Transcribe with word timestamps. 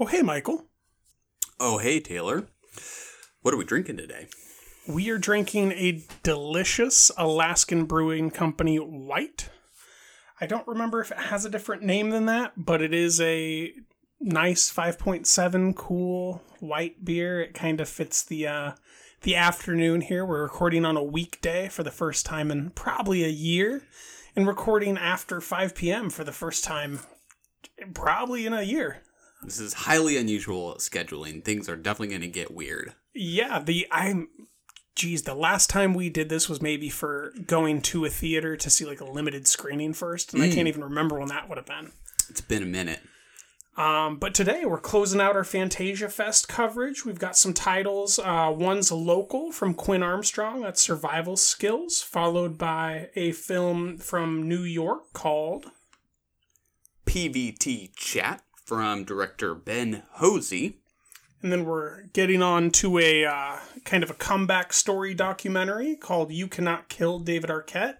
Oh, 0.00 0.06
hey, 0.06 0.22
Michael. 0.22 0.64
Oh, 1.58 1.78
hey, 1.78 1.98
Taylor. 1.98 2.46
What 3.42 3.52
are 3.52 3.56
we 3.56 3.64
drinking 3.64 3.96
today? 3.96 4.28
We 4.86 5.10
are 5.10 5.18
drinking 5.18 5.72
a 5.72 6.04
delicious 6.22 7.10
Alaskan 7.16 7.84
Brewing 7.84 8.30
Company 8.30 8.76
white. 8.76 9.50
I 10.40 10.46
don't 10.46 10.68
remember 10.68 11.00
if 11.00 11.10
it 11.10 11.18
has 11.18 11.44
a 11.44 11.50
different 11.50 11.82
name 11.82 12.10
than 12.10 12.26
that, 12.26 12.52
but 12.56 12.80
it 12.80 12.94
is 12.94 13.20
a 13.20 13.72
nice 14.20 14.72
5.7 14.72 15.74
cool 15.74 16.42
white 16.60 17.04
beer. 17.04 17.40
It 17.40 17.54
kind 17.54 17.80
of 17.80 17.88
fits 17.88 18.22
the 18.22 18.46
uh, 18.46 18.72
the 19.22 19.34
afternoon 19.34 20.02
here. 20.02 20.24
We're 20.24 20.42
recording 20.42 20.84
on 20.84 20.96
a 20.96 21.02
weekday 21.02 21.68
for 21.68 21.82
the 21.82 21.90
first 21.90 22.24
time 22.24 22.52
in 22.52 22.70
probably 22.70 23.24
a 23.24 23.28
year, 23.28 23.82
and 24.36 24.46
recording 24.46 24.96
after 24.96 25.40
5 25.40 25.74
p.m. 25.74 26.08
for 26.08 26.22
the 26.22 26.30
first 26.30 26.62
time 26.62 27.00
probably 27.94 28.46
in 28.46 28.52
a 28.52 28.62
year. 28.62 29.02
This 29.42 29.60
is 29.60 29.72
highly 29.72 30.16
unusual 30.16 30.74
scheduling. 30.78 31.44
Things 31.44 31.68
are 31.68 31.76
definitely 31.76 32.08
going 32.08 32.22
to 32.22 32.28
get 32.28 32.52
weird. 32.52 32.94
Yeah, 33.14 33.60
the 33.60 33.86
I'm 33.90 34.28
geez, 34.94 35.22
the 35.22 35.34
last 35.34 35.70
time 35.70 35.94
we 35.94 36.10
did 36.10 36.28
this 36.28 36.48
was 36.48 36.60
maybe 36.60 36.88
for 36.90 37.32
going 37.46 37.80
to 37.80 38.04
a 38.04 38.10
theater 38.10 38.56
to 38.56 38.68
see 38.68 38.84
like 38.84 39.00
a 39.00 39.04
limited 39.04 39.46
screening 39.46 39.94
first, 39.94 40.34
and 40.34 40.42
I 40.42 40.50
can't 40.50 40.68
even 40.68 40.82
remember 40.82 41.18
when 41.18 41.28
that 41.28 41.48
would 41.48 41.56
have 41.56 41.66
been. 41.66 41.92
It's 42.28 42.40
been 42.40 42.62
a 42.62 42.66
minute. 42.66 43.00
Um, 43.76 44.16
but 44.18 44.34
today 44.34 44.64
we're 44.64 44.80
closing 44.80 45.20
out 45.20 45.36
our 45.36 45.44
Fantasia 45.44 46.08
Fest 46.08 46.48
coverage. 46.48 47.04
We've 47.04 47.18
got 47.18 47.36
some 47.36 47.54
titles. 47.54 48.18
Uh, 48.18 48.52
one's 48.54 48.90
local 48.90 49.52
from 49.52 49.72
Quinn 49.72 50.02
Armstrong, 50.02 50.62
that's 50.62 50.82
Survival 50.82 51.36
Skills, 51.36 52.02
followed 52.02 52.58
by 52.58 53.10
a 53.14 53.30
film 53.30 53.96
from 53.98 54.48
New 54.48 54.62
York 54.62 55.12
called 55.12 55.66
PVT 57.06 57.94
Chat 57.94 58.42
from 58.68 59.02
director 59.02 59.54
Ben 59.54 60.02
Hozie. 60.18 60.74
And 61.42 61.50
then 61.50 61.64
we're 61.64 62.02
getting 62.12 62.42
on 62.42 62.70
to 62.72 62.98
a 62.98 63.24
uh, 63.24 63.56
kind 63.86 64.02
of 64.02 64.10
a 64.10 64.14
comeback 64.14 64.74
story 64.74 65.14
documentary 65.14 65.96
called 65.96 66.32
You 66.32 66.48
Cannot 66.48 66.90
Kill 66.90 67.18
David 67.18 67.48
Arquette. 67.48 67.96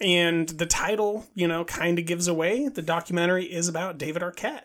And 0.00 0.48
the 0.48 0.66
title, 0.66 1.26
you 1.36 1.46
know, 1.46 1.64
kind 1.64 2.00
of 2.00 2.06
gives 2.06 2.26
away 2.26 2.66
the 2.66 2.82
documentary 2.82 3.44
is 3.44 3.68
about 3.68 3.96
David 3.96 4.20
Arquette. 4.22 4.64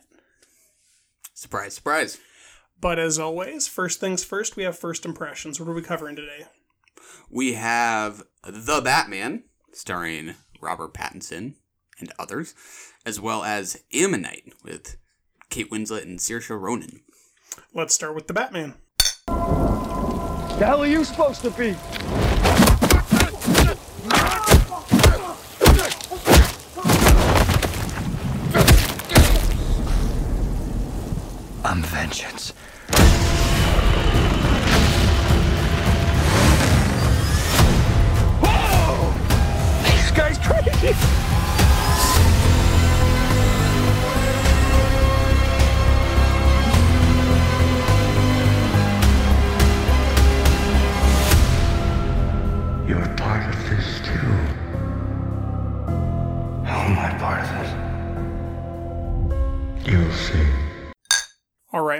Surprise, 1.35 1.75
surprise. 1.75 2.17
But 2.81 2.97
as 2.97 3.19
always, 3.19 3.67
first 3.67 3.99
things 3.99 4.23
first, 4.23 4.55
we 4.55 4.63
have 4.63 4.79
first 4.79 5.05
impressions. 5.05 5.59
What 5.59 5.69
are 5.69 5.75
we 5.75 5.83
covering 5.83 6.15
today? 6.15 6.45
We 7.29 7.53
have 7.53 8.23
The 8.43 8.81
Batman, 8.81 9.43
starring 9.73 10.33
Robert 10.59 10.95
Pattinson 10.95 11.53
and 11.99 12.11
others, 12.17 12.55
as 13.05 13.21
well 13.21 13.43
as 13.43 13.83
Ammonite 13.93 14.53
with 14.63 14.97
Kate 15.49 15.69
Winslet 15.71 16.03
and 16.03 16.19
Saoirse 16.19 16.59
Ronan. 16.59 17.01
Let's 17.73 17.95
start 17.95 18.13
with 18.13 18.27
the 18.27 18.33
Batman. 18.33 18.75
The 19.25 20.65
hell 20.65 20.83
are 20.83 20.87
you 20.87 21.03
supposed 21.03 21.41
to 21.41 21.49
be? 21.51 21.75
I'm 31.65 31.81
vengeance. 31.83 32.53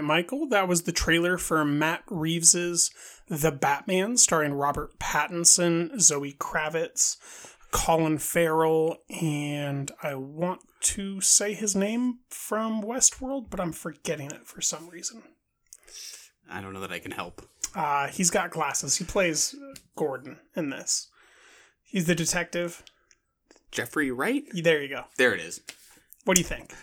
Michael, 0.01 0.47
that 0.49 0.67
was 0.67 0.83
the 0.83 0.91
trailer 0.91 1.37
for 1.37 1.63
Matt 1.65 2.03
Reeves's 2.09 2.91
The 3.27 3.51
Batman, 3.51 4.17
starring 4.17 4.53
Robert 4.53 4.99
Pattinson, 4.99 5.99
Zoe 5.99 6.33
Kravitz, 6.33 7.17
Colin 7.71 8.17
Farrell, 8.17 8.97
and 9.21 9.91
I 10.01 10.15
want 10.15 10.61
to 10.81 11.21
say 11.21 11.53
his 11.53 11.75
name 11.75 12.19
from 12.29 12.81
Westworld, 12.81 13.49
but 13.49 13.59
I'm 13.59 13.71
forgetting 13.71 14.31
it 14.31 14.47
for 14.47 14.61
some 14.61 14.89
reason. 14.89 15.23
I 16.49 16.61
don't 16.61 16.73
know 16.73 16.81
that 16.81 16.91
I 16.91 16.99
can 16.99 17.11
help. 17.11 17.41
Uh, 17.75 18.07
he's 18.07 18.31
got 18.31 18.49
glasses. 18.49 18.95
He 18.95 19.05
plays 19.05 19.55
Gordon 19.95 20.39
in 20.55 20.71
this. 20.71 21.09
He's 21.83 22.05
the 22.05 22.15
detective. 22.15 22.83
Jeffrey 23.71 24.09
Wright? 24.09 24.43
There 24.53 24.81
you 24.81 24.89
go. 24.89 25.03
There 25.17 25.33
it 25.33 25.39
is. 25.39 25.61
What 26.25 26.35
do 26.35 26.41
you 26.41 26.47
think? 26.47 26.73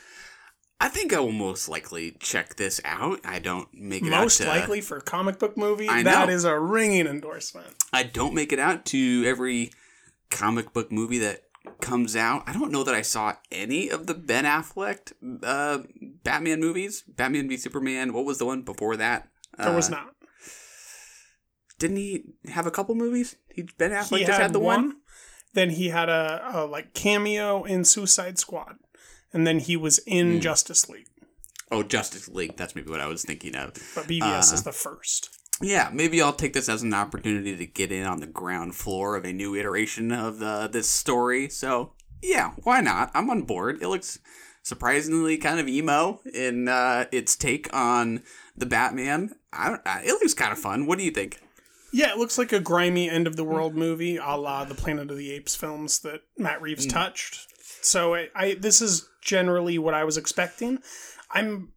I 0.79 0.89
think 0.89 1.15
I 1.15 1.21
will 1.21 1.33
most 1.33 1.69
likely 1.69 2.17
check 2.21 2.57
this 2.57 2.81
out. 2.85 3.21
I 3.25 3.39
don't 3.39 3.69
make 3.73 4.03
it 4.03 4.11
Most 4.11 4.41
out 4.43 4.45
to, 4.45 4.51
likely 4.51 4.81
for 4.83 4.99
a 4.99 5.01
comic 5.03 5.39
book 5.39 5.57
movie, 5.57 5.89
I 5.89 6.03
that 6.03 6.29
know. 6.29 6.35
is 6.35 6.45
a 6.45 6.59
ringing 6.59 7.07
endorsement. 7.07 7.69
I 7.93 8.03
don't 8.03 8.35
make 8.35 8.53
it 8.53 8.59
out 8.59 8.85
to 8.87 9.25
every 9.27 9.71
comic 10.31 10.75
book 10.75 10.93
movie 10.93 11.19
that 11.21 11.45
comes 11.81 12.15
out. 12.15 12.43
I 12.47 12.53
don't 12.53 12.71
know 12.71 12.85
that 12.85 12.95
I 12.95 13.01
saw 13.03 13.35
any 13.51 13.89
of 13.89 14.07
the 14.07 14.13
Ben 14.15 14.45
Affleck 14.45 15.13
uh, 15.43 15.79
Batman 16.23 16.61
movies. 16.61 17.03
Batman 17.09 17.49
v 17.49 17.57
Superman. 17.57 18.13
What 18.13 18.27
was 18.27 18.39
the 18.39 18.45
one 18.47 18.61
before 18.63 18.97
that? 18.99 19.29
There 19.59 19.73
was 19.73 19.89
Uh, 19.89 19.93
not. 19.93 20.15
Didn't 21.79 21.97
he 21.97 22.25
have 22.49 22.67
a 22.67 22.71
couple 22.71 22.95
movies? 22.95 23.37
He 23.49 23.63
Ben 23.79 23.91
Affleck 23.93 24.19
he 24.19 24.25
just 24.25 24.41
had, 24.41 24.53
the 24.53 24.59
one. 24.61 24.97
Then 25.55 25.71
he 25.71 25.89
had 25.89 26.09
a, 26.09 26.51
a 26.55 26.65
like 26.67 26.93
cameo 26.95 27.65
in 27.65 27.85
Suicide 27.85 28.39
Squad, 28.39 28.77
and 29.33 29.47
then 29.47 29.59
he 29.61 29.77
was 29.77 29.99
in 30.07 30.35
Hmm. 30.35 30.41
Justice 30.41 30.89
League. 30.89 31.07
Oh, 31.71 31.83
Justice 31.83 32.29
League. 32.29 32.57
That's 32.57 32.75
maybe 32.75 32.91
what 32.91 33.01
I 33.01 33.07
was 33.07 33.25
thinking 33.25 33.57
of. 33.57 33.73
But 33.95 34.07
BVS 34.07 34.53
Uh, 34.53 34.55
is 34.55 34.63
the 34.63 34.73
first. 34.73 35.31
Yeah, 35.61 35.91
maybe 35.93 36.21
I'll 36.21 36.33
take 36.35 36.53
this 36.53 36.69
as 36.69 36.83
an 36.83 36.93
opportunity 36.95 37.57
to 37.57 37.67
get 37.67 37.91
in 37.91 38.05
on 38.05 38.21
the 38.21 38.27
ground 38.27 38.75
floor 38.77 39.17
of 39.17 39.25
a 39.25 39.33
new 39.33 39.57
iteration 39.57 40.13
of 40.13 40.43
uh, 40.43 40.69
this 40.69 40.89
story. 40.89 41.49
So, 41.49 41.95
yeah, 42.23 42.53
why 42.63 42.81
not? 42.83 43.11
I'm 43.15 43.31
on 43.31 43.43
board. 43.43 43.79
It 43.83 43.89
looks 43.89 44.19
surprisingly 44.63 45.39
kind 45.39 45.59
of 45.59 45.69
emo 45.69 46.21
in 46.35 46.69
uh, 46.69 47.07
its 47.11 47.37
take 47.37 47.73
on 47.75 48.23
the 48.57 48.67
Batman. 48.67 49.31
I 49.53 49.69
don't, 49.71 49.81
uh, 49.87 50.01
it 50.05 50.11
looks 50.13 50.35
kind 50.35 50.53
of 50.53 50.59
fun. 50.59 50.87
What 50.87 50.99
do 50.99 51.05
you 51.05 51.11
think? 51.11 51.41
Yeah, 51.93 52.11
it 52.11 52.19
looks 52.19 52.37
like 52.37 52.53
a 52.53 52.61
grimy 52.61 53.09
end 53.09 53.27
of 53.27 53.37
the 53.37 53.45
world 53.45 53.75
movie, 53.75 54.17
a 54.19 54.37
la 54.37 54.65
the 54.65 54.75
Planet 54.75 55.11
of 55.11 55.17
the 55.17 55.33
Apes 55.33 55.55
films 55.57 56.01
that 56.01 56.21
Matt 56.37 56.61
Reeves 56.61 56.85
Hmm. 56.85 56.91
touched. 56.91 57.47
So 57.87 58.15
I, 58.15 58.29
I 58.35 58.55
this 58.55 58.83
is 58.83 59.09
generally 59.23 59.79
what 59.79 59.95
I 59.95 60.05
was 60.05 60.17
expecting. 60.17 60.79
I'm 61.31 61.73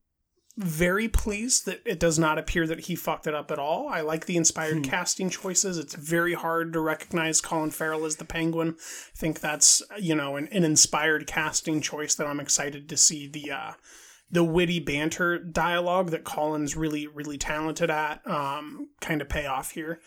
very 0.58 1.08
pleased 1.08 1.66
that 1.66 1.82
it 1.86 2.00
does 2.02 2.20
not 2.20 2.38
appear 2.38 2.68
that 2.68 2.82
he 2.82 2.96
fucked 2.96 3.28
it 3.28 3.34
up 3.34 3.50
at 3.50 3.58
all. 3.60 3.88
I 3.88 4.02
like 4.02 4.26
the 4.26 4.36
inspired 4.36 4.78
Hmm. 4.78 4.84
casting 4.84 5.30
choices. 5.30 5.78
It's 5.78 5.96
very 5.96 6.34
hard 6.34 6.74
to 6.74 6.82
recognize 6.82 7.40
Colin 7.40 7.72
Farrell 7.72 8.06
as 8.06 8.18
the 8.18 8.26
Penguin. 8.26 8.76
I 8.78 9.18
think 9.18 9.40
that's 9.40 9.82
you 9.98 10.16
know 10.16 10.36
an, 10.36 10.48
an 10.52 10.64
inspired 10.64 11.28
casting 11.28 11.80
choice 11.82 12.16
that 12.16 12.28
I'm 12.28 12.42
excited 12.42 12.90
to 12.90 12.98
see 12.98 13.28
the 13.28 13.52
uh, 13.52 13.72
the 14.32 14.44
witty 14.44 14.80
banter 14.80 15.40
dialogue 15.40 16.10
that 16.12 16.24
Colin's 16.26 16.76
really 16.76 17.08
really 17.08 17.38
talented 17.38 17.90
at 17.90 18.26
um, 18.28 18.90
kind 19.00 19.22
of 19.22 19.30
pay 19.30 19.46
off 19.46 19.72
here. 19.72 20.02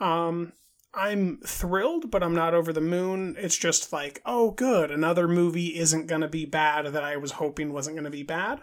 Um, 0.00 0.52
I'm 0.96 1.38
thrilled, 1.38 2.10
but 2.10 2.22
I'm 2.22 2.34
not 2.34 2.54
over 2.54 2.72
the 2.72 2.80
moon. 2.80 3.34
It's 3.38 3.56
just 3.56 3.92
like, 3.92 4.22
oh, 4.24 4.52
good, 4.52 4.90
another 4.90 5.26
movie 5.26 5.78
isn't 5.78 6.06
going 6.06 6.20
to 6.20 6.28
be 6.28 6.44
bad 6.44 6.86
that 6.86 7.02
I 7.02 7.16
was 7.16 7.32
hoping 7.32 7.72
wasn't 7.72 7.96
going 7.96 8.04
to 8.04 8.10
be 8.10 8.22
bad. 8.22 8.60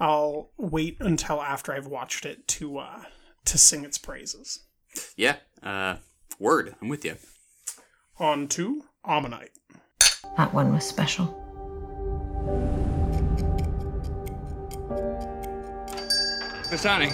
I'll 0.00 0.50
wait 0.56 0.96
until 1.00 1.42
after 1.42 1.72
I've 1.72 1.86
watched 1.86 2.24
it 2.24 2.46
to 2.48 2.78
uh, 2.78 3.02
to 3.44 3.58
sing 3.58 3.84
its 3.84 3.98
praises. 3.98 4.60
Yeah, 5.16 5.36
uh, 5.62 5.96
word. 6.38 6.74
I'm 6.80 6.88
with 6.88 7.04
you. 7.04 7.16
On 8.18 8.48
to 8.48 8.84
Ammonite. 9.04 9.50
That 10.36 10.52
one 10.52 10.72
was 10.72 10.84
special. 10.84 11.26
Pisani. 16.70 17.12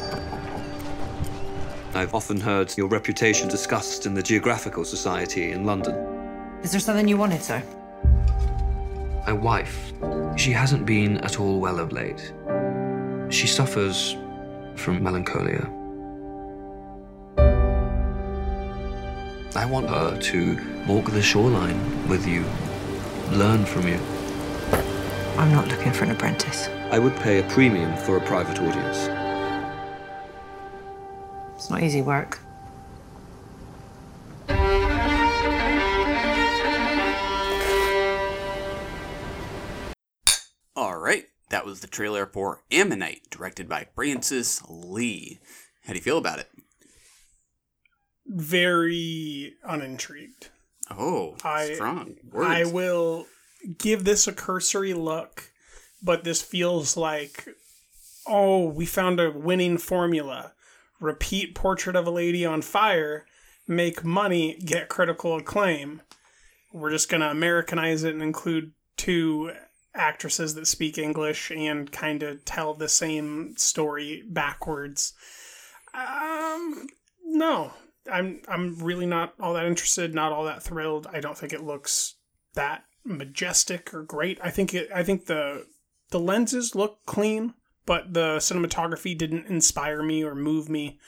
I've 1.94 2.12
often 2.12 2.40
heard 2.40 2.76
your 2.76 2.88
reputation 2.88 3.48
discussed 3.48 4.04
in 4.04 4.14
the 4.14 4.22
Geographical 4.22 4.84
Society 4.84 5.52
in 5.52 5.64
London. 5.64 5.94
Is 6.64 6.72
there 6.72 6.80
something 6.80 7.06
you 7.06 7.16
wanted, 7.16 7.40
sir? 7.40 7.62
My 9.24 9.32
wife, 9.32 9.92
she 10.36 10.50
hasn't 10.50 10.86
been 10.86 11.18
at 11.18 11.38
all 11.38 11.60
well 11.60 11.78
of 11.78 11.92
late. 11.92 12.32
She 13.30 13.46
suffers 13.46 14.16
from 14.74 15.04
melancholia. 15.04 15.70
I 19.54 19.64
want 19.64 19.88
her 19.88 20.18
to 20.18 20.84
walk 20.88 21.12
the 21.12 21.22
shoreline 21.22 22.08
with 22.08 22.26
you, 22.26 22.44
learn 23.30 23.64
from 23.64 23.86
you. 23.86 24.00
I'm 25.38 25.52
not 25.52 25.68
looking 25.68 25.92
for 25.92 26.02
an 26.02 26.10
apprentice. 26.10 26.66
I 26.90 26.98
would 26.98 27.14
pay 27.18 27.38
a 27.38 27.48
premium 27.50 27.96
for 27.98 28.16
a 28.16 28.20
private 28.20 28.58
audience. 28.58 29.23
It's 31.64 31.70
not 31.70 31.82
easy 31.82 32.02
work. 32.02 32.40
All 40.76 40.98
right, 40.98 41.26
that 41.50 41.64
was 41.64 41.80
the 41.80 41.86
trailer 41.86 42.26
for 42.26 42.62
Ammonite, 42.70 43.30
directed 43.30 43.68
by 43.68 43.86
Francis 43.94 44.60
Lee. 44.68 45.38
How 45.86 45.92
do 45.92 45.98
you 45.98 46.02
feel 46.02 46.18
about 46.18 46.40
it? 46.40 46.50
Very 48.26 49.54
unintrigued. 49.64 50.48
Oh, 50.90 51.36
I- 51.44 51.74
strong 51.74 52.16
I 52.36 52.64
will 52.64 53.26
give 53.78 54.04
this 54.04 54.26
a 54.26 54.32
cursory 54.32 54.92
look, 54.94 55.50
but 56.02 56.24
this 56.24 56.42
feels 56.42 56.96
like, 56.96 57.48
oh, 58.26 58.64
we 58.68 58.84
found 58.84 59.20
a 59.20 59.30
winning 59.30 59.78
formula. 59.78 60.53
Repeat 61.04 61.54
Portrait 61.54 61.96
of 61.96 62.06
a 62.06 62.10
Lady 62.10 62.46
on 62.46 62.62
Fire, 62.62 63.26
make 63.68 64.02
money, 64.02 64.58
get 64.64 64.88
critical 64.88 65.36
acclaim. 65.36 66.00
We're 66.72 66.90
just 66.90 67.10
going 67.10 67.20
to 67.20 67.30
Americanize 67.30 68.04
it 68.04 68.14
and 68.14 68.22
include 68.22 68.72
two 68.96 69.52
actresses 69.94 70.54
that 70.54 70.66
speak 70.66 70.96
English 70.96 71.50
and 71.50 71.92
kind 71.92 72.22
of 72.22 72.44
tell 72.46 72.72
the 72.72 72.88
same 72.88 73.54
story 73.58 74.24
backwards. 74.26 75.12
Um, 75.92 76.86
no, 77.22 77.72
I'm 78.10 78.40
I'm 78.48 78.76
really 78.78 79.06
not 79.06 79.34
all 79.38 79.52
that 79.54 79.66
interested, 79.66 80.14
not 80.14 80.32
all 80.32 80.44
that 80.44 80.62
thrilled. 80.62 81.06
I 81.12 81.20
don't 81.20 81.36
think 81.36 81.52
it 81.52 81.62
looks 81.62 82.14
that 82.54 82.84
majestic 83.04 83.92
or 83.92 84.02
great. 84.02 84.38
I 84.42 84.50
think 84.50 84.72
it 84.72 84.88
I 84.92 85.02
think 85.02 85.26
the 85.26 85.66
the 86.10 86.18
lenses 86.18 86.74
look 86.74 87.04
clean, 87.06 87.54
but 87.86 88.14
the 88.14 88.36
cinematography 88.38 89.16
didn't 89.16 89.46
inspire 89.46 90.02
me 90.02 90.22
or 90.22 90.34
move 90.34 90.68
me. 90.68 90.98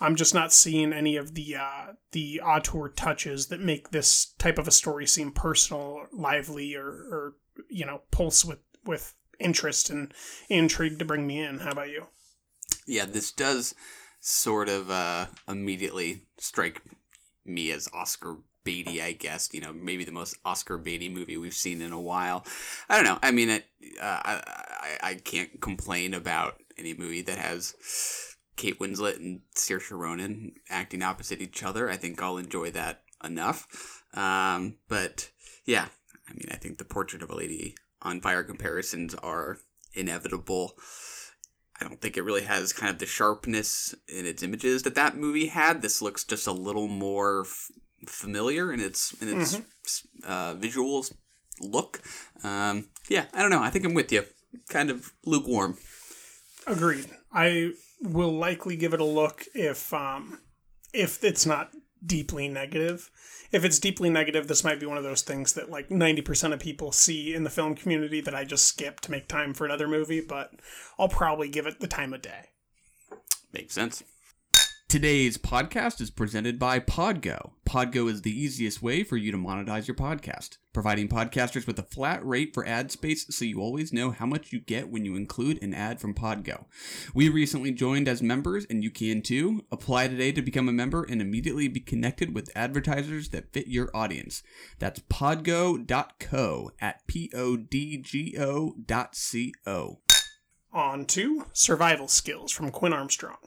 I'm 0.00 0.16
just 0.16 0.34
not 0.34 0.52
seeing 0.52 0.92
any 0.92 1.16
of 1.16 1.34
the 1.34 1.56
uh, 1.56 1.92
the 2.12 2.40
auteur 2.40 2.88
touches 2.88 3.46
that 3.48 3.60
make 3.60 3.90
this 3.90 4.34
type 4.38 4.58
of 4.58 4.68
a 4.68 4.72
story 4.72 5.06
seem 5.06 5.30
personal, 5.32 6.06
lively, 6.12 6.74
or, 6.74 6.86
or 6.86 7.34
you 7.68 7.86
know, 7.86 8.02
pulse 8.10 8.44
with 8.44 8.58
with 8.84 9.14
interest 9.38 9.90
and 9.90 10.12
intrigue 10.48 10.98
to 10.98 11.04
bring 11.04 11.26
me 11.26 11.40
in. 11.40 11.60
How 11.60 11.70
about 11.70 11.90
you? 11.90 12.06
yeah, 12.86 13.04
this 13.04 13.32
does 13.32 13.74
sort 14.20 14.68
of 14.68 14.90
uh, 14.90 15.26
immediately 15.48 16.22
strike 16.38 16.82
me 17.44 17.70
as 17.70 17.88
Oscar 17.92 18.38
baity, 18.64 19.00
I 19.02 19.12
guess. 19.12 19.50
You 19.52 19.60
know, 19.60 19.72
maybe 19.72 20.04
the 20.04 20.12
most 20.12 20.36
Oscar 20.44 20.78
Beatty 20.78 21.08
movie 21.08 21.36
we've 21.36 21.54
seen 21.54 21.82
in 21.82 21.92
a 21.92 22.00
while. 22.00 22.44
I 22.88 22.96
don't 22.96 23.04
know. 23.04 23.18
I 23.22 23.30
mean, 23.30 23.50
it, 23.50 23.66
uh, 24.00 24.20
I, 24.24 24.98
I 25.02 25.14
can't 25.14 25.60
complain 25.60 26.14
about 26.14 26.62
any 26.78 26.94
movie 26.94 27.22
that 27.22 27.38
has 27.38 27.74
Kate 28.56 28.78
Winslet 28.78 29.16
and 29.16 29.40
Saoirse 29.54 29.90
Ronan 29.90 30.52
acting 30.68 31.02
opposite 31.02 31.40
each 31.40 31.62
other. 31.62 31.90
I 31.90 31.96
think 31.96 32.22
I'll 32.22 32.38
enjoy 32.38 32.70
that 32.72 33.02
enough. 33.22 34.02
Um, 34.14 34.76
but 34.88 35.30
yeah, 35.64 35.88
I 36.28 36.32
mean, 36.32 36.48
I 36.50 36.56
think 36.56 36.78
the 36.78 36.84
Portrait 36.84 37.22
of 37.22 37.30
a 37.30 37.36
Lady 37.36 37.74
on 38.02 38.20
Fire 38.20 38.44
comparisons 38.44 39.14
are 39.16 39.58
inevitable. 39.92 40.76
I 41.80 41.84
don't 41.84 42.00
think 42.00 42.16
it 42.16 42.22
really 42.22 42.44
has 42.44 42.72
kind 42.72 42.90
of 42.90 42.98
the 42.98 43.06
sharpness 43.06 43.94
in 44.08 44.26
its 44.26 44.42
images 44.42 44.84
that 44.84 44.94
that 44.94 45.16
movie 45.16 45.46
had. 45.46 45.82
This 45.82 46.00
looks 46.00 46.22
just 46.22 46.46
a 46.46 46.52
little 46.52 46.86
more 46.86 47.42
f- 47.42 47.70
familiar 48.06 48.72
in 48.72 48.80
its 48.80 49.12
in 49.20 49.40
its 49.40 49.60
uh, 50.26 50.54
visuals 50.54 51.12
look. 51.60 52.02
Um, 52.42 52.88
yeah, 53.08 53.26
I 53.32 53.42
don't 53.42 53.50
know. 53.50 53.62
I 53.62 53.70
think 53.70 53.84
I'm 53.84 53.94
with 53.94 54.12
you. 54.12 54.24
Kind 54.68 54.90
of 54.90 55.12
lukewarm. 55.24 55.78
Agreed. 56.66 57.06
I 57.32 57.72
will 58.00 58.32
likely 58.32 58.76
give 58.76 58.94
it 58.94 59.00
a 59.00 59.04
look 59.04 59.44
if 59.54 59.92
um 59.92 60.40
if 60.92 61.24
it's 61.24 61.46
not 61.46 61.70
deeply 62.04 62.48
negative. 62.48 63.10
If 63.50 63.64
it's 63.64 63.78
deeply 63.78 64.10
negative, 64.10 64.48
this 64.48 64.64
might 64.64 64.80
be 64.80 64.86
one 64.86 64.98
of 64.98 65.04
those 65.04 65.22
things 65.22 65.52
that 65.54 65.70
like 65.70 65.88
90% 65.88 66.52
of 66.52 66.60
people 66.60 66.92
see 66.92 67.34
in 67.34 67.44
the 67.44 67.50
film 67.50 67.74
community 67.74 68.20
that 68.20 68.34
I 68.34 68.44
just 68.44 68.66
skip 68.66 69.00
to 69.00 69.10
make 69.10 69.28
time 69.28 69.54
for 69.54 69.64
another 69.64 69.88
movie, 69.88 70.20
but 70.20 70.50
I'll 70.98 71.08
probably 71.08 71.48
give 71.48 71.66
it 71.66 71.80
the 71.80 71.86
time 71.86 72.12
of 72.12 72.22
day. 72.22 72.50
Makes 73.52 73.74
sense. 73.74 74.02
Today's 74.86 75.36
podcast 75.38 76.00
is 76.00 76.10
presented 76.10 76.56
by 76.58 76.78
Podgo. 76.78 77.52
Podgo 77.66 78.08
is 78.08 78.22
the 78.22 78.30
easiest 78.30 78.80
way 78.80 79.02
for 79.02 79.16
you 79.16 79.32
to 79.32 79.38
monetize 79.38 79.88
your 79.88 79.96
podcast, 79.96 80.58
providing 80.72 81.08
podcasters 81.08 81.66
with 81.66 81.78
a 81.80 81.82
flat 81.82 82.24
rate 82.24 82.54
for 82.54 82.64
ad 82.64 82.92
space 82.92 83.26
so 83.34 83.44
you 83.44 83.60
always 83.60 83.92
know 83.92 84.12
how 84.12 84.26
much 84.26 84.52
you 84.52 84.60
get 84.60 84.90
when 84.90 85.04
you 85.04 85.16
include 85.16 85.60
an 85.62 85.74
ad 85.74 86.00
from 86.00 86.14
Podgo. 86.14 86.66
We 87.12 87.28
recently 87.28 87.72
joined 87.72 88.06
as 88.06 88.22
members, 88.22 88.66
and 88.70 88.84
you 88.84 88.90
can 88.90 89.20
too. 89.20 89.64
Apply 89.72 90.06
today 90.06 90.30
to 90.30 90.42
become 90.42 90.68
a 90.68 90.72
member 90.72 91.02
and 91.02 91.20
immediately 91.20 91.66
be 91.66 91.80
connected 91.80 92.32
with 92.32 92.52
advertisers 92.54 93.30
that 93.30 93.52
fit 93.52 93.66
your 93.66 93.90
audience. 93.96 94.44
That's 94.78 95.00
podgo.co 95.00 96.70
at 96.78 97.06
P 97.08 97.32
O 97.34 97.56
D 97.56 97.96
G 97.96 98.36
O 98.38 98.74
dot 98.86 99.16
C 99.16 99.54
O. 99.66 99.98
On 100.72 101.04
to 101.06 101.46
survival 101.52 102.06
skills 102.06 102.52
from 102.52 102.70
Quinn 102.70 102.92
Armstrong. 102.92 103.38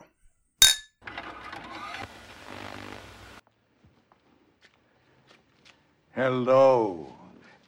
Hello, 6.16 7.14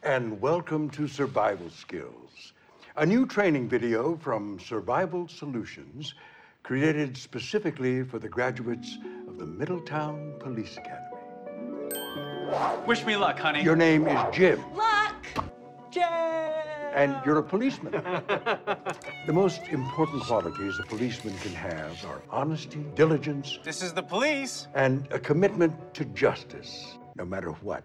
and 0.02 0.40
welcome 0.40 0.90
to 0.90 1.06
Survival 1.06 1.70
Skills, 1.70 2.52
a 2.96 3.06
new 3.06 3.24
training 3.24 3.68
video 3.68 4.16
from 4.16 4.58
Survival 4.58 5.28
Solutions 5.28 6.14
created 6.64 7.16
specifically 7.16 8.02
for 8.02 8.18
the 8.18 8.28
graduates 8.28 8.98
of 9.28 9.38
the 9.38 9.46
Middletown 9.46 10.34
Police 10.40 10.76
Academy. 10.76 11.06
Wish 12.86 13.06
me 13.06 13.16
luck, 13.16 13.38
honey. 13.38 13.62
Your 13.62 13.76
name 13.76 14.08
is 14.08 14.18
Jim, 14.32 14.60
Luck! 14.74 15.26
And 16.94 17.16
you're 17.24 17.38
a 17.38 17.42
policeman. 17.42 17.92
the 19.26 19.32
most 19.32 19.62
important 19.68 20.22
qualities 20.22 20.78
a 20.78 20.82
policeman 20.84 21.36
can 21.38 21.52
have 21.54 22.04
are 22.04 22.22
honesty, 22.30 22.84
diligence, 22.94 23.58
This 23.64 23.82
is 23.82 23.92
the 23.92 24.02
police. 24.02 24.66
and 24.74 25.06
a 25.12 25.18
commitment 25.18 25.74
to 25.94 26.04
justice, 26.06 26.98
no 27.16 27.24
matter 27.24 27.50
what. 27.62 27.84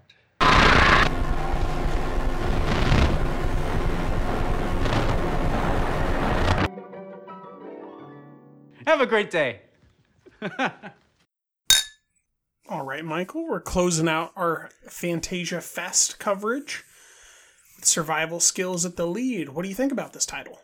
Have 8.88 9.02
a 9.02 9.06
great 9.08 9.32
day. 9.32 9.62
All 12.70 12.84
right, 12.86 13.04
Michael, 13.04 13.48
we're 13.48 13.60
closing 13.60 14.08
out 14.08 14.32
our 14.36 14.70
Fantasia 14.88 15.62
Fest 15.62 16.20
coverage 16.20 16.84
with 16.84 16.95
survival 17.88 18.40
skills 18.40 18.86
at 18.86 18.96
the 18.96 19.08
lead. 19.08 19.50
What 19.50 19.64
do 19.64 19.70
you 19.70 19.76
think 19.76 19.92
about 19.92 20.14
this 20.14 20.26
title? 20.26 20.60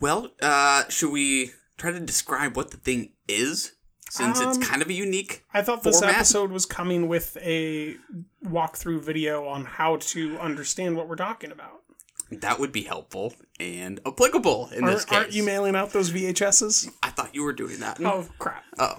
Well, 0.00 0.30
uh, 0.42 0.84
should 0.88 1.10
we 1.12 1.52
try 1.78 1.90
to 1.90 2.00
describe 2.00 2.56
what 2.56 2.70
the 2.70 2.76
thing 2.76 3.12
is? 3.28 3.72
Since 4.08 4.40
Um, 4.40 4.48
it's 4.50 4.66
kind 4.68 4.82
of 4.82 4.88
a 4.88 4.92
unique. 4.92 5.44
I 5.52 5.62
thought 5.62 5.82
this 5.82 5.98
format. 5.98 6.16
episode 6.16 6.50
was 6.52 6.64
coming 6.64 7.08
with 7.08 7.36
a 7.40 7.96
walkthrough 8.44 9.02
video 9.02 9.46
on 9.48 9.64
how 9.64 9.96
to 9.96 10.38
understand 10.38 10.96
what 10.96 11.08
we're 11.08 11.16
talking 11.16 11.50
about. 11.50 11.82
That 12.30 12.58
would 12.58 12.72
be 12.72 12.82
helpful 12.82 13.34
and 13.58 14.00
applicable 14.06 14.68
in 14.72 14.84
this 14.84 14.94
Aren't, 15.04 15.08
case. 15.08 15.18
aren't 15.18 15.32
you 15.32 15.42
mailing 15.44 15.74
out 15.76 15.90
those 15.92 16.10
VHSs? 16.10 16.90
I 17.02 17.10
thought 17.10 17.34
you 17.34 17.42
were 17.42 17.52
doing 17.52 17.78
that. 17.80 17.98
Oh, 18.00 18.26
crap. 18.38 18.64
Oh. 18.78 18.96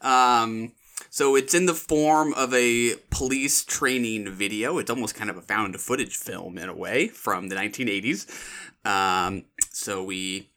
Um, 0.00 0.72
so 1.10 1.34
it's 1.34 1.54
in 1.54 1.66
the 1.66 1.74
form 1.74 2.32
of 2.34 2.54
a 2.54 2.94
police 3.10 3.64
training 3.64 4.30
video. 4.30 4.78
It's 4.78 4.90
almost 4.90 5.16
kind 5.16 5.28
of 5.28 5.36
a 5.36 5.42
found 5.42 5.78
footage 5.80 6.16
film 6.16 6.56
in 6.56 6.68
a 6.68 6.74
way 6.74 7.08
from 7.08 7.48
the 7.48 7.56
1980s. 7.56 8.26
Um, 8.86 9.44
so 9.70 10.04
we 10.04 10.50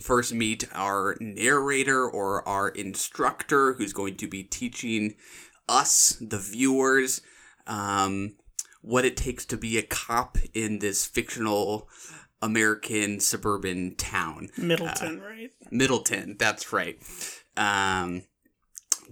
first 0.00 0.32
meet 0.32 0.68
our 0.72 1.16
narrator 1.20 2.08
or 2.08 2.46
our 2.48 2.68
instructor 2.68 3.74
who's 3.74 3.92
going 3.92 4.16
to 4.16 4.28
be 4.28 4.44
teaching 4.44 5.16
us, 5.68 6.16
the 6.20 6.38
viewers, 6.38 7.20
um, 7.66 8.36
what 8.82 9.04
it 9.04 9.16
takes 9.16 9.44
to 9.46 9.56
be 9.56 9.78
a 9.78 9.82
cop 9.82 10.38
in 10.54 10.78
this 10.78 11.06
fictional 11.06 11.88
American 12.40 13.20
suburban 13.20 13.94
town. 13.96 14.48
Middleton, 14.56 15.20
right? 15.20 15.50
Middleton, 15.70 16.36
that's 16.38 16.72
right. 16.72 16.98
Um, 17.56 18.22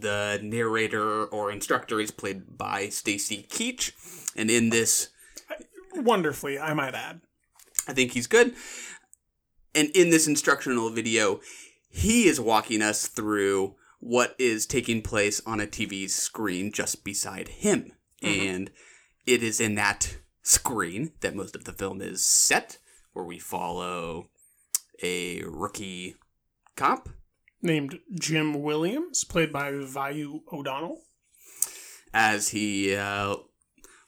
the 0.01 0.41
narrator 0.43 1.25
or 1.25 1.51
instructor 1.51 2.01
is 2.01 2.11
played 2.11 2.57
by 2.57 2.89
Stacy 2.89 3.47
Keach, 3.49 3.93
and 4.37 4.51
in 4.51 4.71
this, 4.71 5.11
Wonderfully, 5.95 6.59
I 6.59 6.73
might 6.75 6.95
add. 6.95 7.21
I 7.89 7.93
think 7.93 8.13
he's 8.13 8.27
good. 8.27 8.55
And 9.75 9.91
in 9.91 10.11
this 10.11 10.27
instructional 10.27 10.91
video, 10.91 11.41
he 11.89 12.27
is 12.27 12.41
walking 12.41 12.83
us 12.83 13.07
through 13.07 13.75
what 13.99 14.35
is 14.39 14.67
taking 14.67 15.03
place 15.03 15.43
on 15.47 15.61
a 15.61 15.67
TV 15.67 16.09
screen 16.09 16.73
just 16.73 17.05
beside 17.05 17.49
him. 17.49 17.93
Mm-hmm. 18.23 18.49
And 18.49 18.71
it 19.27 19.43
is 19.43 19.61
in 19.61 19.75
that 19.75 20.19
screen 20.43 21.13
that 21.21 21.37
most 21.37 21.55
of 21.55 21.65
the 21.65 21.73
film 21.73 22.01
is 22.01 22.25
set, 22.25 22.79
where 23.13 23.25
we 23.25 23.39
follow 23.39 24.29
a 25.03 25.43
rookie 25.45 26.17
cop 26.77 27.09
Named 27.63 27.99
Jim 28.19 28.63
Williams, 28.63 29.25
played 29.25 29.53
by 29.53 29.73
Vayu 29.73 30.41
O'Donnell. 30.53 31.03
as 32.13 32.49
he 32.49 32.95
uh, 32.95 33.37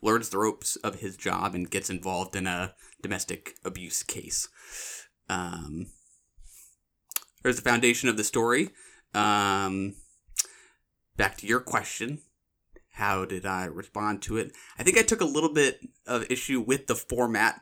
learns 0.00 0.28
the 0.30 0.38
ropes 0.38 0.76
of 0.76 0.96
his 0.96 1.16
job 1.16 1.54
and 1.54 1.70
gets 1.70 1.90
involved 1.90 2.34
in 2.34 2.46
a 2.46 2.74
domestic 3.02 3.54
abuse 3.64 4.02
case. 4.02 4.48
Um, 5.28 5.86
there's 7.42 7.56
the 7.56 7.62
foundation 7.62 8.08
of 8.08 8.16
the 8.16 8.24
story. 8.24 8.70
Um, 9.14 9.94
back 11.16 11.36
to 11.38 11.46
your 11.46 11.60
question. 11.60 12.22
How 12.96 13.24
did 13.24 13.46
I 13.46 13.64
respond 13.66 14.22
to 14.22 14.36
it? 14.36 14.52
I 14.78 14.82
think 14.82 14.98
I 14.98 15.02
took 15.02 15.20
a 15.20 15.26
little 15.26 15.52
bit 15.52 15.80
of 16.06 16.30
issue 16.30 16.60
with 16.60 16.86
the 16.86 16.94
format 16.94 17.60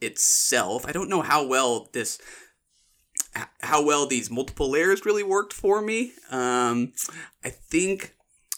itself. 0.00 0.84
I 0.86 0.92
don't 0.92 1.08
know 1.08 1.22
how 1.22 1.46
well 1.46 1.88
this 1.92 2.18
how 3.60 3.84
well 3.84 4.06
these 4.06 4.30
multiple 4.30 4.70
layers 4.70 5.04
really 5.04 5.22
worked 5.22 5.52
for 5.52 5.82
me. 5.82 6.12
Um, 6.30 6.92
I 7.44 7.50
think 7.50 8.14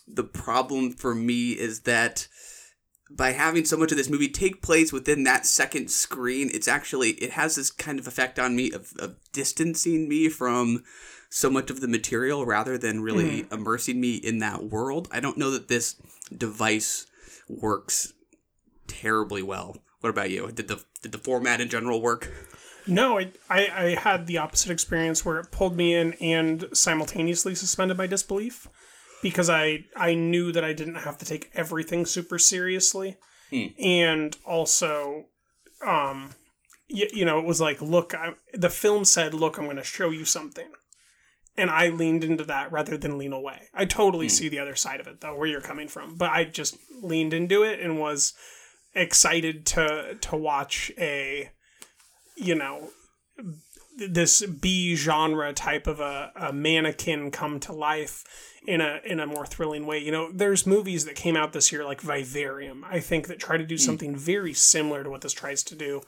the 0.07 0.25
problem 0.25 0.93
for 0.93 1.15
me 1.15 1.53
is 1.53 1.81
that 1.81 2.29
by 3.11 3.33
having 3.33 3.65
so 3.65 3.77
much 3.77 3.93
of 3.93 3.97
this 3.97 4.11
movie 4.11 4.29
take 4.29 4.63
place 4.63 4.93
within 4.93 5.25
that 5.25 5.47
second 5.47 5.91
screen, 5.91 6.51
it's 6.53 6.69
actually 6.69 7.11
it 7.13 7.31
has 7.31 7.55
this 7.55 7.71
kind 7.71 7.99
of 7.99 8.07
effect 8.07 8.39
on 8.39 8.57
me 8.57 8.73
of, 8.73 8.93
of 8.99 9.17
distancing 9.33 10.09
me 10.09 10.29
from 10.29 10.83
so 11.29 11.51
much 11.51 11.71
of 11.71 11.81
the 11.81 11.89
material 11.89 12.45
rather 12.45 12.77
than 12.77 13.03
really 13.03 13.47
immersing 13.53 14.01
me 14.01 14.17
in 14.17 14.39
that 14.39 14.65
world. 14.65 15.09
I 15.13 15.21
don't 15.21 15.39
know 15.39 15.51
that 15.51 15.69
this 15.69 15.97
device 16.37 17.07
works 17.49 18.13
terribly 18.87 19.43
well. 19.43 19.77
What 20.01 20.11
about 20.11 20.31
you? 20.31 20.51
Did 20.53 20.69
the 20.69 20.85
did 21.03 21.13
the 21.13 21.19
format 21.19 21.61
in 21.61 21.69
general 21.69 22.01
work? 22.03 22.31
No, 22.87 23.19
I, 23.19 23.33
I, 23.51 23.69
I 23.77 23.95
had 24.01 24.27
the 24.27 24.39
opposite 24.39 24.71
experience 24.71 25.25
where 25.25 25.39
it 25.39 25.51
pulled 25.51 25.77
me 25.77 25.95
in 25.95 26.13
and 26.15 26.67
simultaneously 26.73 27.55
suspended 27.55 27.97
my 27.97 28.07
disbelief 28.07 28.69
because 29.23 29.51
I 29.51 29.85
I 29.97 30.15
knew 30.15 30.53
that 30.53 30.65
I 30.65 30.73
didn't 30.73 30.97
have 30.97 31.19
to 31.19 31.25
take 31.25 31.51
everything 31.55 32.07
super 32.07 32.39
seriously, 32.39 33.17
and 33.83 34.37
also, 34.45 35.25
um, 35.85 36.35
you, 36.89 37.09
you 37.13 37.25
know, 37.25 37.39
it 37.39 37.45
was 37.45 37.61
like, 37.61 37.81
look, 37.81 38.15
I, 38.15 38.35
the 38.53 38.71
film 38.71 39.05
said, 39.05 39.35
look, 39.35 39.59
I'm 39.59 39.65
going 39.65 39.77
to 39.77 39.85
show 39.85 40.11
you 40.11 40.25
something, 40.25 40.69
and 41.57 41.71
I 41.71 41.89
leaned 41.89 42.25
into 42.25 42.45
that 42.45 42.71
rather 42.71 42.97
than 42.97 43.19
lean 43.19 43.33
away. 43.33 43.69
I 43.75 43.85
totally 43.87 44.29
see 44.29 44.49
the 44.49 44.59
other 44.61 44.77
side 44.77 45.01
of 45.01 45.07
it 45.09 45.21
though, 45.21 45.37
where 45.37 45.49
you're 45.49 45.61
coming 45.61 45.89
from, 45.89 46.17
but 46.17 46.31
I 46.31 46.45
just 46.45 46.77
leaned 47.03 47.33
into 47.33 47.63
it 47.63 47.81
and 47.81 47.99
was 47.99 48.35
excited 48.95 49.67
to 49.67 50.17
to 50.21 50.37
watch 50.37 50.91
a 50.99 51.51
you 52.37 52.55
know 52.55 52.91
this 53.97 54.45
B 54.45 54.95
genre 54.95 55.53
type 55.53 55.87
of 55.87 56.01
a, 56.01 56.31
a 56.37 56.53
mannequin 56.53 57.31
come 57.31 57.59
to 57.61 57.73
life 57.73 58.25
in 58.67 58.81
a 58.81 59.01
in 59.05 59.21
a 59.21 59.27
more 59.27 59.47
thrilling 59.47 59.87
way. 59.87 59.99
You 59.99 60.13
know, 60.13 60.31
there's 60.31 60.67
movies 60.67 61.05
that 61.07 61.15
came 61.15 61.37
out 61.37 61.53
this 61.53 61.73
year 61.73 61.85
like 61.85 62.01
Vivarium, 62.01 62.85
I 62.89 63.01
think, 63.01 63.29
that 63.29 63.39
try 63.39 63.57
to 63.57 63.67
do 63.67 63.77
hmm. 63.77 63.81
something 63.81 64.17
very 64.17 64.53
similar 64.53 65.03
to 65.03 65.11
what 65.11 65.23
this 65.23 65.33
tries 65.33 65.63
to 65.65 65.75
do 65.75 66.03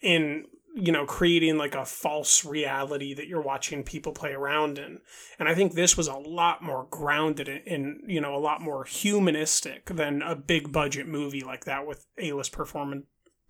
in 0.00 0.46
you 0.74 0.90
know 0.90 1.06
creating 1.06 1.56
like 1.56 1.74
a 1.74 1.84
false 1.84 2.44
reality 2.44 3.14
that 3.14 3.28
you're 3.28 3.40
watching 3.40 3.84
people 3.84 4.12
play 4.12 4.32
around 4.32 4.76
in 4.76 4.98
and 5.38 5.48
i 5.48 5.54
think 5.54 5.72
this 5.72 5.96
was 5.96 6.08
a 6.08 6.16
lot 6.16 6.64
more 6.64 6.88
grounded 6.90 7.48
in, 7.48 7.58
in 7.58 8.00
you 8.08 8.20
know 8.20 8.34
a 8.34 8.38
lot 8.38 8.60
more 8.60 8.82
humanistic 8.84 9.86
than 9.86 10.20
a 10.20 10.34
big 10.34 10.72
budget 10.72 11.06
movie 11.06 11.42
like 11.42 11.64
that 11.64 11.86
with 11.86 12.04
a-list 12.18 12.50
perform- 12.50 13.04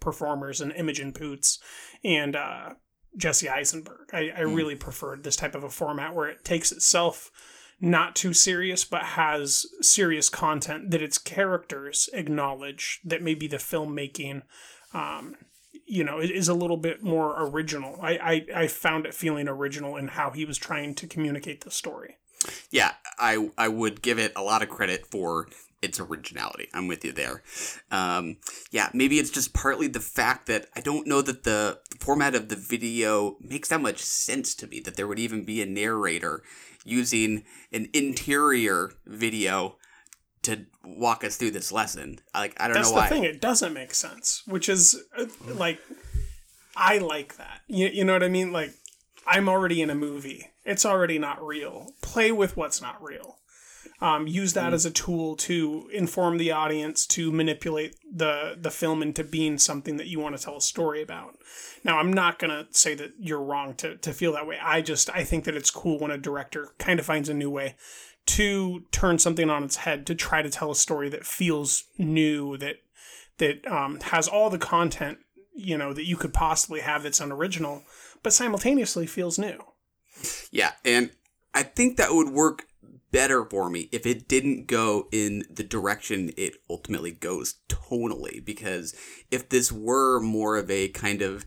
performers 0.05 0.61
and 0.61 0.73
imogen 0.73 1.13
poots 1.13 1.59
and 2.05 2.37
uh 2.37 2.75
Jesse 3.17 3.49
Eisenberg. 3.49 4.11
I, 4.13 4.33
I 4.37 4.41
really 4.41 4.75
preferred 4.75 5.23
this 5.23 5.37
type 5.37 5.55
of 5.55 5.65
a 5.65 5.71
format 5.71 6.15
where 6.15 6.29
it 6.29 6.45
takes 6.45 6.73
itself 6.73 7.31
not 7.81 8.17
too 8.17 8.33
serious, 8.33 8.85
but 8.85 9.03
has 9.03 9.67
serious 9.81 10.29
content 10.29 10.91
that 10.91 11.03
its 11.03 11.19
characters 11.19 12.09
acknowledge 12.13 13.01
that 13.05 13.23
maybe 13.23 13.47
the 13.47 13.57
filmmaking, 13.59 14.43
um, 14.93 15.37
you 15.87 16.03
know, 16.03 16.19
is 16.19 16.31
is 16.31 16.49
a 16.49 16.55
little 16.55 16.77
bit 16.77 17.03
more 17.03 17.35
original. 17.39 17.99
I, 18.01 18.47
I, 18.55 18.63
I 18.63 18.67
found 18.69 19.07
it 19.07 19.15
feeling 19.15 19.49
original 19.49 19.97
in 19.97 20.09
how 20.09 20.31
he 20.31 20.45
was 20.45 20.59
trying 20.59 20.95
to 20.97 21.07
communicate 21.07 21.63
the 21.63 21.71
story. 21.71 22.17
Yeah, 22.71 22.93
I 23.19 23.51
I 23.57 23.69
would 23.69 24.03
give 24.03 24.19
it 24.19 24.33
a 24.37 24.43
lot 24.43 24.63
of 24.63 24.69
credit 24.69 25.07
for 25.07 25.49
its 25.85 26.01
originality. 26.01 26.69
I'm 26.75 26.89
with 26.89 27.05
you 27.05 27.13
there. 27.13 27.43
Um, 27.91 28.39
yeah, 28.71 28.89
maybe 28.93 29.19
it's 29.19 29.31
just 29.31 29.55
partly 29.55 29.87
the 29.87 30.01
fact 30.01 30.47
that 30.47 30.67
I 30.75 30.81
don't 30.81 31.07
know 31.07 31.23
that 31.23 31.45
the, 31.45 31.81
the 31.91 31.99
format 31.99 32.35
of 32.35 32.49
the 32.49 32.57
video 32.57 33.37
makes 33.41 33.69
that 33.69 33.81
much 33.81 33.99
sense 33.99 34.55
to 34.57 34.67
me. 34.67 34.81
That 34.81 34.97
there 34.97 35.07
would 35.07 35.19
even 35.19 35.45
be 35.45 35.63
a 35.63 35.67
narrator 35.67 36.43
using 36.85 37.45
an 37.73 37.89
interior 37.93 38.93
video 39.07 39.77
to 40.43 40.67
walk 40.85 41.25
us 41.25 41.37
through 41.37 41.53
this 41.53 41.73
lesson. 41.73 42.19
Like 42.35 42.55
I 42.59 42.67
don't 42.67 42.75
That's 42.75 42.91
know 42.91 42.97
why. 42.97 43.01
That's 43.03 43.11
the 43.11 43.15
thing; 43.17 43.25
it 43.25 43.41
doesn't 43.41 43.73
make 43.73 43.95
sense. 43.95 44.43
Which 44.47 44.69
is 44.69 45.03
uh, 45.19 45.27
like, 45.55 45.81
I 46.77 46.99
like 46.99 47.37
that. 47.37 47.61
You, 47.67 47.89
you 47.89 48.05
know 48.05 48.13
what 48.13 48.23
I 48.23 48.29
mean? 48.29 48.53
Like, 48.53 48.73
I'm 49.27 49.49
already 49.49 49.83
in 49.83 49.91
a 49.91 49.95
movie. 49.95 50.51
It's 50.65 50.87
already 50.87 51.19
not 51.19 51.45
real. 51.45 51.93
Play 52.03 52.33
with 52.33 52.57
what's 52.57 52.81
not 52.81 53.03
real. 53.03 53.39
Um, 54.01 54.27
use 54.27 54.53
that 54.55 54.75
as 54.75 54.85
a 54.85 54.91
tool 54.91 55.37
to 55.37 55.89
inform 55.93 56.37
the 56.37 56.51
audience 56.51 57.07
to 57.09 57.31
manipulate 57.31 57.97
the 58.13 58.57
the 58.61 58.71
film 58.71 59.03
into 59.03 59.23
being 59.25 59.57
something 59.57 59.97
that 59.97 60.09
you 60.09 60.19
want 60.21 60.37
to 60.37 60.43
tell 60.43 60.57
a 60.57 60.61
story 60.61 61.01
about. 61.01 61.37
Now, 61.85 61.99
I'm 61.99 62.13
not 62.13 62.39
gonna 62.39 62.67
say 62.71 62.95
that 62.97 63.13
you're 63.19 63.43
wrong 63.43 63.75
to 63.77 63.97
to 63.97 64.13
feel 64.13 64.33
that 64.33 64.47
way. 64.47 64.59
I 64.61 64.81
just 64.83 65.09
I 65.11 65.25
think 65.25 65.45
that 65.45 65.57
it's 65.57 65.71
cool 65.71 65.99
when 65.99 66.11
a 66.11 66.19
director 66.19 66.75
kind 66.79 66.99
of 66.99 67.07
finds 67.07 67.29
a 67.29 67.35
new 67.35 67.51
way 67.51 67.77
to 68.27 68.85
turn 68.91 69.19
something 69.19 69.51
on 69.51 69.63
its 69.63 69.77
head 69.77 70.07
to 70.07 70.15
try 70.15 70.43
to 70.43 70.51
tell 70.51 70.71
a 70.71 70.77
story 70.77 71.09
that 71.11 71.27
feels 71.27 71.85
new 71.99 72.57
that 72.57 72.77
that 73.39 73.67
um, 73.71 74.01
has 74.01 74.27
all 74.27 74.51
the 74.51 74.59
content 74.59 75.19
you 75.55 75.77
know 75.77 75.93
that 75.93 76.07
you 76.07 76.17
could 76.17 76.33
possibly 76.33 76.81
have 76.81 77.03
that's 77.03 77.21
unoriginal 77.21 77.83
but 78.23 78.33
simultaneously 78.33 79.07
feels 79.07 79.39
new 79.39 79.59
Yeah, 80.51 80.73
and 80.85 81.11
I 81.53 81.63
think 81.63 81.97
that 81.97 82.13
would 82.13 82.31
work 82.31 82.67
better 83.15 83.45
for 83.45 83.71
me 83.71 83.89
if 83.93 84.05
it 84.07 84.27
didn't 84.27 84.67
go 84.67 85.07
in 85.13 85.45
the 85.49 85.63
direction 85.63 86.33
it 86.37 86.57
ultimately 86.69 87.13
goes 87.13 87.61
tonally. 87.69 88.45
Because 88.45 88.93
if 89.31 89.49
this 89.49 89.71
were 89.71 90.19
more 90.19 90.57
of 90.57 90.69
a 90.69 90.89
kind 90.89 91.23
of 91.23 91.47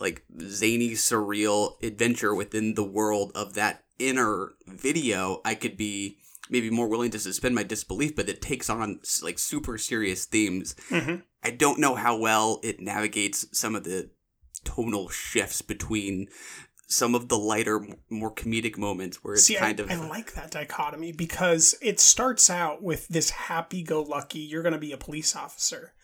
like 0.00 0.24
zany, 0.40 0.90
surreal 0.90 1.80
adventure 1.80 2.34
within 2.34 2.74
the 2.74 2.84
world 2.84 3.30
of 3.36 3.54
that 3.54 3.84
inner 4.00 4.54
video, 4.66 5.40
I 5.44 5.54
could 5.54 5.76
be 5.76 6.18
maybe 6.50 6.70
more 6.70 6.88
willing 6.88 7.12
to 7.12 7.20
suspend 7.20 7.54
my 7.54 7.62
disbelief, 7.62 8.16
but 8.16 8.28
it 8.28 8.42
takes 8.42 8.68
on 8.68 8.98
like 9.22 9.38
super 9.38 9.78
serious 9.78 10.24
themes. 10.24 10.74
Mm-hmm. 10.90 11.20
I 11.44 11.50
don't 11.52 11.78
know 11.78 11.94
how 11.94 12.18
well 12.18 12.58
it 12.64 12.80
navigates 12.80 13.46
some 13.56 13.76
of 13.76 13.84
the 13.84 14.10
tonal 14.64 15.08
shifts 15.08 15.62
between 15.62 16.26
some 16.86 17.14
of 17.14 17.28
the 17.28 17.38
lighter, 17.38 17.84
more 18.08 18.32
comedic 18.32 18.78
moments 18.78 19.22
where 19.22 19.34
it's 19.34 19.44
See, 19.44 19.56
kind 19.56 19.80
I, 19.80 19.82
of 19.82 19.90
I 19.90 20.08
like 20.08 20.34
that 20.34 20.52
dichotomy 20.52 21.12
because 21.12 21.74
it 21.82 21.98
starts 21.98 22.48
out 22.48 22.82
with 22.82 23.08
this 23.08 23.30
happy-go-lucky, 23.30 24.38
you're 24.38 24.62
going 24.62 24.72
to 24.72 24.78
be 24.78 24.92
a 24.92 24.96
police 24.96 25.34
officer, 25.34 25.94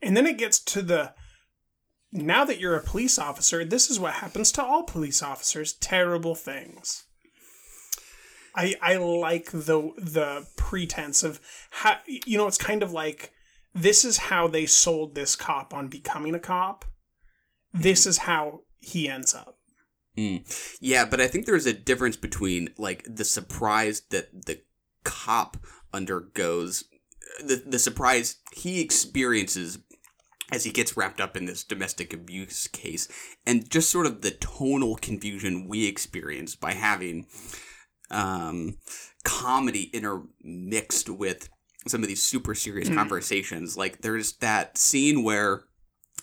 and 0.00 0.16
then 0.16 0.26
it 0.26 0.38
gets 0.38 0.60
to 0.60 0.82
the 0.82 1.14
now 2.12 2.44
that 2.44 2.58
you're 2.58 2.76
a 2.76 2.82
police 2.82 3.18
officer, 3.18 3.64
this 3.64 3.90
is 3.90 4.00
what 4.00 4.14
happens 4.14 4.50
to 4.52 4.64
all 4.64 4.84
police 4.84 5.22
officers: 5.22 5.74
terrible 5.74 6.34
things. 6.34 7.04
I 8.54 8.74
I 8.80 8.96
like 8.96 9.50
the 9.50 9.92
the 9.98 10.46
pretense 10.56 11.22
of 11.22 11.40
how 11.70 11.98
you 12.06 12.38
know 12.38 12.46
it's 12.46 12.58
kind 12.58 12.82
of 12.82 12.92
like 12.92 13.32
this 13.74 14.04
is 14.04 14.16
how 14.18 14.48
they 14.48 14.66
sold 14.66 15.14
this 15.14 15.36
cop 15.36 15.74
on 15.74 15.88
becoming 15.88 16.34
a 16.34 16.40
cop. 16.40 16.84
This 17.74 18.02
mm-hmm. 18.02 18.10
is 18.10 18.18
how 18.18 18.60
he 18.78 19.08
ends 19.08 19.34
up. 19.34 19.57
Mm. 20.18 20.76
Yeah, 20.80 21.04
but 21.04 21.20
I 21.20 21.28
think 21.28 21.46
there's 21.46 21.66
a 21.66 21.72
difference 21.72 22.16
between 22.16 22.70
like 22.76 23.06
the 23.08 23.24
surprise 23.24 24.00
that 24.10 24.46
the 24.46 24.60
cop 25.04 25.56
undergoes, 25.92 26.84
the 27.44 27.62
the 27.64 27.78
surprise 27.78 28.36
he 28.52 28.80
experiences 28.80 29.78
as 30.50 30.64
he 30.64 30.70
gets 30.72 30.96
wrapped 30.96 31.20
up 31.20 31.36
in 31.36 31.44
this 31.44 31.62
domestic 31.62 32.12
abuse 32.12 32.66
case 32.68 33.06
and 33.46 33.68
just 33.70 33.90
sort 33.90 34.06
of 34.06 34.22
the 34.22 34.30
tonal 34.30 34.96
confusion 34.96 35.68
we 35.68 35.86
experience 35.86 36.56
by 36.56 36.72
having 36.72 37.26
um, 38.10 38.78
comedy 39.24 39.90
intermixed 39.92 41.10
with 41.10 41.50
some 41.86 42.02
of 42.02 42.08
these 42.08 42.22
super 42.22 42.54
serious 42.54 42.88
Mm. 42.88 42.94
conversations. 42.96 43.76
Like 43.76 44.00
there's 44.00 44.32
that 44.38 44.78
scene 44.78 45.22
where 45.22 45.64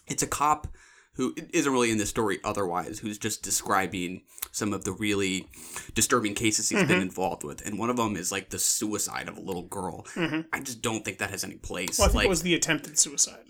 it's 0.08 0.24
a 0.24 0.28
cop 0.28 0.68
who 1.16 1.34
isn't 1.54 1.72
really 1.72 1.92
in 1.92 1.98
the 1.98 2.06
story 2.06 2.40
otherwise, 2.44 3.00
who's 3.00 3.18
just 3.18 3.42
describing 3.44 4.24
some 4.52 4.74
of 4.74 4.84
the 4.86 4.92
really 4.92 5.48
disturbing 5.94 6.34
cases 6.34 6.70
he's 6.70 6.84
been 6.84 7.00
Mhm. 7.00 7.04
involved 7.04 7.44
with, 7.44 7.66
and 7.66 7.78
one 7.80 7.90
of 7.90 7.98
them 7.98 8.16
is 8.16 8.32
like 8.32 8.50
the 8.50 8.60
suicide 8.60 9.28
of 9.28 9.38
a 9.38 9.42
little 9.42 9.64
girl. 9.68 10.06
Mhm. 10.16 10.46
I 10.54 10.60
just 10.62 10.82
don't 10.82 11.04
think 11.06 11.18
that 11.20 11.30
has 11.32 11.44
any 11.44 11.56
place. 11.58 11.98
Well, 12.00 12.06
I 12.06 12.10
think 12.10 12.16
like 12.16 12.26
it 12.26 12.30
was 12.30 12.42
the 12.44 12.54
attempted 12.56 12.98
suicide. 13.00 13.44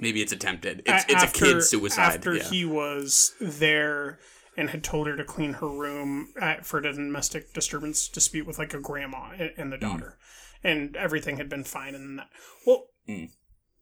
maybe 0.00 0.20
it's 0.20 0.32
attempted. 0.32 0.80
A- 0.86 0.94
It's, 0.96 1.04
it's 1.04 1.22
a 1.22 1.26
after- 1.26 1.44
kid 1.44 1.62
suicide. 1.62 2.14
After 2.16 2.34
yeah. 2.34 2.42
he 2.50 2.64
was 2.64 3.32
there 3.40 4.18
and 4.56 4.70
had 4.70 4.82
told 4.82 5.06
her 5.06 5.16
to 5.16 5.24
clean 5.24 5.52
her 5.54 5.68
room 5.68 6.32
at, 6.40 6.66
for 6.66 6.78
a 6.78 6.82
domestic 6.92 7.52
disturbance 7.54 8.08
dispute 8.08 8.44
with 8.46 8.58
like 8.58 8.74
a 8.74 8.80
grandma 8.80 9.30
and, 9.56 9.72
the 9.72 9.78
daughter, 9.78 10.18
and 10.64 10.96
everything 10.96 11.36
had 11.36 11.48
been 11.48 11.62
fine. 11.64 11.94
And 11.94 12.04
then 12.08 12.16
that, 12.16 12.28
well, 12.66 12.86
Mm. 13.08 13.30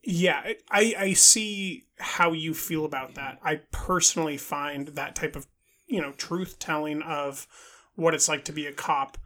Yeah, 0.02 0.52
I 0.70 0.94
I 0.98 1.12
see 1.12 1.84
how 1.98 2.32
you 2.32 2.54
feel 2.54 2.84
about 2.84 3.14
that. 3.14 3.38
I 3.42 3.60
personally 3.70 4.36
find 4.36 4.88
that 4.88 5.14
type 5.14 5.36
of 5.36 5.46
you 5.86 6.00
know 6.00 6.12
truth 6.12 6.58
telling 6.58 7.02
of 7.02 7.46
what 7.94 8.14
it's 8.14 8.28
like 8.28 8.44
to 8.46 8.52
be 8.52 8.66
a 8.66 8.72
cop 8.72 9.18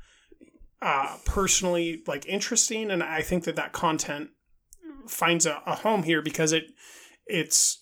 uh 0.83 1.17
personally 1.25 2.03
like 2.07 2.27
interesting 2.27 2.91
and 2.91 3.03
i 3.03 3.23
think 3.23 3.45
that 3.45 3.57
that 3.57 3.73
content 3.73 4.29
finds 5.07 5.47
a, 5.47 5.63
a 5.65 5.77
home 5.77 6.03
here 6.03 6.21
because 6.21 6.53
it 6.53 6.65
it's 7.27 7.79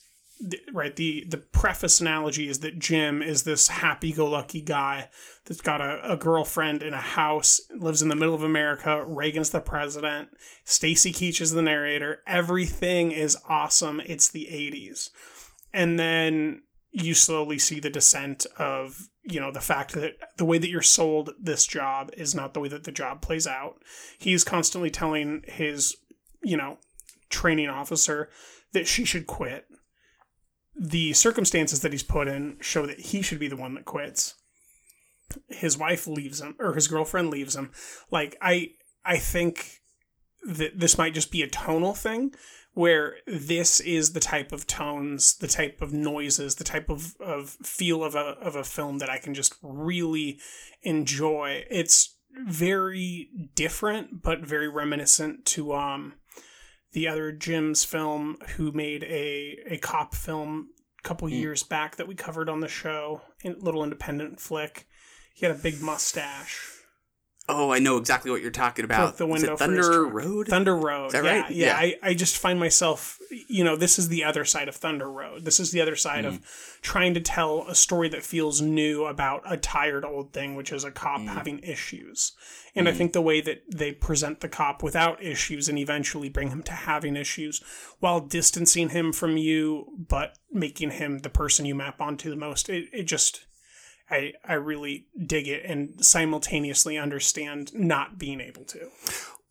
right 0.72 0.96
the 0.96 1.24
the 1.28 1.38
preface 1.38 2.00
analogy 2.00 2.48
is 2.48 2.58
that 2.58 2.78
jim 2.78 3.22
is 3.22 3.44
this 3.44 3.68
happy-go-lucky 3.68 4.60
guy 4.60 5.08
that's 5.46 5.60
got 5.60 5.80
a, 5.80 6.12
a 6.12 6.16
girlfriend 6.16 6.82
in 6.82 6.92
a 6.92 7.00
house 7.00 7.60
lives 7.76 8.02
in 8.02 8.08
the 8.08 8.16
middle 8.16 8.34
of 8.34 8.42
america 8.42 9.04
reagan's 9.06 9.50
the 9.50 9.60
president 9.60 10.28
stacy 10.64 11.12
keach 11.12 11.40
is 11.40 11.52
the 11.52 11.62
narrator 11.62 12.20
everything 12.26 13.12
is 13.12 13.36
awesome 13.48 14.00
it's 14.06 14.28
the 14.28 14.48
80s 14.50 15.10
and 15.72 15.98
then 15.98 16.62
you 16.94 17.12
slowly 17.12 17.58
see 17.58 17.80
the 17.80 17.90
descent 17.90 18.46
of 18.56 19.08
you 19.24 19.40
know 19.40 19.50
the 19.50 19.60
fact 19.60 19.94
that 19.94 20.14
the 20.36 20.44
way 20.44 20.58
that 20.58 20.70
you're 20.70 20.80
sold 20.80 21.30
this 21.40 21.66
job 21.66 22.10
is 22.16 22.34
not 22.34 22.54
the 22.54 22.60
way 22.60 22.68
that 22.68 22.84
the 22.84 22.92
job 22.92 23.20
plays 23.20 23.46
out. 23.46 23.82
He's 24.16 24.44
constantly 24.44 24.90
telling 24.90 25.42
his 25.46 25.96
you 26.42 26.56
know 26.56 26.78
training 27.30 27.68
officer 27.68 28.30
that 28.72 28.86
she 28.86 29.04
should 29.04 29.26
quit 29.26 29.66
the 30.76 31.12
circumstances 31.12 31.80
that 31.80 31.92
he's 31.92 32.02
put 32.02 32.28
in 32.28 32.56
show 32.60 32.86
that 32.86 33.00
he 33.00 33.22
should 33.22 33.38
be 33.38 33.48
the 33.48 33.56
one 33.56 33.74
that 33.74 33.84
quits 33.84 34.34
his 35.48 35.78
wife 35.78 36.06
leaves 36.06 36.40
him 36.40 36.54
or 36.58 36.74
his 36.74 36.88
girlfriend 36.88 37.30
leaves 37.30 37.56
him 37.56 37.70
like 38.10 38.36
i 38.42 38.70
i 39.04 39.16
think 39.16 39.80
that 40.44 40.78
this 40.78 40.98
might 40.98 41.14
just 41.14 41.32
be 41.32 41.42
a 41.42 41.48
tonal 41.48 41.94
thing 41.94 42.32
where 42.74 43.16
this 43.26 43.80
is 43.80 44.12
the 44.12 44.20
type 44.20 44.52
of 44.52 44.66
tones, 44.66 45.36
the 45.36 45.46
type 45.46 45.80
of 45.80 45.92
noises, 45.92 46.56
the 46.56 46.64
type 46.64 46.90
of, 46.90 47.14
of 47.20 47.50
feel 47.62 48.02
of 48.04 48.14
a 48.14 48.36
of 48.40 48.56
a 48.56 48.64
film 48.64 48.98
that 48.98 49.08
I 49.08 49.18
can 49.18 49.32
just 49.32 49.54
really 49.62 50.40
enjoy. 50.82 51.64
It's 51.70 52.16
very 52.32 53.28
different, 53.54 54.22
but 54.22 54.40
very 54.40 54.68
reminiscent 54.68 55.46
to 55.46 55.72
um 55.72 56.14
the 56.94 57.08
other 57.08 57.32
Jim's 57.32 57.84
film 57.84 58.38
who 58.56 58.72
made 58.72 59.02
a, 59.02 59.58
a 59.66 59.78
cop 59.78 60.14
film 60.14 60.68
a 60.98 61.02
couple 61.02 61.28
hmm. 61.28 61.34
years 61.34 61.62
back 61.62 61.96
that 61.96 62.08
we 62.08 62.14
covered 62.14 62.48
on 62.48 62.60
the 62.60 62.68
show, 62.68 63.20
a 63.44 63.50
little 63.50 63.84
independent 63.84 64.40
flick. 64.40 64.86
He 65.34 65.44
had 65.44 65.54
a 65.54 65.58
big 65.58 65.82
mustache. 65.82 66.73
Oh, 67.46 67.70
I 67.70 67.78
know 67.78 67.98
exactly 67.98 68.30
what 68.30 68.40
you're 68.40 68.50
talking 68.50 68.86
about. 68.86 69.18
The 69.18 69.26
window 69.26 69.52
it 69.52 69.58
for 69.58 69.70
his 69.70 69.86
Thunder. 69.86 70.06
Road? 70.06 70.48
Thunder 70.48 70.74
Road. 70.74 71.08
Is 71.08 71.12
that 71.12 71.24
yeah, 71.24 71.40
right? 71.40 71.50
Yeah. 71.50 71.66
Yeah. 71.66 71.76
I, 71.76 72.10
I 72.10 72.14
just 72.14 72.38
find 72.38 72.58
myself, 72.58 73.18
you 73.48 73.62
know, 73.62 73.76
this 73.76 73.98
is 73.98 74.08
the 74.08 74.24
other 74.24 74.46
side 74.46 74.66
of 74.66 74.76
Thunder 74.76 75.10
Road. 75.10 75.44
This 75.44 75.60
is 75.60 75.70
the 75.70 75.82
other 75.82 75.94
side 75.94 76.24
of 76.24 76.40
mm. 76.40 76.80
trying 76.80 77.12
to 77.12 77.20
tell 77.20 77.66
a 77.68 77.74
story 77.74 78.08
that 78.08 78.22
feels 78.22 78.62
new 78.62 79.04
about 79.04 79.42
a 79.44 79.58
tired 79.58 80.06
old 80.06 80.32
thing, 80.32 80.54
which 80.54 80.72
is 80.72 80.84
a 80.84 80.90
cop 80.90 81.20
mm. 81.20 81.28
having 81.28 81.58
issues. 81.58 82.32
And 82.74 82.88
I 82.88 82.92
mm. 82.92 82.96
think 82.96 83.12
the 83.12 83.20
way 83.20 83.42
that 83.42 83.62
they 83.70 83.92
present 83.92 84.40
the 84.40 84.48
cop 84.48 84.82
without 84.82 85.22
issues 85.22 85.68
and 85.68 85.78
eventually 85.78 86.30
bring 86.30 86.48
him 86.48 86.62
to 86.62 86.72
having 86.72 87.14
issues 87.14 87.60
while 88.00 88.20
distancing 88.20 88.88
him 88.88 89.12
from 89.12 89.36
you, 89.36 89.88
but 89.98 90.38
making 90.50 90.92
him 90.92 91.18
the 91.18 91.28
person 91.28 91.66
you 91.66 91.74
map 91.74 92.00
onto 92.00 92.30
the 92.30 92.36
most, 92.36 92.70
it, 92.70 92.88
it 92.90 93.02
just. 93.02 93.44
I, 94.10 94.34
I 94.46 94.54
really 94.54 95.06
dig 95.26 95.48
it 95.48 95.64
and 95.64 96.04
simultaneously 96.04 96.98
understand 96.98 97.74
not 97.74 98.18
being 98.18 98.40
able 98.40 98.64
to. 98.64 98.88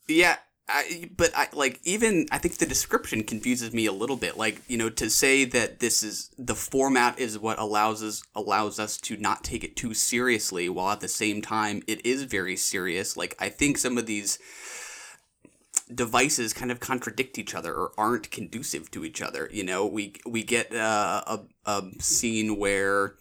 Yeah, 0.07 0.37
I, 0.67 1.09
but 1.15 1.31
I 1.35 1.49
like 1.53 1.79
even 1.83 2.27
I 2.31 2.37
think 2.37 2.57
the 2.57 2.65
description 2.65 3.23
confuses 3.23 3.73
me 3.73 3.85
a 3.85 3.91
little 3.91 4.15
bit. 4.15 4.37
Like 4.37 4.61
you 4.67 4.77
know, 4.77 4.89
to 4.91 5.09
say 5.09 5.43
that 5.45 5.79
this 5.79 6.03
is 6.03 6.29
the 6.37 6.55
format 6.55 7.19
is 7.19 7.37
what 7.37 7.59
allows 7.59 8.01
us 8.01 8.23
allows 8.33 8.79
us 8.79 8.97
to 8.97 9.17
not 9.17 9.43
take 9.43 9.63
it 9.63 9.75
too 9.75 9.93
seriously, 9.93 10.69
while 10.69 10.91
at 10.91 11.01
the 11.01 11.09
same 11.09 11.41
time 11.41 11.83
it 11.85 12.05
is 12.05 12.23
very 12.23 12.55
serious. 12.55 13.17
Like 13.17 13.35
I 13.39 13.49
think 13.49 13.77
some 13.77 13.97
of 13.97 14.05
these 14.05 14.39
devices 15.93 16.53
kind 16.53 16.71
of 16.71 16.79
contradict 16.79 17.37
each 17.37 17.53
other 17.53 17.73
or 17.73 17.91
aren't 17.97 18.31
conducive 18.31 18.89
to 18.91 19.03
each 19.03 19.21
other. 19.21 19.49
You 19.51 19.63
know, 19.65 19.85
we 19.85 20.13
we 20.25 20.43
get 20.43 20.73
uh, 20.73 21.23
a 21.27 21.39
a 21.65 21.83
scene 21.99 22.57
where 22.57 23.15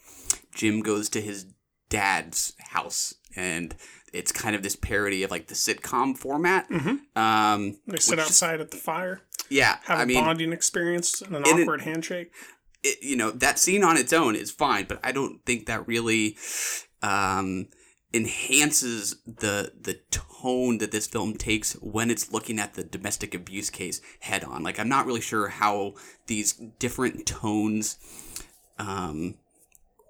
Jim 0.54 0.80
goes 0.80 1.08
to 1.10 1.20
his 1.20 1.46
dad's 1.88 2.54
house 2.58 3.14
and 3.36 3.74
it's 4.12 4.32
kind 4.32 4.54
of 4.54 4.62
this 4.62 4.76
parody 4.76 5.22
of 5.22 5.30
like 5.30 5.46
the 5.48 5.54
sitcom 5.54 6.16
format. 6.16 6.68
Mhm. 6.70 7.00
Um, 7.16 7.78
They 7.86 7.98
sit 7.98 8.18
is- 8.18 8.24
outside 8.26 8.60
at 8.60 8.70
the 8.70 8.76
fire, 8.76 9.20
yeah, 9.48 9.78
have 9.84 9.98
I 9.98 10.02
a 10.02 10.06
mean, 10.06 10.22
bonding 10.22 10.52
experience 10.52 11.20
and 11.22 11.34
an 11.36 11.42
and 11.46 11.58
it- 11.58 11.62
awkward 11.62 11.82
handshake. 11.82 12.30
it, 12.82 13.02
you 13.02 13.16
know 13.16 13.30
that 13.30 13.58
scene 13.58 13.82
on 13.84 13.96
its 13.96 14.12
own 14.12 14.34
is 14.36 14.50
fine, 14.50 14.86
but 14.86 15.00
I 15.04 15.12
don't 15.12 15.44
think 15.46 15.66
that 15.66 15.86
really 15.86 16.36
um, 17.02 17.68
enhances 18.14 19.16
the 19.26 19.72
the 19.80 19.94
tone 20.10 20.78
that 20.78 20.90
this 20.92 21.06
film 21.06 21.34
takes 21.34 21.72
when 21.74 22.10
it's 22.10 22.32
looking 22.32 22.58
at 22.58 22.74
the 22.74 22.84
domestic 22.84 23.34
abuse 23.34 23.70
case 23.70 24.00
head 24.20 24.44
on. 24.44 24.62
Like 24.62 24.78
I'm 24.78 24.88
not 24.88 25.06
really 25.06 25.20
sure 25.20 25.48
how 25.48 25.94
these 26.26 26.52
different 26.78 27.26
tones, 27.26 27.98
um, 28.78 29.34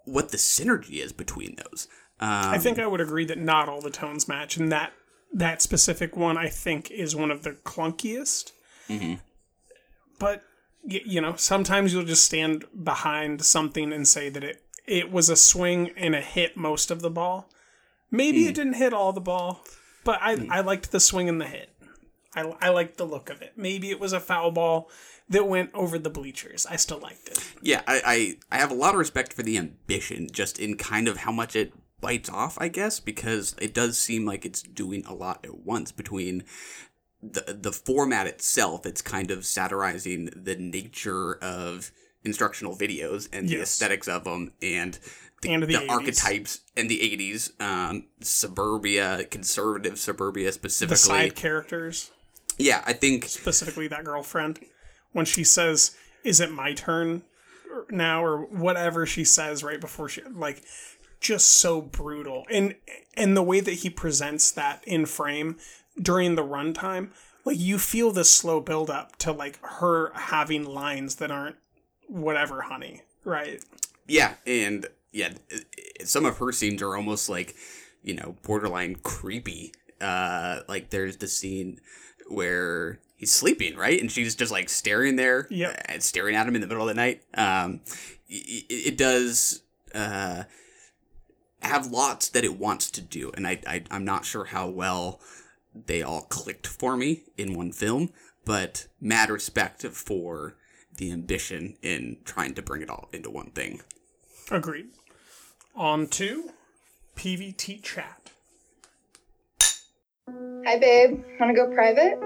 what 0.05 0.31
the 0.31 0.37
synergy 0.37 1.03
is 1.05 1.13
between 1.13 1.57
those. 1.57 1.89
Um, 2.21 2.29
I 2.55 2.59
think 2.59 2.79
I 2.79 2.87
would 2.87 3.01
agree 3.01 3.25
that 3.27 3.39
not 3.39 3.69
all 3.69 3.81
the 3.81 3.91
tones 3.91 4.29
match, 4.29 4.57
and 4.57 4.71
that 4.73 4.93
that 5.33 5.63
specific 5.63 6.17
one 6.17 6.37
I 6.37 6.49
think 6.49 6.91
is 6.91 7.17
one 7.17 7.31
of 7.31 7.43
the 7.43 7.53
clunkiest. 7.53 8.53
mhm. 8.89 9.21
But 10.19 10.43
y- 10.83 11.01
you 11.05 11.21
know, 11.21 11.35
sometimes 11.37 11.93
you'll 11.93 12.05
just 12.05 12.25
stand 12.25 12.65
behind 12.85 13.45
something 13.45 13.93
and 13.93 14.07
say 14.07 14.29
that 14.29 14.45
it 14.45 14.63
it 14.87 15.11
was 15.13 15.29
a 15.31 15.37
swing 15.37 15.91
and 15.97 16.15
it 16.15 16.25
hit 16.25 16.57
most 16.57 16.91
of 16.91 17.01
the 17.03 17.11
ball. 17.11 17.49
Maybe 18.11 18.43
Hmm. 18.45 18.49
it 18.51 18.55
didn't 18.55 18.75
hit 18.75 18.93
all 18.93 19.13
the 19.13 19.21
ball, 19.21 19.65
but 20.05 20.19
I 20.23 20.47
I 20.51 20.61
liked 20.61 20.93
the 20.93 21.01
swing 21.01 21.29
and 21.29 21.41
the 21.41 21.47
hit. 21.47 21.71
I, 22.35 22.43
I 22.61 22.69
liked 22.71 22.97
the 22.97 23.05
look 23.05 23.31
of 23.31 23.43
it. 23.43 23.53
Maybe 23.57 23.91
it 23.91 24.01
was 24.01 24.13
a 24.13 24.21
foul 24.21 24.51
ball 24.51 24.91
that 25.29 25.47
went 25.47 25.71
over 25.75 25.99
the 25.99 26.11
bleachers. 26.11 26.67
I 26.67 26.77
still 26.77 26.99
liked 26.99 27.29
it. 27.29 27.39
yeah, 27.63 27.83
I, 27.87 28.37
I 28.51 28.57
I 28.57 28.59
have 28.59 28.71
a 28.71 28.75
lot 28.75 28.95
of 28.95 28.99
respect 28.99 29.33
for 29.33 29.43
the 29.43 29.57
ambition, 29.59 30.29
just 30.33 30.59
in 30.59 30.77
kind 30.77 31.09
of 31.09 31.19
how 31.19 31.33
much 31.33 31.55
it 31.57 31.73
bites 32.01 32.29
off, 32.29 32.57
I 32.61 32.69
guess, 32.69 33.01
because 33.01 33.55
it 33.61 33.73
does 33.75 33.99
seem 33.99 34.25
like 34.27 34.45
it's 34.45 34.63
doing 34.63 35.05
a 35.07 35.15
lot 35.15 35.45
at 35.45 35.59
once 35.59 35.93
between 35.93 36.45
the 37.23 37.57
the 37.59 37.73
format 37.73 38.27
itself. 38.27 38.85
It's 38.87 39.03
kind 39.03 39.31
of 39.31 39.45
satirizing 39.47 40.31
the 40.35 40.57
nature 40.57 41.35
of 41.43 41.93
instructional 42.25 42.77
videos 42.77 43.29
and 43.33 43.49
the 43.49 43.61
aesthetics 43.61 44.09
of 44.09 44.25
them, 44.25 44.53
and 44.63 44.99
the, 45.43 45.51
And 45.53 45.63
the 45.63 45.67
the 45.67 45.89
archetypes 45.89 46.61
and 46.77 46.89
the 46.91 46.99
'80s, 46.99 47.61
um, 47.61 48.07
suburbia, 48.21 49.25
conservative 49.25 49.99
suburbia 49.99 50.47
The 50.47 50.53
specifically. 50.53 50.97
side 50.97 51.35
characters. 51.37 52.11
Yeah, 52.59 52.83
I 52.87 52.93
think 52.93 53.27
specifically 53.27 53.89
that 53.89 54.05
girlfriend. 54.05 54.61
When 55.13 55.27
she 55.27 55.45
says 55.45 55.97
is 56.25 56.41
it 56.41 56.51
my 56.51 56.73
turn 56.73 57.23
now? 57.91 58.25
or 58.25 58.45
whatever 58.47 59.05
she 59.07 59.25
says 59.25 59.63
right 59.65 59.81
before 59.81 60.09
she 60.09 60.23
like 60.23 60.63
just 61.21 61.49
so 61.49 61.81
brutal. 61.81 62.47
And 62.51 62.77
and 63.17 63.37
the 63.37 63.43
way 63.43 63.61
that 63.61 63.73
he 63.73 63.91
presents 63.91 64.51
that 64.53 64.83
in 64.87 65.07
frame 65.07 65.59
during 66.01 66.35
the 66.35 66.45
runtime 66.45 67.11
like 67.45 67.59
you 67.59 67.79
feel 67.79 68.13
the 68.13 68.25
slow 68.25 68.61
build 68.61 68.89
up 68.89 69.17
to 69.17 69.33
like 69.33 69.59
her 69.63 70.13
having 70.15 70.65
lines 70.65 71.17
that 71.17 71.31
aren't 71.31 71.57
whatever 72.09 72.63
honey 72.63 73.03
right? 73.25 73.63
Yeah, 74.07 74.35
and 74.47 74.87
yeah, 75.13 75.31
some 76.05 76.25
of 76.25 76.39
her 76.39 76.53
scenes 76.53 76.83
are 76.83 76.97
almost 76.97 77.29
like, 77.29 77.55
you 78.03 78.15
know, 78.15 78.37
borderline 78.43 78.97
creepy. 78.97 79.73
Uh, 80.01 80.61
like 80.69 80.91
there's 80.91 81.19
the 81.19 81.29
scene 81.29 81.81
where 82.33 82.99
he's 83.17 83.33
sleeping, 83.33 83.77
right? 83.77 84.01
And 84.01 84.11
she's 84.11 84.35
just 84.35 84.51
like 84.51 84.69
staring 84.69 85.17
there, 85.17 85.47
Yep. 85.51 85.83
and 85.89 86.03
staring 86.03 86.35
at 86.35 86.47
him 86.49 86.55
in 86.55 86.61
the 86.61 86.67
middle 86.67 86.83
of 86.83 86.89
the 86.89 87.01
night. 87.01 87.23
Um, 87.35 87.81
it, 88.29 88.65
it 88.69 88.99
does 88.99 89.63
uh, 89.95 90.45
have 91.61 91.87
lots 91.89 92.29
that 92.31 92.45
it 92.45 92.59
wants 92.59 92.91
to 92.93 93.01
do, 93.01 93.31
and 93.35 93.47
I, 93.47 93.61
I 93.67 93.85
I'm 93.91 94.05
not 94.05 94.25
sure 94.25 94.47
how 94.47 94.69
well 94.69 95.21
they 95.75 96.03
all 96.03 96.23
clicked 96.23 96.67
for 96.67 96.97
me 96.97 97.23
in 97.39 97.55
one 97.55 97.73
film, 97.73 98.11
but 98.45 98.87
mad 99.01 99.31
respect 99.31 99.83
for 99.87 100.57
the 100.97 101.11
ambition 101.13 101.77
in 101.83 102.19
trying 102.25 102.55
to 102.55 102.63
bring 102.63 102.83
it 102.83 102.91
all 102.91 103.09
into 103.13 103.31
one 103.31 103.51
thing. 103.51 103.81
Agreed. 104.51 104.89
On 105.75 106.07
to 106.09 106.51
PVT 107.17 107.83
chat. 107.83 108.22
Hi, 110.65 110.79
babe. 110.79 111.25
Want 111.41 111.51
to 111.51 111.55
go 111.55 111.75
private? 111.75 112.21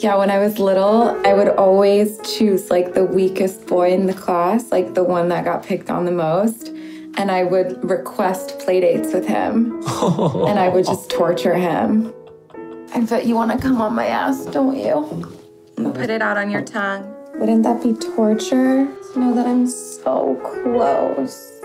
Yeah, 0.00 0.16
when 0.16 0.30
I 0.30 0.38
was 0.38 0.58
little, 0.58 1.18
I 1.26 1.32
would 1.32 1.48
always 1.48 2.20
choose 2.20 2.70
like 2.70 2.92
the 2.92 3.04
weakest 3.04 3.66
boy 3.66 3.92
in 3.92 4.04
the 4.04 4.12
class, 4.12 4.70
like 4.70 4.92
the 4.92 5.02
one 5.02 5.30
that 5.30 5.44
got 5.44 5.64
picked 5.64 5.88
on 5.88 6.04
the 6.04 6.12
most. 6.12 6.68
And 7.16 7.30
I 7.30 7.44
would 7.44 7.82
request 7.88 8.58
play 8.58 8.80
dates 8.80 9.14
with 9.14 9.26
him. 9.26 9.82
and 10.02 10.58
I 10.58 10.68
would 10.68 10.84
just 10.84 11.08
torture 11.08 11.54
him. 11.54 12.12
I 12.94 13.00
bet 13.00 13.24
you 13.24 13.34
want 13.34 13.52
to 13.52 13.58
come 13.58 13.80
on 13.80 13.94
my 13.94 14.06
ass, 14.06 14.44
don't 14.44 14.76
you? 14.76 15.26
Put 15.76 16.10
it 16.10 16.20
out 16.20 16.36
on 16.36 16.50
your 16.50 16.62
tongue. 16.62 17.14
Wouldn't 17.36 17.62
that 17.62 17.82
be 17.82 17.94
torture? 17.94 18.86
To 19.14 19.18
know 19.18 19.34
that 19.34 19.46
I'm 19.46 19.66
so 19.66 20.36
close. 20.44 21.62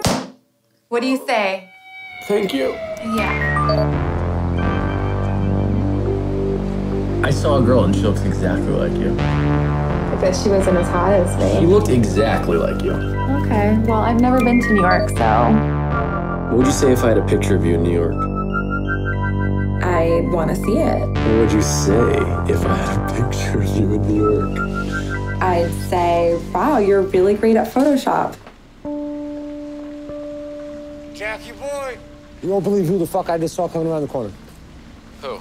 What 0.87 1.01
do 1.01 1.07
you 1.07 1.21
say? 1.27 1.69
Thank 2.29 2.53
you. 2.53 2.69
Yeah. 3.17 3.52
I 7.23 7.29
saw 7.31 7.57
a 7.57 7.61
girl 7.61 7.85
and 7.85 7.95
she 7.95 8.01
looks 8.01 8.21
exactly 8.21 8.73
like 8.73 8.91
you. 8.93 9.13
I 9.17 10.17
bet 10.19 10.35
she 10.35 10.49
wasn't 10.49 10.77
as 10.77 10.87
hot 10.89 11.13
as 11.13 11.37
me. 11.37 11.61
She 11.61 11.65
looked 11.65 11.87
exactly 11.87 12.57
like 12.57 12.81
you. 12.83 12.91
Okay, 12.91 13.77
well, 13.85 14.01
I've 14.01 14.19
never 14.19 14.43
been 14.43 14.61
to 14.61 14.73
New 14.73 14.81
York, 14.81 15.07
so 15.09 15.51
What 16.49 16.57
would 16.57 16.67
you 16.67 16.73
say 16.73 16.91
if 16.91 17.01
I 17.03 17.09
had 17.09 17.17
a 17.17 17.25
picture 17.25 17.55
of 17.55 17.65
you 17.65 17.75
in 17.75 17.83
New 17.83 17.93
York? 17.93 18.13
I 19.83 20.21
want 20.33 20.49
to 20.49 20.55
see 20.57 20.77
it. 20.77 21.07
What 21.07 21.37
would 21.39 21.51
you 21.53 21.61
say 21.61 22.17
if 22.51 22.65
I 22.65 22.75
had 22.75 23.09
a 23.09 23.13
picture 23.13 23.61
of 23.61 23.77
you 23.77 23.93
in 23.93 24.01
New 24.01 24.29
York? 24.29 25.41
I'd 25.41 25.71
say, 25.89 26.37
wow, 26.53 26.77
you're 26.79 27.03
really 27.03 27.35
great 27.35 27.55
at 27.55 27.73
Photoshop. 27.73 28.35
Jackie 31.15 31.53
boy. 31.53 31.97
You 32.41 32.49
won't 32.49 32.65
believe 32.65 32.87
who 32.87 32.97
the 32.97 33.07
fuck 33.07 33.29
I 33.29 33.37
just 33.37 33.55
saw 33.55 33.69
coming 33.69 33.87
around 33.87 34.01
the 34.01 34.07
corner. 34.09 34.31
Who? 35.21 35.39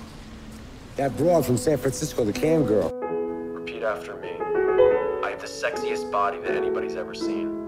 That 0.97 1.17
broad 1.17 1.47
from 1.47 1.57
San 1.57 1.79
Francisco, 1.79 2.23
the 2.23 2.35
cam 2.35 2.65
girl. 2.65 2.91
Repeat 2.93 3.83
after 3.83 4.15
me. 4.17 4.29
I 5.25 5.31
have 5.31 5.41
the 5.41 5.47
sexiest 5.47 6.13
body 6.13 6.39
that 6.41 6.51
anybody's 6.55 6.97
ever 6.97 7.15
seen. 7.15 7.63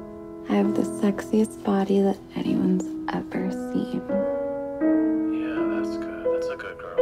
I 0.51 0.57
have 0.57 0.75
the 0.75 0.83
sexiest 0.83 1.65
body 1.65 2.03
that 2.03 2.19
anyone's 2.37 2.85
ever 3.15 3.51
seen. 3.51 4.03
Yeah, 5.33 5.81
that's 5.81 5.97
good. 5.97 6.27
That's 6.35 6.49
a 6.49 6.57
good 6.57 6.77
girl. 6.77 7.01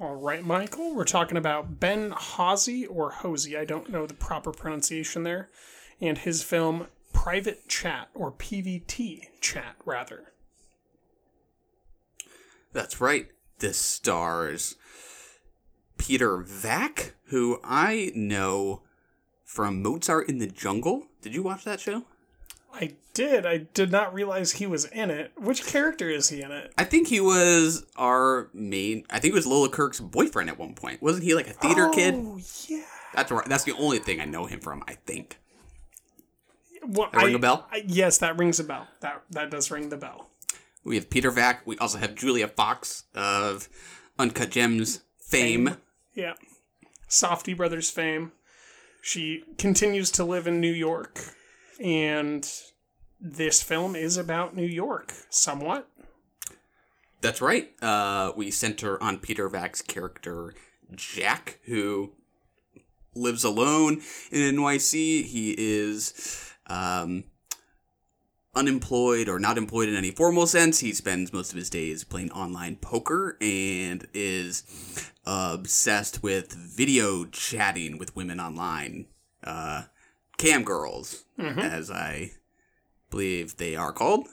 All 0.00 0.16
right, 0.16 0.44
Michael. 0.44 0.92
We're 0.92 1.04
talking 1.04 1.36
about 1.36 1.78
Ben 1.78 2.10
Hozie 2.10 2.84
or 2.90 3.12
Hozie. 3.12 3.56
I 3.56 3.64
don't 3.64 3.90
know 3.90 4.06
the 4.06 4.14
proper 4.14 4.50
pronunciation 4.50 5.22
there. 5.22 5.50
And 6.00 6.18
his 6.18 6.42
film 6.42 6.88
Private 7.12 7.68
Chat 7.68 8.08
or 8.14 8.32
PVT 8.32 9.28
Chat, 9.40 9.76
rather. 9.84 10.32
That's 12.72 13.00
right. 13.00 13.28
This 13.58 13.78
stars 13.78 14.76
Peter 15.98 16.38
Vack, 16.38 17.14
who 17.26 17.60
I 17.62 18.12
know 18.14 18.82
from 19.44 19.82
Mozart 19.82 20.28
in 20.28 20.38
the 20.38 20.46
Jungle. 20.46 21.08
Did 21.20 21.34
you 21.34 21.42
watch 21.42 21.64
that 21.64 21.80
show? 21.80 22.04
I 22.72 22.94
did. 23.14 23.44
I 23.44 23.66
did 23.74 23.90
not 23.90 24.14
realize 24.14 24.52
he 24.52 24.66
was 24.66 24.84
in 24.86 25.10
it. 25.10 25.32
Which 25.36 25.66
character 25.66 26.08
is 26.08 26.28
he 26.28 26.40
in 26.40 26.52
it? 26.52 26.72
I 26.78 26.84
think 26.84 27.08
he 27.08 27.20
was 27.20 27.84
our 27.96 28.48
main. 28.54 29.04
I 29.10 29.18
think 29.18 29.32
it 29.32 29.34
was 29.34 29.46
Lola 29.46 29.68
Kirke's 29.68 30.00
boyfriend 30.00 30.48
at 30.48 30.58
one 30.58 30.74
point. 30.74 31.02
Wasn't 31.02 31.24
he 31.24 31.34
like 31.34 31.48
a 31.48 31.52
theater 31.52 31.90
kid? 31.90 32.14
Oh, 32.16 32.38
yeah. 32.68 32.84
That's 33.12 33.30
right. 33.32 33.44
That's 33.46 33.64
the 33.64 33.72
only 33.72 33.98
thing 33.98 34.20
I 34.20 34.24
know 34.24 34.46
him 34.46 34.60
from. 34.60 34.84
I 34.86 34.94
think. 34.94 35.38
Well, 36.82 37.10
That 37.12 37.22
ring 37.24 37.34
I- 37.34 37.38
a 37.38 37.40
bell? 37.40 37.68
I- 37.70 37.84
yes, 37.86 38.18
that 38.18 38.36
rings 38.38 38.58
a 38.60 38.64
bell. 38.64 38.88
That 39.00 39.22
that 39.30 39.50
does 39.50 39.70
ring 39.70 39.88
the 39.90 39.96
bell. 39.96 40.30
We 40.84 40.96
have 40.96 41.10
Peter 41.10 41.30
Vack. 41.30 41.66
We 41.66 41.76
also 41.78 41.98
have 41.98 42.14
Julia 42.14 42.48
Fox 42.48 43.04
of 43.14 43.68
Uncut 44.18 44.50
Gems 44.50 45.00
fame. 45.18 45.76
Yeah. 46.14 46.34
Safdie 47.08 47.56
Brothers 47.56 47.90
fame. 47.90 48.32
She 49.02 49.44
continues 49.58 50.10
to 50.12 50.24
live 50.24 50.46
in 50.46 50.60
New 50.60 50.72
York. 50.72 51.20
And 51.78 52.50
this 53.20 53.62
film 53.62 53.94
is 53.96 54.16
about 54.16 54.56
New 54.56 54.66
York, 54.66 55.12
somewhat. 55.28 55.88
That's 57.20 57.42
right. 57.42 57.70
Uh, 57.82 58.32
we 58.34 58.50
center 58.50 59.02
on 59.02 59.18
Peter 59.18 59.48
Vack's 59.48 59.82
character 59.82 60.54
Jack, 60.94 61.58
who 61.66 62.12
lives 63.14 63.44
alone 63.44 64.00
in 64.30 64.56
NYC. 64.56 65.22
He 65.24 65.54
is 65.58 66.49
um, 66.70 67.24
unemployed 68.54 69.28
or 69.28 69.38
not 69.38 69.58
employed 69.58 69.88
in 69.88 69.94
any 69.96 70.10
formal 70.10 70.46
sense. 70.46 70.80
He 70.80 70.92
spends 70.92 71.32
most 71.32 71.50
of 71.52 71.56
his 71.58 71.70
days 71.70 72.04
playing 72.04 72.32
online 72.32 72.76
poker 72.76 73.36
and 73.40 74.06
is 74.14 74.64
obsessed 75.26 76.22
with 76.22 76.52
video 76.52 77.24
chatting 77.26 77.98
with 77.98 78.16
women 78.16 78.40
online. 78.40 79.06
Uh, 79.44 79.84
cam 80.38 80.64
girls, 80.64 81.24
Mhm. 81.38 81.58
as 81.58 81.90
I 81.90 82.32
believe 83.10 83.56
they 83.56 83.76
are 83.76 83.92
called. 83.92 84.28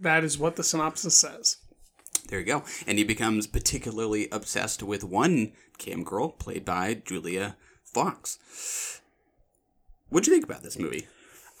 That 0.00 0.24
is 0.24 0.38
what 0.38 0.56
the 0.56 0.64
synopsis 0.64 1.16
says. 1.16 1.58
There 2.28 2.38
you 2.38 2.46
go. 2.46 2.64
And 2.86 2.96
he 2.98 3.04
becomes 3.04 3.46
particularly 3.46 4.28
obsessed 4.30 4.82
with 4.82 5.04
one 5.04 5.52
cam 5.78 6.04
girl 6.04 6.30
played 6.30 6.64
by 6.64 6.94
Julia 6.94 7.56
Fox. 7.84 9.00
What'd 10.08 10.26
you 10.26 10.32
think 10.32 10.44
about 10.44 10.62
this 10.62 10.78
movie? 10.78 11.06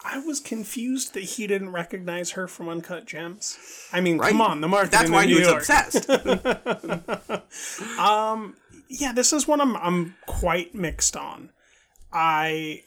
I 0.04 0.18
was 0.18 0.40
confused 0.40 1.14
that 1.14 1.22
he 1.22 1.46
didn't 1.46 1.70
recognize 1.70 2.30
her 2.32 2.48
from 2.48 2.68
Uncut 2.68 3.06
Gems. 3.06 3.58
I 3.92 4.00
mean, 4.00 4.18
Right. 4.18 4.30
come 4.30 4.40
on, 4.40 4.60
the 4.60 4.68
marketing. 4.68 4.98
That's 4.98 5.10
why 5.10 5.22
in 5.22 5.28
he 5.28 5.34
was 5.36 5.46
York. 5.48 5.58
obsessed. 5.60 6.10
um, 7.98 8.56
yeah, 8.88 9.12
this 9.12 9.32
is 9.32 9.46
one 9.46 9.60
I'm 9.60 9.76
I'm 9.76 10.16
quite 10.26 10.74
mixed 10.74 11.16
on. 11.16 11.50
I 12.12 12.82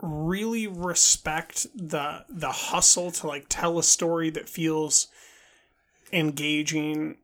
really 0.00 0.66
respect 0.66 1.66
the 1.74 2.24
the 2.28 2.50
hustle 2.52 3.10
to 3.10 3.26
like 3.26 3.46
tell 3.48 3.78
a 3.78 3.82
story 3.82 4.30
that 4.30 4.48
feels 4.48 5.08
engaging 6.12 7.16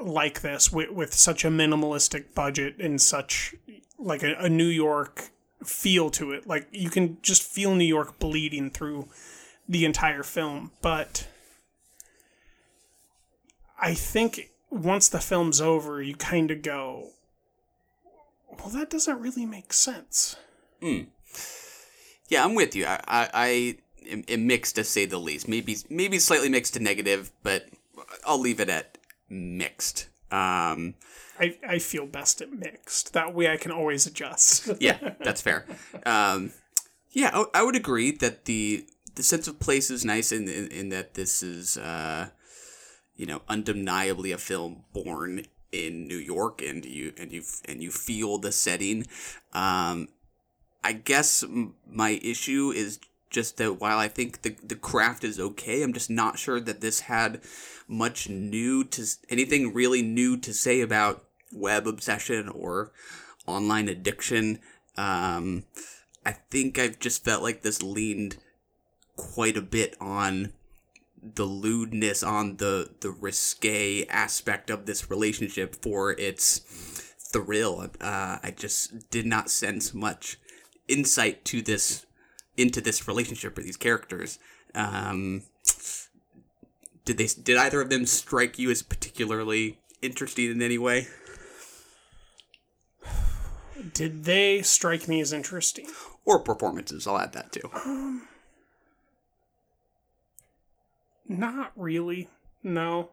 like 0.00 0.40
this 0.40 0.72
with, 0.72 0.90
with 0.90 1.14
such 1.14 1.44
a 1.44 1.48
minimalistic 1.48 2.34
budget 2.34 2.76
and 2.78 3.00
such 3.00 3.54
like 3.98 4.22
a, 4.22 4.34
a 4.38 4.48
New 4.48 4.66
York 4.66 5.30
feel 5.66 6.10
to 6.10 6.32
it. 6.32 6.46
Like 6.46 6.68
you 6.72 6.90
can 6.90 7.18
just 7.22 7.42
feel 7.42 7.74
New 7.74 7.84
York 7.84 8.18
bleeding 8.18 8.70
through 8.70 9.08
the 9.68 9.84
entire 9.84 10.22
film. 10.22 10.72
But 10.80 11.26
I 13.80 13.94
think 13.94 14.50
once 14.70 15.08
the 15.08 15.20
film's 15.20 15.60
over, 15.60 16.02
you 16.02 16.14
kind 16.14 16.50
of 16.50 16.62
go, 16.62 17.10
well, 18.58 18.68
that 18.68 18.90
doesn't 18.90 19.20
really 19.20 19.46
make 19.46 19.72
sense. 19.72 20.36
Hmm. 20.80 21.02
Yeah, 22.28 22.44
I'm 22.44 22.54
with 22.54 22.74
you. 22.74 22.86
I, 22.86 23.00
I, 23.06 23.28
I 23.34 23.76
am 24.28 24.46
mixed 24.46 24.76
to 24.76 24.84
say 24.84 25.04
the 25.04 25.18
least. 25.18 25.48
Maybe 25.48 25.76
maybe 25.90 26.18
slightly 26.18 26.48
mixed 26.48 26.74
to 26.74 26.80
negative, 26.80 27.30
but 27.42 27.68
I'll 28.24 28.40
leave 28.40 28.60
it 28.60 28.68
at 28.68 28.98
mixed. 29.28 30.08
Um, 30.30 30.94
I, 31.38 31.56
I 31.66 31.78
feel 31.78 32.06
best 32.06 32.40
at 32.40 32.52
mixed. 32.52 33.12
That 33.12 33.34
way 33.34 33.48
I 33.48 33.56
can 33.56 33.70
always 33.70 34.06
adjust. 34.06 34.68
yeah, 34.80 35.14
that's 35.20 35.40
fair. 35.40 35.66
Um, 36.04 36.52
yeah, 37.10 37.30
I, 37.32 37.60
I 37.60 37.62
would 37.62 37.76
agree 37.76 38.10
that 38.12 38.44
the 38.44 38.86
the 39.14 39.22
sense 39.22 39.46
of 39.48 39.60
place 39.60 39.90
is 39.90 40.04
nice 40.04 40.32
in 40.32 40.48
in, 40.48 40.68
in 40.68 40.88
that 40.90 41.14
this 41.14 41.42
is 41.42 41.76
uh, 41.76 42.28
you 43.16 43.26
know 43.26 43.42
undeniably 43.48 44.32
a 44.32 44.38
film 44.38 44.84
born 44.92 45.44
in 45.70 46.06
New 46.06 46.16
York, 46.16 46.62
and 46.62 46.84
you 46.84 47.12
and 47.18 47.32
you 47.32 47.42
and 47.66 47.82
you 47.82 47.90
feel 47.90 48.38
the 48.38 48.52
setting. 48.52 49.06
Um, 49.52 50.08
I 50.84 50.92
guess 50.92 51.44
my 51.86 52.20
issue 52.22 52.72
is 52.74 52.98
just 53.32 53.56
that 53.56 53.80
while 53.80 53.98
I 53.98 54.08
think 54.08 54.42
the 54.42 54.56
the 54.62 54.76
craft 54.76 55.24
is 55.24 55.40
okay, 55.40 55.82
I'm 55.82 55.92
just 55.92 56.10
not 56.10 56.38
sure 56.38 56.60
that 56.60 56.80
this 56.80 57.00
had 57.00 57.40
much 57.88 58.28
new 58.28 58.84
to 58.84 59.06
anything 59.28 59.74
really 59.74 60.02
new 60.02 60.36
to 60.38 60.54
say 60.54 60.80
about 60.80 61.24
web 61.52 61.86
obsession 61.86 62.48
or 62.48 62.92
online 63.46 63.88
addiction. 63.88 64.60
Um, 64.96 65.64
I 66.24 66.32
think 66.32 66.78
I've 66.78 66.98
just 66.98 67.24
felt 67.24 67.42
like 67.42 67.62
this 67.62 67.82
leaned 67.82 68.36
quite 69.16 69.56
a 69.56 69.62
bit 69.62 69.96
on 70.00 70.52
the 71.22 71.44
lewdness 71.44 72.22
on 72.22 72.56
the 72.56 72.90
the 73.00 73.10
risque 73.10 74.06
aspect 74.06 74.70
of 74.70 74.86
this 74.86 75.10
relationship 75.10 75.74
for 75.76 76.12
its 76.12 76.58
thrill. 77.18 77.88
Uh, 78.00 78.38
I 78.42 78.52
just 78.56 79.10
did 79.10 79.26
not 79.26 79.50
sense 79.50 79.94
much 79.94 80.38
insight 80.88 81.44
to 81.46 81.62
this 81.62 82.06
into 82.56 82.80
this 82.80 83.08
relationship 83.08 83.56
or 83.56 83.62
these 83.62 83.76
characters. 83.76 84.38
Um, 84.74 85.42
did 87.04 87.18
they 87.18 87.28
did 87.42 87.56
either 87.56 87.80
of 87.80 87.90
them 87.90 88.06
strike 88.06 88.58
you 88.58 88.70
as 88.70 88.82
particularly 88.82 89.78
interesting 90.00 90.50
in 90.50 90.62
any 90.62 90.78
way? 90.78 91.08
Did 93.92 94.24
they 94.24 94.62
strike 94.62 95.08
me 95.08 95.20
as 95.20 95.32
interesting? 95.32 95.86
Or 96.24 96.38
performances, 96.38 97.06
I'll 97.06 97.18
add 97.18 97.32
that 97.32 97.52
too. 97.52 97.68
Um, 97.84 98.28
not 101.28 101.72
really. 101.74 102.28
No. 102.62 103.10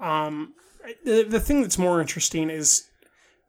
Um, 0.00 0.54
the, 1.04 1.22
the 1.22 1.40
thing 1.40 1.62
that's 1.62 1.78
more 1.78 2.00
interesting 2.00 2.48
is 2.48 2.88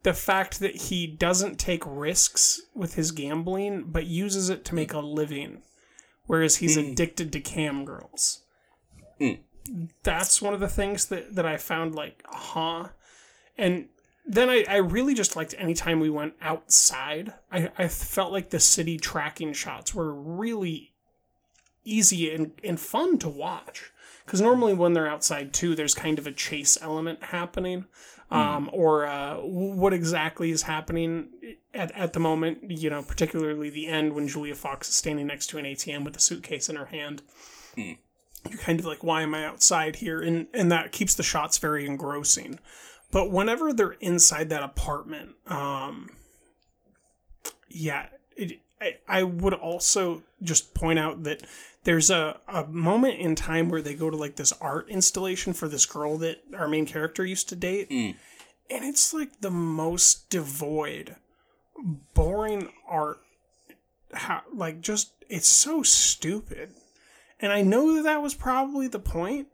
the 0.02 0.14
fact 0.14 0.60
that 0.60 0.76
he 0.76 1.06
doesn't 1.06 1.58
take 1.58 1.82
risks 1.86 2.60
with 2.74 2.94
his 2.94 3.10
gambling, 3.10 3.84
but 3.88 4.06
uses 4.06 4.48
it 4.50 4.64
to 4.66 4.74
make 4.74 4.92
a 4.92 5.00
living, 5.00 5.62
whereas 6.26 6.56
he's 6.56 6.76
Mm. 6.76 6.92
addicted 6.92 7.32
to 7.32 7.40
cam 7.40 7.84
girls. 7.84 8.42
Mm. 9.20 9.40
That's 10.04 10.40
one 10.40 10.54
of 10.54 10.60
the 10.60 10.68
things 10.68 11.06
that, 11.06 11.34
that 11.34 11.44
I 11.46 11.56
found 11.56 11.94
like, 11.94 12.22
huh? 12.28 12.90
And 13.58 13.88
then 14.24 14.48
I, 14.48 14.64
I 14.68 14.76
really 14.76 15.14
just 15.14 15.34
liked 15.34 15.54
anytime 15.58 15.98
we 15.98 16.10
went 16.10 16.34
outside. 16.40 17.32
I, 17.50 17.70
I 17.76 17.88
felt 17.88 18.30
like 18.32 18.50
the 18.50 18.60
city 18.60 18.98
tracking 18.98 19.52
shots 19.52 19.94
were 19.94 20.12
really 20.12 20.92
easy 21.84 22.32
and, 22.32 22.52
and 22.62 22.78
fun 22.78 23.18
to 23.18 23.28
watch. 23.28 23.90
Because 24.26 24.40
normally 24.40 24.74
when 24.74 24.92
they're 24.92 25.08
outside 25.08 25.54
too, 25.54 25.74
there's 25.74 25.94
kind 25.94 26.18
of 26.18 26.26
a 26.26 26.32
chase 26.32 26.76
element 26.82 27.22
happening. 27.22 27.86
Um, 28.28 28.68
or 28.72 29.06
uh, 29.06 29.36
what 29.36 29.92
exactly 29.92 30.50
is 30.50 30.62
happening 30.62 31.28
at, 31.72 31.92
at 31.92 32.12
the 32.12 32.18
moment, 32.18 32.58
you 32.68 32.90
know, 32.90 33.00
particularly 33.02 33.70
the 33.70 33.86
end 33.86 34.14
when 34.14 34.26
Julia 34.26 34.56
Fox 34.56 34.88
is 34.88 34.96
standing 34.96 35.28
next 35.28 35.46
to 35.50 35.58
an 35.58 35.64
ATM 35.64 36.04
with 36.04 36.16
a 36.16 36.20
suitcase 36.20 36.68
in 36.68 36.74
her 36.74 36.86
hand. 36.86 37.22
Mm. 37.76 37.98
You're 38.50 38.58
kind 38.58 38.80
of 38.80 38.86
like, 38.86 39.04
why 39.04 39.22
am 39.22 39.32
I 39.32 39.44
outside 39.44 39.96
here? 39.96 40.20
And, 40.20 40.48
and 40.52 40.72
that 40.72 40.90
keeps 40.90 41.14
the 41.14 41.22
shots 41.22 41.58
very 41.58 41.86
engrossing. 41.86 42.58
But 43.12 43.30
whenever 43.30 43.72
they're 43.72 43.92
inside 43.92 44.48
that 44.48 44.64
apartment, 44.64 45.36
um, 45.46 46.10
yeah, 47.68 48.06
it, 48.36 48.60
I, 48.80 48.96
I 49.08 49.22
would 49.22 49.54
also 49.54 50.22
just 50.42 50.74
point 50.74 50.98
out 50.98 51.22
that 51.22 51.42
there's 51.86 52.10
a, 52.10 52.40
a 52.48 52.66
moment 52.66 53.20
in 53.20 53.36
time 53.36 53.68
where 53.68 53.80
they 53.80 53.94
go 53.94 54.10
to 54.10 54.16
like 54.16 54.34
this 54.34 54.52
art 54.60 54.88
installation 54.88 55.52
for 55.52 55.68
this 55.68 55.86
girl 55.86 56.18
that 56.18 56.38
our 56.58 56.66
main 56.66 56.84
character 56.84 57.24
used 57.24 57.48
to 57.48 57.54
date. 57.54 57.88
Mm. 57.88 58.16
And 58.68 58.84
it's 58.84 59.14
like 59.14 59.40
the 59.40 59.52
most 59.52 60.28
devoid, 60.28 61.14
boring 62.12 62.70
art. 62.88 63.20
How, 64.12 64.42
like, 64.52 64.80
just, 64.80 65.12
it's 65.28 65.46
so 65.46 65.84
stupid. 65.84 66.70
And 67.38 67.52
I 67.52 67.62
know 67.62 67.94
that 67.94 68.02
that 68.02 68.20
was 68.22 68.34
probably 68.34 68.88
the 68.88 68.98
point, 68.98 69.46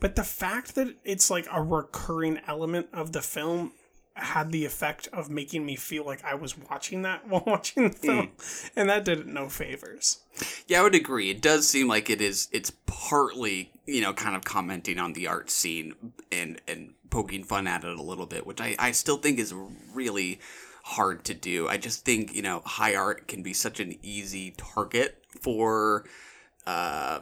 but 0.00 0.16
the 0.16 0.24
fact 0.24 0.74
that 0.74 0.96
it's 1.04 1.30
like 1.30 1.46
a 1.52 1.62
recurring 1.62 2.40
element 2.48 2.88
of 2.92 3.12
the 3.12 3.22
film 3.22 3.70
had 4.18 4.52
the 4.52 4.64
effect 4.64 5.08
of 5.12 5.30
making 5.30 5.64
me 5.64 5.76
feel 5.76 6.04
like 6.04 6.24
I 6.24 6.34
was 6.34 6.56
watching 6.58 7.02
that 7.02 7.26
while 7.28 7.42
watching 7.46 7.84
the 7.84 7.90
film, 7.90 8.30
and 8.76 8.88
that 8.88 9.04
did 9.04 9.20
it 9.20 9.26
no 9.26 9.48
favors. 9.48 10.20
Yeah, 10.66 10.80
I 10.80 10.82
would 10.82 10.94
agree. 10.94 11.30
It 11.30 11.40
does 11.42 11.68
seem 11.68 11.88
like 11.88 12.10
it 12.10 12.20
is. 12.20 12.48
It's 12.52 12.72
partly, 12.86 13.72
you 13.86 14.00
know, 14.00 14.12
kind 14.12 14.36
of 14.36 14.44
commenting 14.44 14.98
on 14.98 15.12
the 15.14 15.26
art 15.26 15.50
scene 15.50 15.94
and 16.30 16.60
and 16.68 16.94
poking 17.10 17.42
fun 17.44 17.66
at 17.66 17.84
it 17.84 17.96
a 17.98 18.02
little 18.02 18.26
bit, 18.26 18.46
which 18.46 18.60
I 18.60 18.76
I 18.78 18.90
still 18.92 19.16
think 19.18 19.38
is 19.38 19.54
really 19.94 20.40
hard 20.84 21.24
to 21.24 21.34
do. 21.34 21.68
I 21.68 21.76
just 21.76 22.04
think 22.04 22.34
you 22.34 22.42
know 22.42 22.62
high 22.64 22.94
art 22.94 23.28
can 23.28 23.42
be 23.42 23.52
such 23.52 23.80
an 23.80 23.98
easy 24.02 24.54
target 24.56 25.22
for. 25.40 26.04
Uh, 26.66 27.20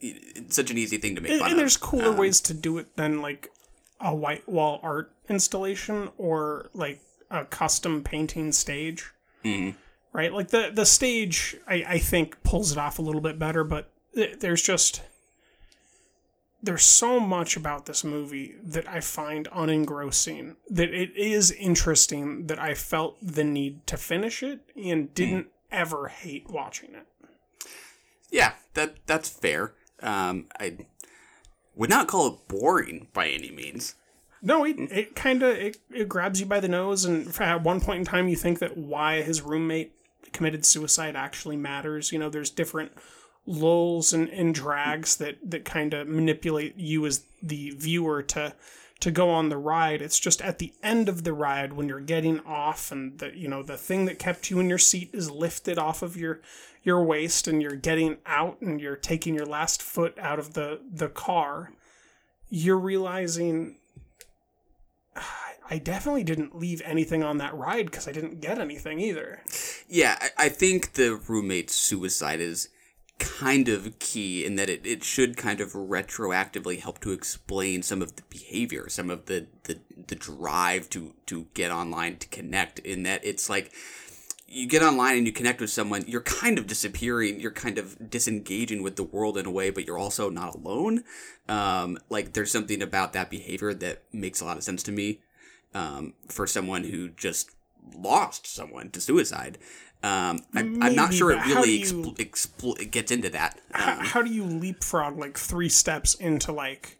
it's 0.00 0.54
such 0.54 0.70
an 0.70 0.78
easy 0.78 0.96
thing 0.96 1.16
to 1.16 1.20
make 1.20 1.32
And, 1.32 1.40
fun 1.40 1.50
and 1.50 1.54
of. 1.54 1.58
there's 1.58 1.76
cooler 1.76 2.10
Um, 2.10 2.16
ways 2.16 2.40
to 2.42 2.54
do 2.54 2.78
it 2.78 2.94
than 2.96 3.20
like 3.20 3.50
a 4.00 4.14
white 4.14 4.48
wall 4.48 4.78
art 4.82 5.10
installation 5.28 6.10
or 6.18 6.70
like 6.74 7.00
a 7.30 7.44
custom 7.44 8.02
painting 8.02 8.52
stage. 8.52 9.12
mhm. 9.44 9.74
right? 10.12 10.32
Like 10.32 10.48
the 10.48 10.70
the 10.72 10.86
stage, 10.86 11.56
I, 11.66 11.84
I 11.86 11.98
think 11.98 12.42
pulls 12.42 12.72
it 12.72 12.78
off 12.78 12.98
a 12.98 13.02
little 13.02 13.20
bit 13.20 13.38
better, 13.38 13.64
but 13.64 13.90
th- 14.14 14.40
there's 14.40 14.62
just 14.62 15.02
there's 16.60 16.84
so 16.84 17.20
much 17.20 17.56
about 17.56 17.86
this 17.86 18.02
movie 18.02 18.56
that 18.64 18.88
I 18.88 18.98
find 19.00 19.48
unengrossing. 19.50 20.56
That 20.68 20.92
it 20.92 21.14
is 21.16 21.52
interesting 21.52 22.46
that 22.48 22.58
I 22.58 22.74
felt 22.74 23.16
the 23.22 23.44
need 23.44 23.86
to 23.86 23.96
finish 23.96 24.42
it 24.42 24.60
and 24.76 25.14
didn't 25.14 25.48
ever 25.70 26.08
hate 26.08 26.48
watching 26.50 26.94
it. 26.94 27.06
Yeah, 28.30 28.54
that 28.74 28.96
that's 29.06 29.28
fair. 29.28 29.74
Um, 30.02 30.46
I 30.58 30.78
would 31.76 31.90
not 31.90 32.08
call 32.08 32.26
it 32.26 32.48
boring 32.48 33.06
by 33.12 33.28
any 33.28 33.50
means. 33.52 33.94
No, 34.40 34.64
it, 34.64 34.76
it 34.78 35.16
kind 35.16 35.42
of 35.42 35.56
it, 35.56 35.78
it 35.90 36.08
grabs 36.08 36.40
you 36.40 36.46
by 36.46 36.60
the 36.60 36.68
nose, 36.68 37.04
and 37.04 37.28
at 37.40 37.62
one 37.62 37.80
point 37.80 38.00
in 38.00 38.04
time, 38.04 38.28
you 38.28 38.36
think 38.36 38.60
that 38.60 38.76
why 38.76 39.22
his 39.22 39.42
roommate 39.42 39.92
committed 40.32 40.64
suicide 40.64 41.16
actually 41.16 41.56
matters. 41.56 42.12
You 42.12 42.18
know, 42.18 42.30
there's 42.30 42.50
different 42.50 42.92
lulls 43.46 44.12
and, 44.12 44.28
and 44.28 44.54
drags 44.54 45.16
that 45.16 45.38
that 45.42 45.64
kind 45.64 45.94
of 45.94 46.06
manipulate 46.06 46.76
you 46.76 47.06
as 47.06 47.24
the 47.42 47.70
viewer 47.70 48.22
to 48.22 48.54
to 49.00 49.10
go 49.10 49.30
on 49.30 49.48
the 49.48 49.56
ride. 49.56 50.02
It's 50.02 50.18
just 50.18 50.42
at 50.42 50.58
the 50.58 50.72
end 50.82 51.08
of 51.08 51.22
the 51.24 51.32
ride 51.32 51.72
when 51.72 51.88
you're 51.88 52.00
getting 52.00 52.40
off, 52.40 52.92
and 52.92 53.18
the 53.18 53.36
you 53.36 53.48
know 53.48 53.62
the 53.62 53.76
thing 53.76 54.04
that 54.04 54.18
kept 54.18 54.50
you 54.50 54.60
in 54.60 54.68
your 54.68 54.78
seat 54.78 55.10
is 55.12 55.30
lifted 55.30 55.78
off 55.78 56.02
of 56.02 56.16
your 56.16 56.40
your 56.82 57.02
waist, 57.02 57.48
and 57.48 57.62
you're 57.62 57.76
getting 57.76 58.18
out, 58.26 58.60
and 58.60 58.80
you're 58.80 58.96
taking 58.96 59.34
your 59.34 59.46
last 59.46 59.82
foot 59.82 60.16
out 60.18 60.38
of 60.38 60.54
the 60.54 60.80
the 60.92 61.08
car. 61.08 61.72
You're 62.50 62.78
realizing 62.78 63.76
I 65.70 65.76
definitely 65.76 66.24
didn't 66.24 66.56
leave 66.56 66.80
anything 66.84 67.22
on 67.22 67.36
that 67.38 67.54
ride 67.54 67.86
because 67.86 68.08
I 68.08 68.12
didn't 68.12 68.40
get 68.40 68.58
anything 68.58 69.00
either. 69.00 69.42
Yeah, 69.86 70.16
I, 70.18 70.46
I 70.46 70.48
think 70.48 70.94
the 70.94 71.20
roommate's 71.28 71.74
suicide 71.74 72.40
is 72.40 72.70
kind 73.18 73.68
of 73.68 73.98
key 73.98 74.44
in 74.44 74.56
that 74.56 74.70
it, 74.70 74.86
it 74.86 75.04
should 75.04 75.36
kind 75.36 75.60
of 75.60 75.72
retroactively 75.72 76.80
help 76.80 77.00
to 77.00 77.12
explain 77.12 77.82
some 77.82 78.00
of 78.00 78.16
the 78.16 78.22
behavior, 78.30 78.88
some 78.88 79.10
of 79.10 79.26
the, 79.26 79.46
the, 79.64 79.78
the 80.06 80.14
drive 80.14 80.88
to, 80.90 81.14
to 81.26 81.46
get 81.54 81.70
online 81.70 82.16
to 82.16 82.28
connect, 82.28 82.78
in 82.78 83.02
that 83.02 83.24
it's 83.24 83.50
like 83.50 83.72
you 84.50 84.66
get 84.66 84.82
online 84.82 85.18
and 85.18 85.26
you 85.26 85.32
connect 85.32 85.60
with 85.60 85.68
someone, 85.70 86.04
you're 86.08 86.22
kind 86.22 86.58
of 86.58 86.66
disappearing, 86.66 87.38
you're 87.38 87.50
kind 87.50 87.76
of 87.76 88.10
disengaging 88.10 88.82
with 88.82 88.96
the 88.96 89.02
world 89.02 89.36
in 89.36 89.44
a 89.44 89.50
way, 89.50 89.68
but 89.70 89.86
you're 89.86 89.98
also 89.98 90.30
not 90.30 90.54
alone. 90.54 91.04
Um, 91.48 91.98
like 92.08 92.32
there's 92.32 92.50
something 92.50 92.80
about 92.82 93.12
that 93.12 93.28
behavior 93.30 93.74
that 93.74 94.02
makes 94.12 94.40
a 94.40 94.46
lot 94.46 94.56
of 94.56 94.62
sense 94.62 94.82
to 94.84 94.92
me 94.92 95.20
um, 95.74 96.14
for 96.28 96.46
someone 96.46 96.84
who 96.84 97.10
just 97.10 97.50
lost 97.94 98.46
someone 98.46 98.90
to 98.90 99.00
suicide. 99.02 99.58
Um, 100.02 100.40
I, 100.54 100.60
I'm 100.60 100.94
not 100.94 101.12
sure 101.12 101.30
it 101.32 101.44
really 101.44 101.78
you- 101.80 102.14
expl- 102.18 102.80
it 102.80 102.90
gets 102.90 103.10
into 103.10 103.28
that. 103.30 103.60
How, 103.72 103.92
Um, 103.92 103.98
how 104.04 104.22
do 104.22 104.30
you 104.30 104.44
leapfrog 104.44 105.18
like 105.18 105.36
three 105.36 105.68
steps 105.68 106.14
into 106.14 106.52
like 106.52 106.98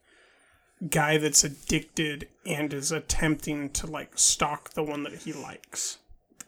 guy 0.91 1.17
that's 1.17 1.45
addicted 1.45 2.29
and 2.45 2.75
is 2.75 2.93
attempting 2.93 3.71
to 3.71 3.87
like 3.87 4.19
stalk 4.19 4.71
the 4.75 4.83
one 4.83 5.03
that 5.05 5.15
he 5.15 5.33
likes? 5.33 5.99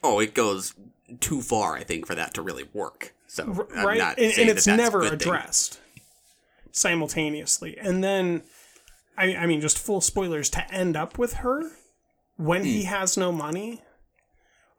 Oh, 0.03 0.19
it 0.21 0.35
goes 0.35 0.75
too 1.21 1.41
far, 1.43 1.77
I 1.77 1.83
think, 1.85 2.07
for 2.07 2.15
that 2.15 2.35
to 2.35 2.43
really 2.43 2.69
work. 2.73 3.15
So, 3.27 3.45
right? 3.45 4.01
And, 4.01 4.39
and 4.39 4.49
it's 4.51 4.65
that 4.65 4.77
never 4.77 5.01
good 5.01 5.11
thing. 5.21 5.29
addressed 5.29 5.81
simultaneously. 6.73 7.77
And 7.79 8.03
then, 8.03 8.43
I, 9.17 9.35
I 9.37 9.47
mean, 9.47 9.61
just 9.61 9.79
full 9.79 10.01
spoilers 10.01 10.51
to 10.51 10.73
end 10.75 10.97
up 10.97 11.19
with 11.19 11.35
her 11.35 11.63
when 12.37 12.63
Hmm. 12.63 12.67
he 12.67 12.83
has 12.85 13.17
no 13.17 13.33
money. 13.33 13.83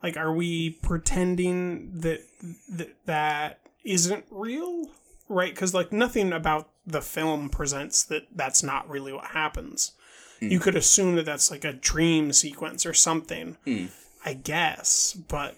Like, 0.02 0.18
are 0.18 0.34
we 0.34 0.72
pretending 0.82 2.00
that 2.00 2.22
that, 2.70 2.96
that 3.06 3.60
isn't 3.84 4.26
real? 4.32 4.88
Right? 5.30 5.54
Because, 5.54 5.74
like, 5.74 5.92
nothing 5.94 6.34
about 6.34 6.70
the 6.86 7.02
film 7.02 7.50
presents 7.50 8.04
that 8.04 8.24
that's 8.36 8.64
not 8.64 8.90
really 8.90 9.14
what 9.14 9.26
happens. 9.28 9.92
Hmm. 10.40 10.48
You 10.50 10.60
could 10.60 10.76
assume 10.76 11.16
that 11.18 11.26
that's 11.26 11.52
like 11.52 11.64
a 11.64 11.74
dream 11.74 12.34
sequence 12.34 12.86
or 12.86 12.94
something, 12.94 13.58
Hmm. 13.66 13.86
I 14.26 14.34
guess, 14.34 15.14
but 15.28 15.56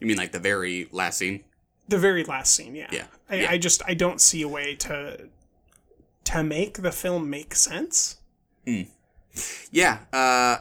You 0.00 0.06
mean 0.06 0.16
like 0.16 0.32
the 0.32 0.38
very 0.38 0.88
last 0.92 1.18
scene? 1.18 1.44
the 1.88 1.98
very 1.98 2.24
last 2.24 2.52
scene, 2.54 2.74
yeah. 2.74 2.88
Yeah. 2.90 3.04
I, 3.30 3.34
Yeah. 3.36 3.50
I 3.50 3.58
just 3.58 3.82
I 3.86 3.94
don't 3.94 4.20
see 4.20 4.42
a 4.42 4.48
way 4.48 4.74
to 4.76 5.28
to 6.24 6.42
make 6.42 6.82
the 6.82 6.90
film 6.92 7.30
make 7.30 7.54
sense. 7.54 8.16
Yeah. 9.70 9.98
Uh, 10.12 10.58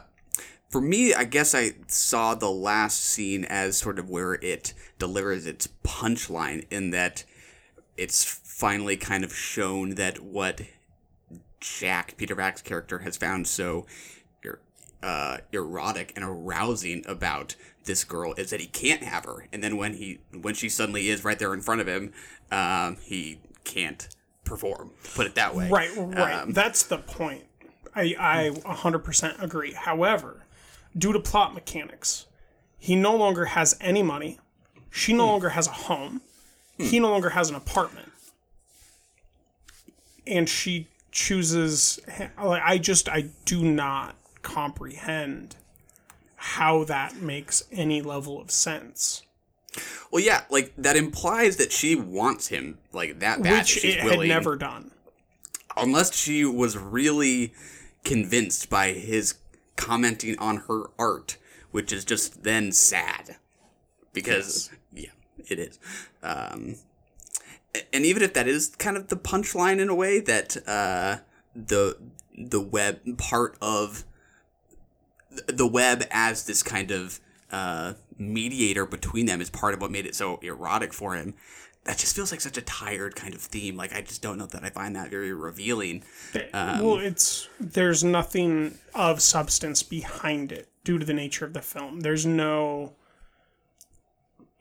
for 0.70 0.82
me, 0.82 1.14
I 1.14 1.24
guess 1.24 1.56
I 1.56 1.72
saw 1.88 2.36
the 2.36 2.52
last 2.52 3.02
scene 3.04 3.46
as 3.46 3.78
sort 3.78 3.98
of 3.98 4.10
where 4.10 4.34
it 4.36 4.74
delivers 5.00 5.46
its 5.48 5.68
punchline 5.84 6.66
in 6.70 6.92
that 6.92 7.24
it's 7.98 8.24
finally 8.24 8.98
kind 8.98 9.24
of 9.24 9.34
shown 9.34 9.92
that 9.96 10.20
what 10.20 10.62
Jack 11.60 12.16
Peter 12.18 12.36
Vack's 12.36 12.62
character 12.62 13.00
has 13.00 13.18
found 13.18 13.48
so 13.48 13.86
uh, 15.06 15.38
erotic 15.52 16.12
and 16.16 16.26
arousing 16.26 17.06
about 17.08 17.56
this 17.86 18.04
girl 18.04 18.34
is 18.34 18.50
that 18.50 18.60
he 18.60 18.66
can't 18.66 19.04
have 19.04 19.26
her, 19.26 19.48
and 19.54 19.64
then 19.64 19.78
when 19.78 19.94
he 19.94 20.20
when 20.42 20.56
she 20.56 20.68
suddenly 20.68 21.10
is 21.10 21.24
right 21.24 21.38
there 21.38 21.54
in 21.54 21.62
front 21.62 21.80
of 21.80 21.88
him, 21.88 22.12
um, 22.52 22.98
he 23.04 23.40
can't 23.64 24.08
perform. 24.44 24.92
Put 25.14 25.28
it 25.28 25.36
that 25.36 25.54
way, 25.54 25.70
Right, 25.70 25.92
right. 25.96 26.34
Um, 26.34 26.52
That's 26.54 26.84
the 26.84 26.98
point. 26.98 27.44
I 27.96 28.16
I 28.20 28.50
100% 28.50 29.42
agree. 29.42 29.74
However, 29.74 30.46
due 30.98 31.14
to 31.14 31.20
plot 31.20 31.54
mechanics, 31.54 32.26
he 32.80 32.96
no 32.96 33.16
longer 33.16 33.46
has 33.46 33.78
any 33.80 34.02
money. 34.02 34.40
She 34.90 35.14
no 35.14 35.28
longer 35.28 35.50
has 35.50 35.68
a 35.68 35.72
home. 35.72 36.22
He 36.78 37.00
no 37.00 37.10
longer 37.10 37.30
has 37.30 37.50
an 37.50 37.56
apartment. 37.56 38.12
And 40.26 40.50
she 40.50 40.88
chooses 41.12 42.00
like 42.42 42.62
I 42.64 42.78
just 42.78 43.08
I 43.08 43.30
do 43.46 43.64
not 43.64 44.16
comprehend 44.46 45.56
how 46.36 46.84
that 46.86 47.18
makes 47.18 47.64
any 47.72 48.02
level 48.02 48.40
of 48.40 48.52
sense. 48.52 49.24
Well, 50.12 50.24
yeah, 50.24 50.44
like 50.50 50.72
that 50.78 50.96
implies 50.96 51.58
that 51.58 51.72
she 51.74 51.96
wants 51.96 52.48
him 52.48 52.78
like 52.94 53.20
that 53.20 53.42
bad. 53.42 53.60
which 53.60 53.68
she's 53.68 53.96
it 53.96 54.04
willing, 54.06 54.30
had 54.30 54.38
never 54.38 54.56
done. 54.56 54.92
unless 55.76 56.16
she 56.16 56.46
was 56.46 56.78
really 56.78 57.54
convinced 58.06 58.70
by 58.70 58.92
his 58.94 59.36
commenting 59.76 60.38
on 60.40 60.58
her 60.68 60.84
art, 60.98 61.38
which 61.72 61.92
is 61.92 62.06
just 62.06 62.44
then 62.44 62.72
sad 62.72 63.36
because 64.14 64.70
yeah, 64.94 65.10
it 65.50 65.60
is. 65.60 65.80
Um, 66.24 66.76
and 67.92 68.06
even 68.06 68.24
if 68.24 68.34
that 68.36 68.48
is 68.48 68.70
kind 68.78 68.96
of 68.96 69.10
the 69.10 69.18
punchline 69.18 69.80
in 69.80 69.90
a 69.90 69.96
way 69.96 70.22
that 70.22 70.56
uh, 70.68 71.18
the 71.54 71.98
the 72.38 72.62
web 72.62 73.18
part 73.18 73.58
of 73.62 74.06
the 75.48 75.68
web 75.68 76.04
as 76.12 76.46
this 76.46 76.64
kind 76.64 76.92
of 76.92 77.20
uh, 77.52 77.94
mediator 78.18 78.86
between 78.86 79.26
them 79.26 79.42
is 79.42 79.50
part 79.50 79.74
of 79.74 79.82
what 79.82 79.92
made 79.92 80.06
it 80.06 80.16
so 80.16 80.38
erotic 80.42 80.94
for 80.94 81.16
him. 81.16 81.36
That 81.86 82.00
just 82.00 82.16
feels 82.16 82.32
like 82.32 82.42
such 82.42 82.58
a 82.58 82.64
tired 82.64 83.16
kind 83.16 83.36
of 83.36 83.42
theme. 83.42 83.78
Like 83.78 83.96
I 83.96 84.02
just 84.02 84.22
don't 84.22 84.40
know 84.40 84.48
that 84.48 84.64
I 84.64 84.70
find 84.72 84.96
that 84.96 85.12
very 85.12 85.34
revealing. 85.34 86.04
Um, 86.54 86.84
well, 86.84 86.98
it's 86.98 87.48
there's 87.60 88.04
nothing 88.04 88.80
of 88.96 89.22
substance 89.22 89.84
behind 89.84 90.52
it 90.52 90.68
due 90.84 90.98
to 90.98 91.06
the 91.06 91.14
nature 91.14 91.46
of 91.46 91.54
the 91.54 91.62
film. 91.62 92.00
There's 92.00 92.26
no 92.26 92.94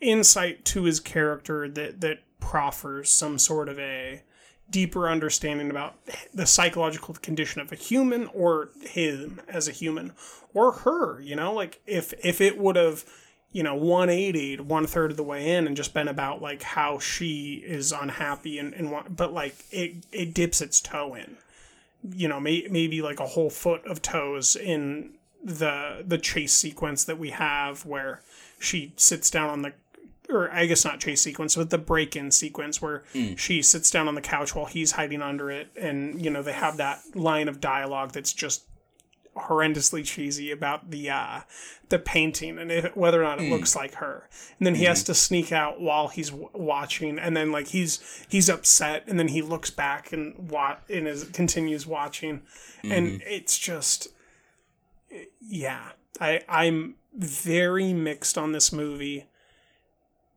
insight 0.01 0.67
to 0.67 0.85
his 0.85 1.01
character 1.01 1.67
that 1.69 2.03
that 2.03 2.21
proffers 2.41 3.11
some 3.11 3.39
sort 3.39 3.71
of 3.71 3.79
a 3.79 4.23
deeper 4.71 5.09
understanding 5.09 5.71
about 5.71 5.95
the 6.33 6.47
psychological 6.47 7.15
condition 7.15 7.61
of 7.61 7.71
a 7.71 7.77
human 7.77 8.27
or 8.29 8.71
him 8.83 9.41
as 9.49 9.69
a 9.69 9.73
human 9.73 10.13
or 10.53 10.73
her 10.73 11.21
you 11.21 11.37
know? 11.37 11.53
Like 11.53 11.81
if 11.87 12.15
if 12.25 12.41
it 12.41 12.59
would 12.59 12.77
have 12.77 13.05
you 13.53 13.63
know 13.63 13.75
180 13.75 14.59
one 14.59 14.87
third 14.87 15.13
of 15.13 15.17
the 15.17 15.23
way 15.23 15.51
in 15.53 15.67
and 15.67 15.77
just 15.77 15.95
been 15.95 16.09
about 16.09 16.43
like 16.43 16.63
how 16.63 16.99
she 16.99 17.63
is 17.65 17.93
unhappy 17.93 18.59
and, 18.59 18.75
and 18.75 18.91
what 18.91 19.17
but 19.17 19.33
like 19.33 19.55
it 19.71 20.05
it 20.13 20.35
dips 20.35 20.61
its 20.61 20.81
toe 20.81 21.15
in. 21.15 21.37
You 22.13 22.29
know 22.29 22.41
may, 22.41 22.67
maybe 22.71 23.01
like 23.01 23.21
a 23.21 23.27
whole 23.27 23.51
foot 23.51 23.87
of 23.87 24.03
toes 24.03 24.57
in 24.57 25.15
the 25.43 26.03
the 26.07 26.19
chase 26.19 26.53
sequence 26.53 27.05
that 27.05 27.19
we 27.19 27.31
have 27.31 27.85
where 27.85 28.23
she 28.59 28.93
sits 28.97 29.31
down 29.31 29.51
on 29.51 29.63
the 29.63 29.73
or 30.31 30.51
I 30.51 30.67
guess 30.67 30.85
not 30.85 31.01
chase 31.01 31.21
sequence, 31.21 31.55
but 31.57 31.71
the 31.71 31.79
break-in 31.79 32.31
sequence 32.31 32.81
where 32.81 33.05
Mm. 33.15 33.39
she 33.39 33.61
sits 33.63 33.91
down 33.91 34.09
on 34.09 34.15
the 34.15 34.21
couch 34.23 34.55
while 34.55 34.65
he's 34.67 34.93
hiding 34.93 35.21
under 35.23 35.51
it, 35.51 35.69
and 35.77 36.25
you 36.25 36.31
know 36.31 36.43
they 36.43 36.53
have 36.53 36.77
that 36.79 37.01
line 37.15 37.49
of 37.49 37.61
dialogue 37.61 38.13
that's 38.13 38.33
just 38.33 38.65
horrendously 39.37 40.05
cheesy 40.05 40.53
about 40.53 40.91
the 40.93 41.11
uh, 41.11 41.41
the 41.89 41.99
painting 41.99 42.57
and 42.57 42.71
if, 42.71 42.97
whether 42.97 43.21
or 43.21 43.25
not 43.25 43.41
it 43.41 43.43
Mm. 43.45 43.51
looks 43.51 43.75
like 43.75 43.95
her. 43.95 44.29
And 44.59 44.67
then 44.67 44.77
he 44.77 44.85
has 44.85 45.03
to 45.05 45.15
sneak 45.15 45.51
out 45.51 45.81
while 45.81 46.07
he's 46.09 46.31
w- 46.31 46.49
watching, 46.55 47.19
and 47.19 47.37
then 47.37 47.51
like 47.53 47.67
he's 47.69 47.99
he's 48.29 48.49
upset, 48.49 49.05
and 49.09 49.19
then 49.19 49.29
he 49.29 49.43
looks 49.43 49.71
back 49.71 50.13
and 50.13 50.51
wa- 50.51 50.77
and 50.89 51.09
is 51.09 51.25
continues 51.25 51.85
watching, 51.87 52.43
and 52.85 53.21
Mhm. 53.21 53.23
it's 53.27 53.59
just 53.59 54.09
yeah. 55.41 55.93
I 56.21 56.41
I'm 56.49 56.95
very 57.13 57.93
mixed 57.93 58.39
on 58.39 58.53
this 58.53 58.73
movie. 58.73 59.27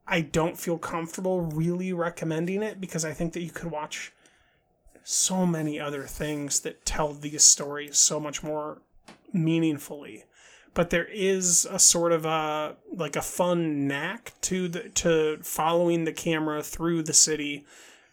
I 0.08 0.22
don't 0.22 0.58
feel 0.58 0.78
comfortable 0.78 1.41
really 1.41 1.91
recommending 1.91 2.63
it 2.63 2.80
because 2.80 3.04
I 3.04 3.12
think 3.12 3.34
that 3.34 3.41
you 3.41 3.52
could 3.52 3.72
watch 3.72 4.13
so 5.04 5.46
many 5.46 5.80
other 5.80 6.04
things 6.04 6.62
that 6.62 6.86
tell 6.86 7.13
these 7.13 7.43
stories 7.43 7.98
so 7.98 8.20
much 8.20 8.43
more 8.43 8.82
meaningfully. 9.34 10.24
But 10.74 10.89
there 10.91 11.06
is 11.06 11.65
a 11.70 11.80
sort 11.80 12.12
of 12.12 12.26
a 12.26 12.76
like 12.93 13.15
a 13.15 13.22
fun 13.22 13.88
knack 13.88 14.34
to 14.41 14.67
the 14.67 14.89
to 14.89 15.39
following 15.41 16.04
the 16.04 16.13
camera 16.13 16.62
through 16.62 17.04
the 17.04 17.13
city 17.13 17.65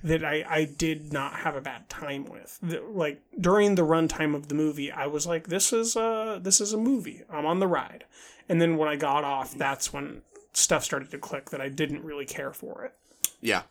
that 0.02 0.24
I, 0.24 0.44
I 0.48 0.64
did 0.64 1.12
not 1.12 1.34
have 1.40 1.56
a 1.56 1.60
bad 1.60 1.88
time 1.88 2.26
with. 2.26 2.58
Like 2.62 3.22
during 3.40 3.74
the 3.74 3.82
runtime 3.82 4.34
of 4.34 4.48
the 4.48 4.54
movie, 4.54 4.90
I 4.92 5.06
was 5.06 5.26
like, 5.26 5.48
"This 5.48 5.72
is 5.72 5.96
a 5.96 6.38
this 6.42 6.60
is 6.60 6.72
a 6.72 6.78
movie. 6.78 7.22
I'm 7.30 7.46
on 7.46 7.58
the 7.58 7.66
ride." 7.66 8.04
And 8.48 8.60
then 8.60 8.76
when 8.76 8.88
I 8.88 8.96
got 8.96 9.24
off, 9.24 9.54
that's 9.54 9.92
when 9.92 10.22
stuff 10.54 10.84
started 10.84 11.10
to 11.10 11.18
click 11.18 11.50
that 11.50 11.60
I 11.60 11.68
didn't 11.68 12.04
really 12.04 12.24
care 12.26 12.52
for 12.52 12.84
it. 12.84 12.94
Yeah, 13.40 13.62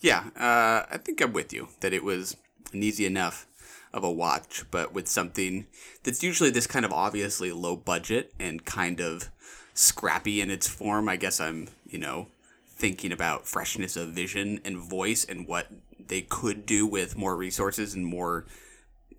yeah. 0.00 0.24
Uh, 0.36 0.86
I 0.90 0.98
think 0.98 1.20
I'm 1.20 1.32
with 1.32 1.52
you 1.52 1.68
that 1.80 1.92
it 1.92 2.02
was 2.02 2.36
an 2.72 2.82
easy 2.82 3.06
enough 3.06 3.46
of 3.92 4.02
a 4.04 4.10
watch, 4.10 4.64
but 4.70 4.92
with 4.92 5.06
something 5.08 5.66
that's 6.02 6.22
usually 6.22 6.50
this 6.50 6.66
kind 6.66 6.84
of 6.84 6.92
obviously 6.92 7.52
low 7.52 7.76
budget 7.76 8.32
and 8.38 8.64
kind 8.64 9.00
of 9.00 9.30
scrappy 9.74 10.40
in 10.40 10.50
its 10.50 10.68
form. 10.68 11.08
I 11.08 11.16
guess 11.16 11.40
I'm, 11.40 11.68
you 11.88 11.98
know, 11.98 12.26
thinking 12.68 13.12
about 13.12 13.46
freshness 13.46 13.96
of 13.96 14.08
vision 14.08 14.60
and 14.64 14.78
voice 14.78 15.24
and 15.24 15.46
what 15.46 15.68
they 15.98 16.22
could 16.22 16.66
do 16.66 16.86
with 16.86 17.16
more 17.16 17.36
resources 17.36 17.94
and 17.94 18.04
more 18.06 18.46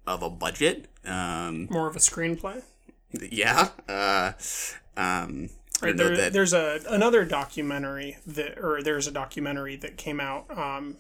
of 0.08 0.24
a 0.24 0.30
budget. 0.30 0.88
Um, 1.06 1.68
More 1.70 1.88
of 1.88 1.96
a 1.96 2.00
screenplay. 2.00 2.64
yeah. 3.12 3.70
Uh, 3.88 4.34
um, 4.98 5.50
Right, 5.82 5.98
there, 5.98 6.16
that. 6.16 6.34
there's 6.34 6.54
a 6.54 6.80
another 6.90 7.26
documentary 7.26 8.18
that, 8.28 8.60
or 8.60 8.84
there's 8.84 9.08
a 9.08 9.12
documentary 9.12 9.76
that 9.78 9.98
came 9.98 10.20
out, 10.20 10.46
um, 10.56 10.98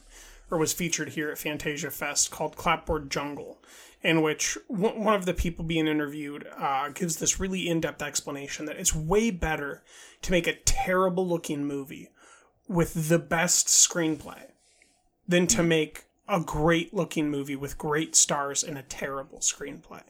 or 0.50 0.58
was 0.58 0.74
featured 0.74 1.10
here 1.10 1.30
at 1.30 1.38
Fantasia 1.38 1.91
Fest 1.91 2.32
called 2.32 2.56
Clapboard 2.56 3.10
Jungle, 3.10 3.60
in 4.02 4.22
which 4.22 4.58
one 4.67 5.04
one 5.04 5.13
of 5.13 5.26
the 5.26 5.34
people 5.34 5.63
being 5.63 5.88
interviewed 5.88 6.48
uh, 6.58 6.89
gives 6.89 7.17
this 7.17 7.39
really 7.39 7.70
in-depth 7.70 8.02
explanation 8.02 8.65
that 8.65 8.78
it's 8.78 8.96
way 8.96 9.30
better 9.30 9.84
to 10.24 10.32
make 10.32 10.48
a 10.48 10.56
terrible 10.56 11.28
looking 11.28 11.65
movie 11.65 12.10
with 12.67 13.10
the 13.10 13.20
best 13.20 13.67
screenplay 13.67 14.52
than 15.28 15.48
to 15.48 15.63
make 15.63 16.06
a 16.28 16.39
great 16.39 16.94
looking 16.94 17.30
movie 17.30 17.56
with 17.56 17.78
great 17.78 18.15
stars 18.15 18.63
and 18.63 18.78
a 18.78 18.84
terrible 18.84 19.39
screenplay. 19.39 20.04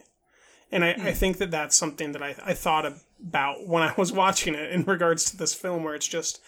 And 0.72 0.84
I, 0.84 0.92
I 0.92 0.94
hmm. 0.94 1.10
think 1.10 1.36
that 1.36 1.50
that's 1.50 1.76
something 1.76 2.12
that 2.12 2.22
I, 2.22 2.34
I 2.44 2.54
thought 2.54 2.86
about 3.20 3.68
when 3.68 3.82
I 3.82 3.94
was 3.96 4.10
watching 4.10 4.54
it 4.54 4.72
in 4.72 4.84
regards 4.84 5.24
to 5.26 5.36
this 5.36 5.54
film, 5.54 5.84
where 5.84 5.94
it's 5.94 6.08
just 6.08 6.40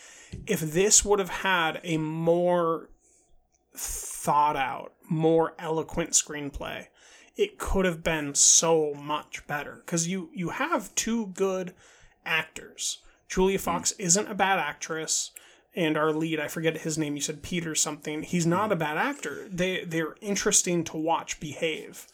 if 0.46 0.60
this 0.60 1.04
would 1.04 1.18
have 1.18 1.28
had 1.28 1.80
a 1.84 1.98
more 1.98 2.88
thought 3.76 4.56
out, 4.56 4.94
more 5.08 5.54
eloquent 5.58 6.10
screenplay, 6.10 6.86
it 7.36 7.58
could 7.58 7.84
have 7.84 8.02
been 8.02 8.34
so 8.34 8.94
much 8.94 9.46
better. 9.46 9.82
Because 9.84 10.08
you, 10.08 10.30
you 10.32 10.48
have 10.48 10.94
two 10.94 11.26
good 11.28 11.74
actors. 12.24 13.02
Julia 13.28 13.58
hmm. 13.58 13.64
Fox 13.64 13.92
isn't 13.92 14.30
a 14.30 14.34
bad 14.34 14.58
actress. 14.58 15.32
And 15.76 15.96
our 15.96 16.12
lead, 16.12 16.38
I 16.38 16.46
forget 16.46 16.78
his 16.78 16.96
name. 16.96 17.16
You 17.16 17.20
said 17.20 17.42
Peter 17.42 17.74
something. 17.74 18.22
He's 18.22 18.46
not 18.46 18.66
hmm. 18.68 18.72
a 18.72 18.76
bad 18.76 18.96
actor. 18.96 19.46
They 19.50 19.84
they're 19.84 20.14
interesting 20.22 20.82
to 20.84 20.96
watch 20.96 21.40
behave 21.40 22.06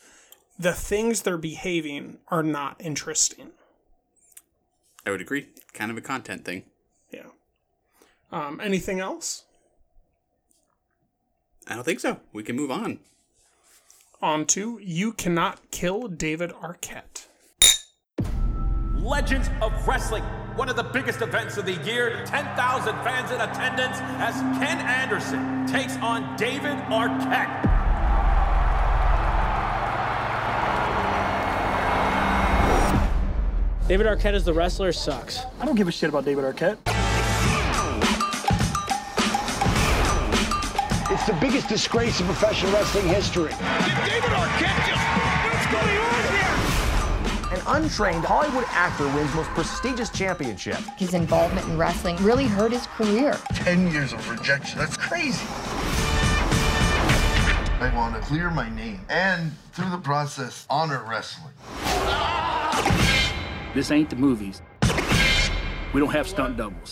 the 0.60 0.72
things 0.74 1.22
they're 1.22 1.38
behaving 1.38 2.18
are 2.28 2.42
not 2.42 2.76
interesting. 2.78 3.52
I 5.06 5.10
would 5.10 5.22
agree. 5.22 5.48
Kind 5.72 5.90
of 5.90 5.96
a 5.96 6.02
content 6.02 6.44
thing. 6.44 6.64
Yeah. 7.10 7.28
Um, 8.30 8.60
anything 8.62 9.00
else? 9.00 9.44
I 11.66 11.74
don't 11.74 11.84
think 11.84 12.00
so. 12.00 12.20
We 12.34 12.42
can 12.42 12.56
move 12.56 12.70
on. 12.70 12.98
On 14.20 14.44
to 14.46 14.78
You 14.82 15.14
Cannot 15.14 15.70
Kill 15.70 16.08
David 16.08 16.50
Arquette. 16.50 17.26
Legends 18.98 19.48
of 19.62 19.72
Wrestling, 19.88 20.24
one 20.56 20.68
of 20.68 20.76
the 20.76 20.82
biggest 20.82 21.22
events 21.22 21.56
of 21.56 21.64
the 21.64 21.76
year. 21.84 22.22
10,000 22.26 22.94
fans 23.02 23.30
in 23.30 23.40
attendance 23.40 23.96
as 24.20 24.34
Ken 24.58 24.78
Anderson 24.78 25.66
takes 25.66 25.96
on 25.98 26.36
David 26.36 26.76
Arquette. 26.90 27.79
David 33.90 34.06
Arquette 34.06 34.34
as 34.34 34.44
the 34.44 34.52
wrestler 34.52 34.92
sucks. 34.92 35.40
I 35.58 35.64
don't 35.66 35.74
give 35.74 35.88
a 35.88 35.90
shit 35.90 36.10
about 36.10 36.24
David 36.24 36.44
Arquette. 36.44 36.78
It's 41.10 41.26
the 41.26 41.36
biggest 41.40 41.68
disgrace 41.68 42.20
in 42.20 42.26
professional 42.26 42.70
wrestling 42.70 43.08
history. 43.08 43.50
David 43.50 44.30
Arquette 44.30 44.86
just. 44.86 45.02
What's 45.42 45.66
going 45.72 45.98
on 45.98 46.22
here? 46.36 47.58
An 47.58 47.82
untrained 47.82 48.24
Hollywood 48.24 48.62
actor 48.68 49.08
wins 49.08 49.34
most 49.34 49.50
prestigious 49.50 50.08
championship. 50.08 50.78
His 50.96 51.14
involvement 51.14 51.66
in 51.66 51.76
wrestling 51.76 52.14
really 52.18 52.44
hurt 52.44 52.70
his 52.70 52.86
career. 52.86 53.36
10 53.54 53.90
years 53.90 54.12
of 54.12 54.30
rejection. 54.30 54.78
That's 54.78 54.96
crazy. 54.96 55.44
I 57.80 57.90
want 57.96 58.14
to 58.14 58.20
clear 58.20 58.50
my 58.50 58.70
name 58.70 59.00
and, 59.08 59.50
through 59.72 59.90
the 59.90 59.98
process, 59.98 60.64
honor 60.70 61.04
wrestling. 61.08 61.54
This 63.72 63.92
ain't 63.92 64.10
the 64.10 64.16
movies. 64.16 64.62
We 65.94 66.00
don't 66.00 66.10
have 66.10 66.26
stunt 66.26 66.56
doubles. 66.56 66.90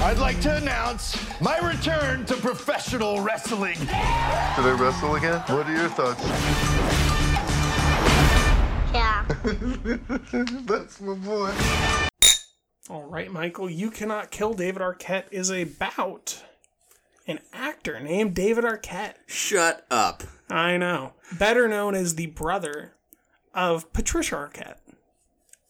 I'd 0.00 0.18
like 0.18 0.40
to 0.42 0.56
announce 0.56 1.18
my 1.40 1.58
return 1.58 2.24
to 2.26 2.36
professional 2.36 3.20
wrestling. 3.20 3.78
Did 3.80 3.90
I 3.90 4.76
wrestle 4.78 5.16
again? 5.16 5.40
What 5.46 5.66
are 5.66 5.74
your 5.74 5.88
thoughts? 5.88 6.22
Yeah. 8.94 9.26
That's 10.64 11.00
my 11.02 11.14
boy. 11.14 11.52
All 12.88 13.04
right, 13.04 13.30
Michael, 13.30 13.68
You 13.68 13.90
Cannot 13.90 14.30
Kill 14.30 14.54
David 14.54 14.80
Arquette 14.80 15.24
is 15.32 15.50
about 15.50 16.42
an 17.26 17.40
actor 17.52 17.98
named 18.00 18.34
David 18.34 18.64
Arquette. 18.64 19.14
Shut 19.26 19.84
up. 19.90 20.22
I 20.48 20.76
know. 20.76 21.12
Better 21.32 21.68
known 21.68 21.94
as 21.94 22.14
the 22.14 22.26
brother 22.26 22.94
of 23.54 23.92
Patricia 23.92 24.36
Arquette. 24.36 24.78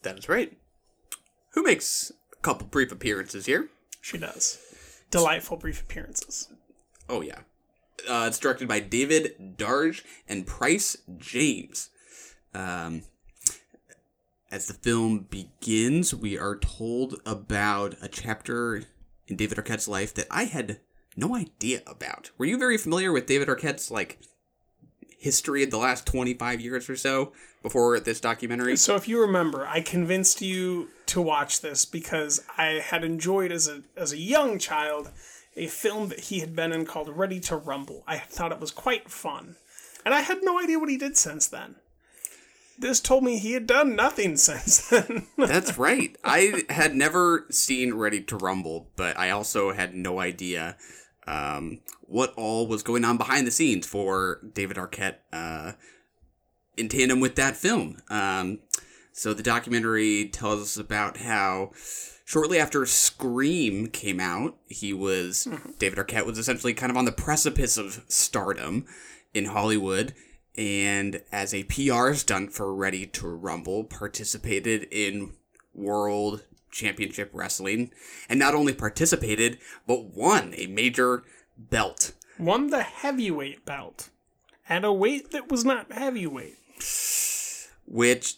That 0.03 0.19
is 0.19 0.29
right. 0.29 0.57
Who 1.53 1.63
makes 1.63 2.11
a 2.33 2.41
couple 2.41 2.67
brief 2.67 2.91
appearances 2.91 3.45
here. 3.45 3.69
She 4.01 4.17
does. 4.17 4.59
Delightful 5.09 5.57
brief 5.57 5.81
appearances. 5.81 6.49
Oh, 7.09 7.21
yeah. 7.21 7.39
Uh, 8.07 8.25
it's 8.27 8.39
directed 8.39 8.67
by 8.67 8.79
David 8.79 9.57
Darg 9.57 10.01
and 10.27 10.45
Price 10.45 10.97
James. 11.17 11.89
Um, 12.53 13.03
as 14.51 14.67
the 14.67 14.73
film 14.73 15.27
begins, 15.29 16.13
we 16.13 16.37
are 16.37 16.57
told 16.57 17.15
about 17.25 17.95
a 18.01 18.07
chapter 18.07 18.83
in 19.27 19.35
David 19.35 19.57
Arquette's 19.57 19.87
life 19.87 20.13
that 20.13 20.27
I 20.29 20.43
had 20.45 20.79
no 21.15 21.35
idea 21.35 21.81
about. 21.87 22.31
Were 22.37 22.45
you 22.45 22.57
very 22.57 22.77
familiar 22.77 23.11
with 23.11 23.25
David 23.25 23.47
Arquette's 23.47 23.89
like 23.91 24.19
history 25.17 25.63
of 25.63 25.71
the 25.71 25.77
last 25.77 26.05
25 26.05 26.61
years 26.61 26.89
or 26.89 26.95
so 26.95 27.33
before 27.63 27.99
this 27.99 28.19
documentary? 28.19 28.77
So 28.77 28.95
if 28.95 29.07
you 29.07 29.19
remember, 29.19 29.67
I 29.67 29.81
convinced 29.81 30.41
you 30.41 30.89
to 31.07 31.21
watch 31.21 31.61
this 31.61 31.85
because 31.85 32.43
I 32.57 32.81
had 32.83 33.03
enjoyed 33.03 33.51
as 33.51 33.67
a 33.67 33.83
as 33.95 34.11
a 34.11 34.17
young 34.17 34.59
child 34.59 35.11
a 35.55 35.67
film 35.67 36.09
that 36.09 36.19
he 36.19 36.39
had 36.39 36.55
been 36.55 36.71
in 36.71 36.85
called 36.85 37.09
Ready 37.09 37.39
to 37.41 37.57
Rumble. 37.57 38.03
I 38.07 38.17
thought 38.19 38.51
it 38.51 38.59
was 38.59 38.71
quite 38.71 39.09
fun. 39.09 39.55
And 40.05 40.13
I 40.13 40.21
had 40.21 40.37
no 40.43 40.59
idea 40.59 40.79
what 40.79 40.89
he 40.89 40.97
did 40.97 41.17
since 41.17 41.47
then. 41.47 41.75
This 42.79 42.99
told 42.99 43.23
me 43.23 43.39
he 43.39 43.53
had 43.53 43.65
done 43.65 43.95
nothing 43.95 44.37
since 44.37 44.87
then. 44.87 45.27
That's 45.35 45.77
right. 45.77 46.15
I 46.23 46.63
had 46.69 46.95
never 46.95 47.47
seen 47.49 47.95
Ready 47.95 48.21
to 48.21 48.37
Rumble, 48.37 48.87
but 48.95 49.17
I 49.17 49.31
also 49.31 49.73
had 49.73 49.95
no 49.95 50.19
idea 50.19 50.77
um, 51.27 51.79
what 52.01 52.33
all 52.35 52.67
was 52.67 52.83
going 52.83 53.03
on 53.03 53.17
behind 53.17 53.45
the 53.45 53.51
scenes 53.51 53.85
for 53.85 54.39
David 54.53 54.77
Arquette 54.77 55.17
uh, 55.33 55.73
in 56.77 56.89
tandem 56.89 57.19
with 57.19 57.35
that 57.35 57.57
film. 57.57 57.97
Um, 58.09 58.59
so 59.11 59.33
the 59.33 59.43
documentary 59.43 60.29
tells 60.29 60.61
us 60.61 60.77
about 60.77 61.17
how 61.17 61.71
shortly 62.23 62.59
after 62.59 62.85
Scream 62.85 63.87
came 63.87 64.19
out, 64.19 64.57
he 64.67 64.93
was 64.93 65.47
David 65.79 65.99
Arquette 65.99 66.25
was 66.25 66.37
essentially 66.37 66.73
kind 66.73 66.91
of 66.91 66.97
on 66.97 67.05
the 67.05 67.11
precipice 67.11 67.77
of 67.77 68.03
stardom 68.07 68.85
in 69.33 69.45
Hollywood. 69.45 70.13
And 70.55 71.21
as 71.31 71.53
a 71.53 71.65
PR 71.65 72.13
stunt 72.13 72.51
for 72.51 72.73
Ready 72.73 73.05
to 73.07 73.27
Rumble, 73.27 73.83
participated 73.83 74.87
in 74.91 75.33
World 75.73 76.43
Championship 76.77 77.31
Wrestling, 77.33 77.91
and 78.29 78.39
not 78.39 78.53
only 78.53 78.73
participated, 78.73 79.57
but 79.85 80.05
won 80.15 80.53
a 80.55 80.67
major 80.67 81.23
belt. 81.57 82.13
Won 82.39 82.67
the 82.69 82.83
heavyweight 82.83 83.65
belt 83.65 84.09
at 84.69 84.85
a 84.85 84.93
weight 84.93 85.31
that 85.31 85.49
was 85.49 85.65
not 85.65 85.91
heavyweight. 85.91 86.55
which 87.85 88.35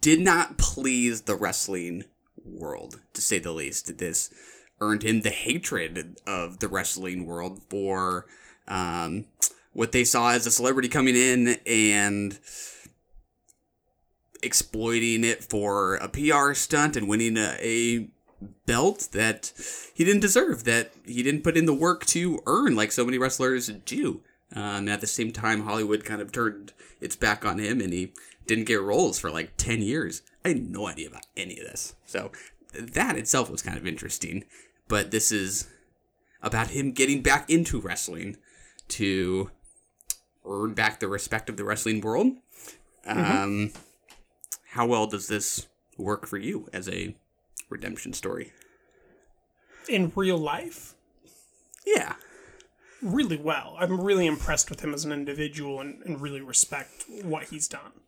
did 0.00 0.20
not 0.20 0.58
please 0.58 1.22
the 1.22 1.34
wrestling 1.34 2.04
world, 2.44 3.00
to 3.14 3.20
say 3.20 3.38
the 3.38 3.52
least. 3.52 3.98
This 3.98 4.32
earned 4.80 5.02
him 5.02 5.22
the 5.22 5.30
hatred 5.30 6.16
of 6.26 6.60
the 6.60 6.68
wrestling 6.68 7.26
world 7.26 7.62
for 7.68 8.26
um, 8.68 9.24
what 9.72 9.92
they 9.92 10.04
saw 10.04 10.30
as 10.30 10.46
a 10.46 10.50
celebrity 10.50 10.88
coming 10.88 11.16
in 11.16 11.58
and 11.66 12.38
exploiting 14.46 15.24
it 15.24 15.44
for 15.44 15.96
a 15.96 16.08
PR 16.08 16.54
stunt 16.54 16.96
and 16.96 17.06
winning 17.08 17.36
a, 17.36 17.56
a 17.60 18.08
belt 18.64 19.08
that 19.12 19.52
he 19.94 20.04
didn't 20.04 20.20
deserve, 20.20 20.64
that 20.64 20.92
he 21.04 21.22
didn't 21.22 21.42
put 21.42 21.56
in 21.56 21.66
the 21.66 21.74
work 21.74 22.06
to 22.06 22.40
earn 22.46 22.74
like 22.74 22.92
so 22.92 23.04
many 23.04 23.18
wrestlers 23.18 23.68
do. 23.68 24.22
Um, 24.54 24.88
at 24.88 25.00
the 25.00 25.06
same 25.06 25.32
time, 25.32 25.62
Hollywood 25.62 26.04
kind 26.04 26.22
of 26.22 26.32
turned 26.32 26.72
its 27.00 27.16
back 27.16 27.44
on 27.44 27.58
him 27.58 27.80
and 27.80 27.92
he 27.92 28.12
didn't 28.46 28.64
get 28.64 28.80
roles 28.80 29.18
for 29.18 29.30
like 29.30 29.56
10 29.56 29.82
years. 29.82 30.22
I 30.44 30.48
had 30.48 30.70
no 30.70 30.86
idea 30.86 31.08
about 31.08 31.26
any 31.36 31.58
of 31.58 31.66
this. 31.66 31.94
So 32.06 32.30
that 32.72 33.16
itself 33.16 33.50
was 33.50 33.62
kind 33.62 33.76
of 33.76 33.86
interesting. 33.86 34.44
But 34.88 35.10
this 35.10 35.32
is 35.32 35.66
about 36.42 36.68
him 36.68 36.92
getting 36.92 37.22
back 37.22 37.50
into 37.50 37.80
wrestling 37.80 38.36
to 38.88 39.50
earn 40.48 40.74
back 40.74 41.00
the 41.00 41.08
respect 41.08 41.48
of 41.48 41.56
the 41.56 41.64
wrestling 41.64 42.00
world. 42.00 42.28
Um, 43.04 43.16
Mhm. 43.18 43.76
How 44.76 44.84
well 44.84 45.06
does 45.06 45.26
this 45.26 45.68
work 45.96 46.26
for 46.26 46.36
you 46.36 46.68
as 46.70 46.86
a 46.86 47.16
redemption 47.70 48.12
story? 48.12 48.52
In 49.88 50.12
real 50.14 50.36
life? 50.36 50.94
Yeah. 51.86 52.16
Really 53.00 53.38
well. 53.38 53.76
I'm 53.80 53.98
really 53.98 54.26
impressed 54.26 54.68
with 54.68 54.80
him 54.80 54.92
as 54.92 55.06
an 55.06 55.12
individual 55.12 55.80
and, 55.80 56.02
and 56.02 56.20
really 56.20 56.42
respect 56.42 57.06
what 57.22 57.44
he's 57.44 57.66
done. 57.66 58.02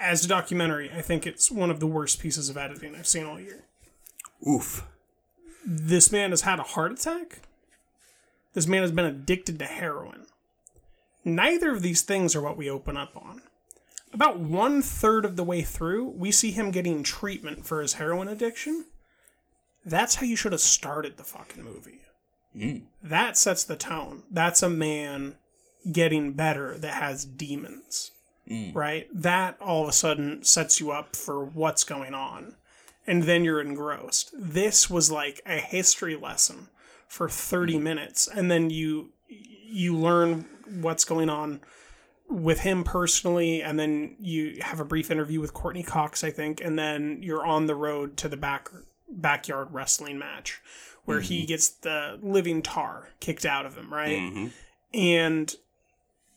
As 0.00 0.24
a 0.24 0.28
documentary, 0.28 0.90
I 0.90 1.02
think 1.02 1.26
it's 1.26 1.50
one 1.50 1.70
of 1.70 1.78
the 1.78 1.86
worst 1.86 2.20
pieces 2.20 2.48
of 2.48 2.56
editing 2.56 2.96
I've 2.96 3.06
seen 3.06 3.26
all 3.26 3.38
year. 3.38 3.64
Oof. 4.48 4.82
This 5.62 6.10
man 6.10 6.30
has 6.30 6.40
had 6.40 6.58
a 6.58 6.62
heart 6.62 6.92
attack. 6.92 7.40
This 8.54 8.66
man 8.66 8.80
has 8.80 8.92
been 8.92 9.04
addicted 9.04 9.58
to 9.58 9.66
heroin. 9.66 10.24
Neither 11.22 11.70
of 11.70 11.82
these 11.82 12.00
things 12.00 12.34
are 12.34 12.40
what 12.40 12.56
we 12.56 12.70
open 12.70 12.96
up 12.96 13.14
on. 13.14 13.42
About 14.16 14.38
one 14.40 14.80
third 14.80 15.26
of 15.26 15.36
the 15.36 15.44
way 15.44 15.60
through, 15.60 16.08
we 16.08 16.32
see 16.32 16.50
him 16.50 16.70
getting 16.70 17.02
treatment 17.02 17.66
for 17.66 17.82
his 17.82 17.92
heroin 17.92 18.28
addiction. 18.28 18.86
That's 19.84 20.14
how 20.14 20.24
you 20.24 20.36
should 20.36 20.52
have 20.52 20.62
started 20.62 21.18
the 21.18 21.22
fucking 21.22 21.62
movie. 21.62 22.00
Mm. 22.56 22.84
That 23.02 23.36
sets 23.36 23.62
the 23.62 23.76
tone. 23.76 24.22
That's 24.30 24.62
a 24.62 24.70
man 24.70 25.34
getting 25.92 26.32
better 26.32 26.78
that 26.78 26.94
has 26.94 27.26
demons, 27.26 28.10
Mm. 28.50 28.74
right? 28.74 29.06
That 29.12 29.58
all 29.60 29.82
of 29.82 29.88
a 29.90 29.92
sudden 29.92 30.42
sets 30.44 30.80
you 30.80 30.92
up 30.92 31.14
for 31.14 31.44
what's 31.44 31.84
going 31.84 32.14
on. 32.14 32.56
And 33.06 33.24
then 33.24 33.44
you're 33.44 33.60
engrossed. 33.60 34.30
This 34.32 34.88
was 34.88 35.10
like 35.10 35.42
a 35.44 35.58
history 35.58 36.16
lesson 36.16 36.68
for 37.06 37.28
30 37.28 37.78
minutes 37.78 38.26
and 38.26 38.50
then 38.50 38.70
you 38.70 39.12
you 39.28 39.94
learn 39.94 40.46
what's 40.80 41.04
going 41.04 41.28
on 41.28 41.60
with 42.28 42.60
him 42.60 42.82
personally 42.84 43.62
and 43.62 43.78
then 43.78 44.16
you 44.20 44.58
have 44.60 44.80
a 44.80 44.84
brief 44.84 45.10
interview 45.10 45.40
with 45.40 45.54
Courteney 45.54 45.82
Cox 45.84 46.24
I 46.24 46.30
think 46.30 46.60
and 46.60 46.78
then 46.78 47.20
you're 47.22 47.46
on 47.46 47.66
the 47.66 47.74
road 47.74 48.16
to 48.18 48.28
the 48.28 48.36
back 48.36 48.68
backyard 49.08 49.68
wrestling 49.70 50.18
match 50.18 50.60
where 51.04 51.20
he 51.20 51.46
gets 51.46 51.68
the 51.68 52.18
living 52.20 52.62
tar 52.62 53.10
kicked 53.20 53.46
out 53.46 53.64
of 53.64 53.76
him 53.76 53.92
right 53.94 54.18
Mhm. 54.18 54.50
and 54.92 55.54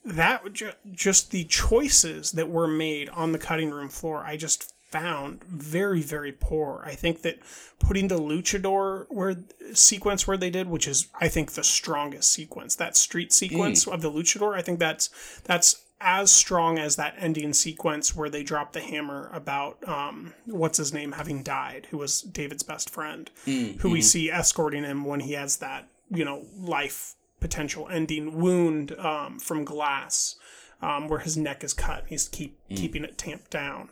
that 0.05 0.53
ju- 0.53 0.71
just 0.91 1.31
the 1.31 1.43
choices 1.45 2.31
that 2.33 2.49
were 2.49 2.67
made 2.67 3.09
on 3.09 3.31
the 3.31 3.39
cutting 3.39 3.71
room 3.71 3.89
floor 3.89 4.23
i 4.23 4.37
just 4.37 4.73
found 4.91 5.43
very 5.43 6.01
very 6.01 6.31
poor 6.31 6.81
i 6.85 6.93
think 6.95 7.21
that 7.21 7.37
putting 7.79 8.07
the 8.07 8.17
luchador 8.19 9.05
where 9.09 9.35
sequence 9.73 10.27
where 10.27 10.37
they 10.37 10.49
did 10.49 10.67
which 10.67 10.87
is 10.87 11.07
i 11.21 11.27
think 11.27 11.51
the 11.51 11.63
strongest 11.63 12.31
sequence 12.31 12.75
that 12.75 12.97
street 12.97 13.31
sequence 13.31 13.85
Mm. 13.85 13.93
of 13.93 14.01
the 14.01 14.11
luchador 14.11 14.55
i 14.55 14.61
think 14.61 14.79
that's 14.79 15.09
that's 15.43 15.83
as 16.01 16.31
strong 16.31 16.79
as 16.79 16.95
that 16.95 17.13
ending 17.19 17.51
sequence 17.53 18.15
where 18.15 18.29
they 18.29 18.41
drop 18.41 18.71
the 18.71 18.79
hammer 18.79 19.29
about 19.33 19.77
um, 19.87 20.33
what's 20.45 20.77
his 20.77 20.93
name 20.93 21.11
having 21.11 21.43
died 21.43 21.87
who 21.91 21.97
was 21.97 22.21
david's 22.21 22.63
best 22.63 22.89
friend 22.89 23.29
Mm, 23.45 23.79
who 23.81 23.89
we 23.89 23.99
mhm. 23.99 24.03
see 24.03 24.31
escorting 24.31 24.83
him 24.85 25.03
when 25.05 25.19
he 25.19 25.33
has 25.33 25.57
that 25.57 25.87
you 26.09 26.23
know 26.25 26.45
life 26.57 27.15
potential 27.41 27.87
ending 27.89 28.39
wound 28.39 28.93
um, 28.97 29.39
from 29.39 29.63
glass 29.65 30.35
um, 30.81 31.07
where 31.09 31.19
his 31.19 31.35
neck 31.37 31.63
is 31.63 31.73
cut 31.73 32.05
he's 32.07 32.27
keep 32.29 32.57
Mm. 32.71 32.77
keeping 32.77 33.03
it 33.03 33.17
tamped 33.17 33.51
down 33.51 33.89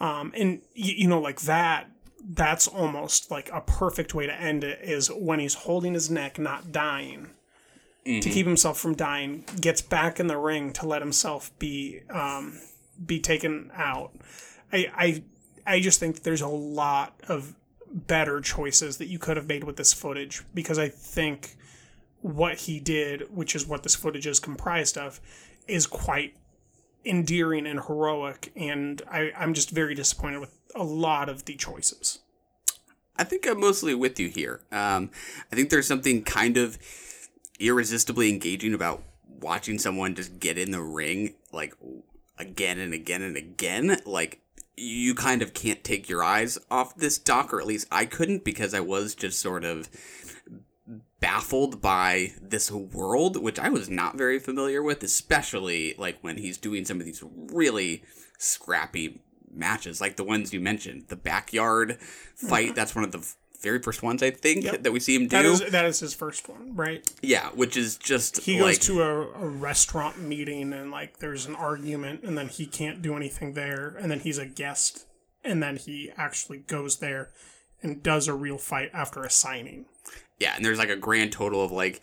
um, 0.00 0.32
and 0.36 0.60
you, 0.74 0.94
you 0.96 1.08
know 1.08 1.20
like 1.20 1.40
that 1.42 1.90
that's 2.30 2.66
almost 2.68 3.30
like 3.30 3.48
a 3.52 3.60
perfect 3.60 4.12
way 4.14 4.26
to 4.26 4.34
end 4.40 4.62
it 4.64 4.80
is 4.82 5.08
when 5.10 5.38
he's 5.40 5.54
holding 5.54 5.94
his 5.94 6.10
neck, 6.10 6.38
not 6.38 6.72
dying. 6.72 7.30
To 8.04 8.10
Mhm. 8.12 8.32
keep 8.32 8.46
himself 8.46 8.78
from 8.80 8.94
dying, 8.94 9.44
gets 9.60 9.82
back 9.82 10.18
in 10.18 10.28
the 10.28 10.36
ring 10.38 10.72
to 10.74 10.86
let 10.86 11.02
himself 11.02 11.50
be 11.58 12.00
um, 12.10 12.58
be 13.04 13.20
taken 13.20 13.70
out. 13.74 14.12
I, 14.72 14.86
I 14.96 15.22
I 15.66 15.80
just 15.80 16.00
think 16.00 16.22
there's 16.22 16.40
a 16.40 16.48
lot 16.48 17.20
of 17.28 17.54
better 17.90 18.40
choices 18.40 18.96
that 18.98 19.08
you 19.08 19.18
could 19.18 19.36
have 19.36 19.46
made 19.46 19.64
with 19.64 19.76
this 19.76 19.92
footage 19.92 20.42
because 20.54 20.78
I 20.78 20.88
think 20.88 21.56
what 22.22 22.58
he 22.60 22.80
did, 22.80 23.34
which 23.34 23.54
is 23.54 23.66
what 23.66 23.82
this 23.82 23.94
footage 23.94 24.26
is 24.26 24.40
comprised 24.40 24.96
of, 24.98 25.20
is 25.66 25.86
quite 25.86 26.34
endearing 27.04 27.66
and 27.66 27.80
heroic, 27.80 28.52
and 28.56 29.02
I, 29.10 29.32
I'm 29.36 29.54
just 29.54 29.70
very 29.70 29.94
disappointed 29.94 30.40
with 30.40 30.58
a 30.74 30.84
lot 30.84 31.28
of 31.28 31.44
the 31.44 31.54
choices. 31.54 32.20
I 33.16 33.24
think 33.24 33.46
I'm 33.46 33.60
mostly 33.60 33.94
with 33.94 34.20
you 34.20 34.28
here. 34.28 34.60
Um, 34.70 35.10
I 35.50 35.56
think 35.56 35.70
there's 35.70 35.88
something 35.88 36.22
kind 36.22 36.56
of 36.56 36.78
irresistibly 37.58 38.28
engaging 38.28 38.74
about 38.74 39.02
watching 39.40 39.78
someone 39.78 40.14
just 40.14 40.38
get 40.38 40.58
in 40.58 40.70
the 40.70 40.82
ring 40.82 41.34
like 41.52 41.74
again 42.38 42.78
and 42.78 42.94
again 42.94 43.22
and 43.22 43.36
again. 43.36 43.98
Like 44.06 44.40
you 44.76 45.14
kind 45.14 45.42
of 45.42 45.54
can't 45.54 45.82
take 45.82 46.08
your 46.08 46.22
eyes 46.22 46.58
off 46.70 46.94
this 46.94 47.18
doc, 47.18 47.52
or 47.52 47.60
at 47.60 47.66
least 47.66 47.88
I 47.90 48.04
couldn't 48.04 48.44
because 48.44 48.72
I 48.72 48.80
was 48.80 49.14
just 49.14 49.40
sort 49.40 49.64
of 49.64 49.88
baffled 51.38 51.80
by 51.80 52.32
this 52.40 52.70
world, 52.70 53.40
which 53.40 53.58
I 53.58 53.68
was 53.68 53.88
not 53.88 54.16
very 54.16 54.38
familiar 54.38 54.82
with, 54.82 55.02
especially 55.02 55.94
like 55.98 56.18
when 56.20 56.36
he's 56.36 56.56
doing 56.58 56.84
some 56.84 56.98
of 57.00 57.06
these 57.06 57.22
really 57.52 58.02
scrappy 58.38 59.20
matches, 59.54 60.00
like 60.00 60.16
the 60.16 60.24
ones 60.24 60.52
you 60.52 60.60
mentioned, 60.60 61.04
the 61.08 61.16
backyard 61.16 61.98
fight. 62.34 62.74
That's 62.74 62.94
one 62.94 63.04
of 63.04 63.12
the 63.12 63.26
very 63.60 63.80
first 63.80 64.02
ones 64.04 64.22
I 64.22 64.30
think 64.30 64.64
Yep. 64.64 64.82
that 64.84 64.92
we 64.92 65.00
see 65.00 65.14
him 65.16 65.22
do. 65.22 65.28
That 65.28 65.44
is 65.44 65.60
that 65.70 65.84
is 65.84 66.00
his 66.00 66.14
first 66.14 66.48
one, 66.48 66.74
right? 66.76 67.08
yeah, 67.22 67.48
which 67.50 67.76
is 67.76 67.96
just 67.96 68.38
He 68.42 68.58
goes 68.58 68.78
to 68.80 69.02
a, 69.02 69.20
a 69.32 69.48
restaurant 69.48 70.20
meeting 70.20 70.72
and 70.72 70.90
like 70.90 71.18
there's 71.18 71.46
an 71.46 71.54
argument 71.56 72.22
and 72.24 72.36
then 72.38 72.48
he 72.48 72.66
can't 72.66 73.00
do 73.02 73.16
anything 73.16 73.54
there 73.54 73.96
and 74.00 74.10
then 74.10 74.20
he's 74.20 74.38
a 74.38 74.46
guest 74.46 75.06
and 75.44 75.60
then 75.62 75.76
he 75.76 76.10
actually 76.16 76.58
goes 76.58 76.96
there 76.98 77.30
and 77.82 78.02
does 78.02 78.28
a 78.28 78.34
real 78.34 78.58
fight 78.58 78.90
after 78.92 79.22
a 79.22 79.30
signing. 79.30 79.86
yeah, 80.38 80.54
and 80.56 80.64
there's 80.64 80.78
like 80.78 80.90
a 80.90 80.96
grand 80.96 81.32
total 81.32 81.62
of 81.62 81.72
like 81.72 82.00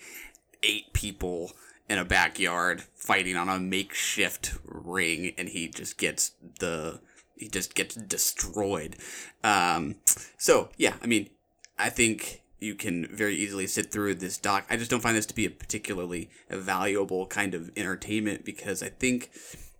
eight 0.63 0.93
people 0.93 1.51
in 1.87 1.97
a 1.97 2.05
backyard 2.05 2.83
fighting 2.95 3.35
on 3.35 3.49
a 3.49 3.59
makeshift 3.59 4.57
ring, 4.65 5.33
and 5.37 5.49
he 5.49 5.67
just 5.67 5.97
gets 5.97 6.31
the 6.59 6.99
he 7.35 7.47
just 7.47 7.75
gets 7.75 7.95
destroyed. 7.95 8.95
Um, 9.43 9.95
so 10.37 10.69
yeah, 10.77 10.95
I 11.01 11.07
mean, 11.07 11.29
I 11.77 11.89
think 11.89 12.41
you 12.59 12.75
can 12.75 13.07
very 13.07 13.35
easily 13.35 13.67
sit 13.67 13.91
through 13.91 14.15
this 14.15 14.37
doc. 14.37 14.65
I 14.69 14.77
just 14.77 14.89
don't 14.89 15.01
find 15.01 15.15
this 15.15 15.25
to 15.27 15.35
be 15.35 15.45
a 15.45 15.49
particularly 15.51 16.29
valuable 16.49 17.27
kind 17.27 17.53
of 17.53 17.69
entertainment 17.75 18.45
because 18.45 18.81
I 18.81 18.89
think 18.89 19.31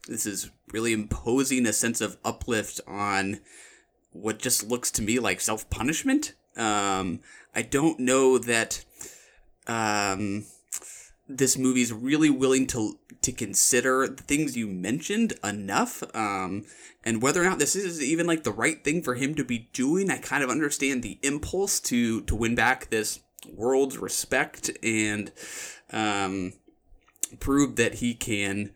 this 0.08 0.26
is 0.26 0.52
really 0.72 0.93
imposing 0.93 1.66
a 1.66 1.74
sense 1.74 2.02
of 2.02 2.18
uplift 2.24 2.82
on 2.86 3.39
what 4.16 4.39
just 4.39 4.68
looks 4.68 4.89
to 4.91 5.01
me 5.01 5.20
like 5.20 5.41
self 5.41 5.70
punishment. 5.70 6.34
Um, 6.55 7.20
I 7.53 7.61
don't 7.61 7.99
know 7.99 8.38
that 8.38 8.84
um, 9.68 10.45
this 11.28 11.57
movie's 11.57 11.91
really 11.91 12.30
willing 12.30 12.68
to 12.68 12.97
to 13.22 13.32
consider 13.32 14.07
the 14.07 14.24
things 14.24 14.55
you 14.55 14.68
mentioned 14.68 15.34
enough, 15.43 16.03
um, 16.16 16.66
and 17.03 17.22
whether 17.22 17.41
or 17.41 17.45
not 17.45 17.59
this 17.59 17.76
is 17.76 18.01
even 18.01 18.26
like 18.26 18.43
the 18.43 18.51
right 18.51 18.84
thing 18.84 19.01
for 19.01 19.16
him 19.16 19.36
to 19.36 19.43
be 19.43 19.70
doing. 19.74 20.09
I 20.09 20.18
kind 20.18 20.43
of 20.43 20.49
understand 20.49 21.03
the 21.03 21.20
impulse 21.22 21.80
to 21.82 22.22
to 22.22 22.36
win 22.36 22.55
back 22.55 22.89
this 22.89 23.20
world's 23.53 23.97
respect 23.97 24.72
and 24.82 25.32
um, 25.91 26.53
prove 27.39 27.76
that 27.76 27.95
he 27.95 28.13
can 28.13 28.72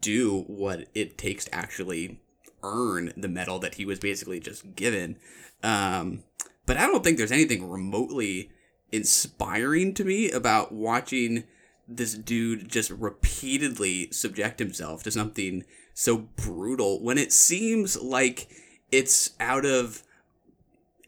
do 0.00 0.42
what 0.46 0.88
it 0.94 1.18
takes 1.18 1.46
to 1.46 1.54
actually 1.54 2.20
earn 2.68 3.12
the 3.16 3.28
medal 3.28 3.58
that 3.60 3.76
he 3.76 3.84
was 3.84 3.98
basically 3.98 4.40
just 4.40 4.74
given. 4.74 5.16
Um, 5.62 6.24
but 6.66 6.76
I 6.76 6.86
don't 6.86 7.02
think 7.02 7.16
there's 7.16 7.32
anything 7.32 7.68
remotely 7.68 8.50
inspiring 8.92 9.94
to 9.94 10.04
me 10.04 10.30
about 10.30 10.72
watching 10.72 11.44
this 11.88 12.14
dude 12.14 12.68
just 12.68 12.90
repeatedly 12.90 14.10
subject 14.12 14.58
himself 14.58 15.02
to 15.02 15.10
something 15.10 15.64
so 15.94 16.18
brutal 16.36 17.02
when 17.02 17.18
it 17.18 17.32
seems 17.32 18.00
like 18.00 18.48
it's 18.92 19.30
out 19.40 19.64
of 19.64 20.02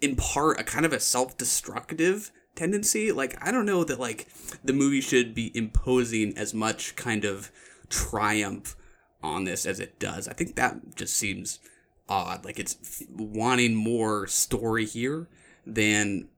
in 0.01 0.17
part 0.17 0.59
a 0.59 0.65
kind 0.65 0.87
of 0.87 0.93
a 0.93 0.99
self-destructive 1.01 2.33
tendency 2.55 3.13
like 3.13 3.37
i 3.47 3.53
don't 3.53 3.67
know 3.67 3.85
that 3.85 4.01
like 4.01 4.27
the 4.65 4.73
movie 4.73 5.01
should 5.01 5.35
be 5.35 5.55
imposing 5.57 6.37
as 6.37 6.55
much 6.55 6.97
kind 6.97 7.25
of 7.25 7.53
triumph 7.91 8.75
on 9.23 9.45
this 9.45 9.67
as 9.67 9.81
it 9.81 9.99
does 9.99 10.29
i 10.29 10.33
think 10.33 10.57
that 10.57 10.95
just 10.95 11.17
seems 11.17 11.61
odd 12.09 12.45
like 12.45 12.59
it's 12.59 13.05
wanting 13.11 13.75
more 13.75 14.27
story 14.27 14.85
here 14.85 15.29
than 15.67 16.29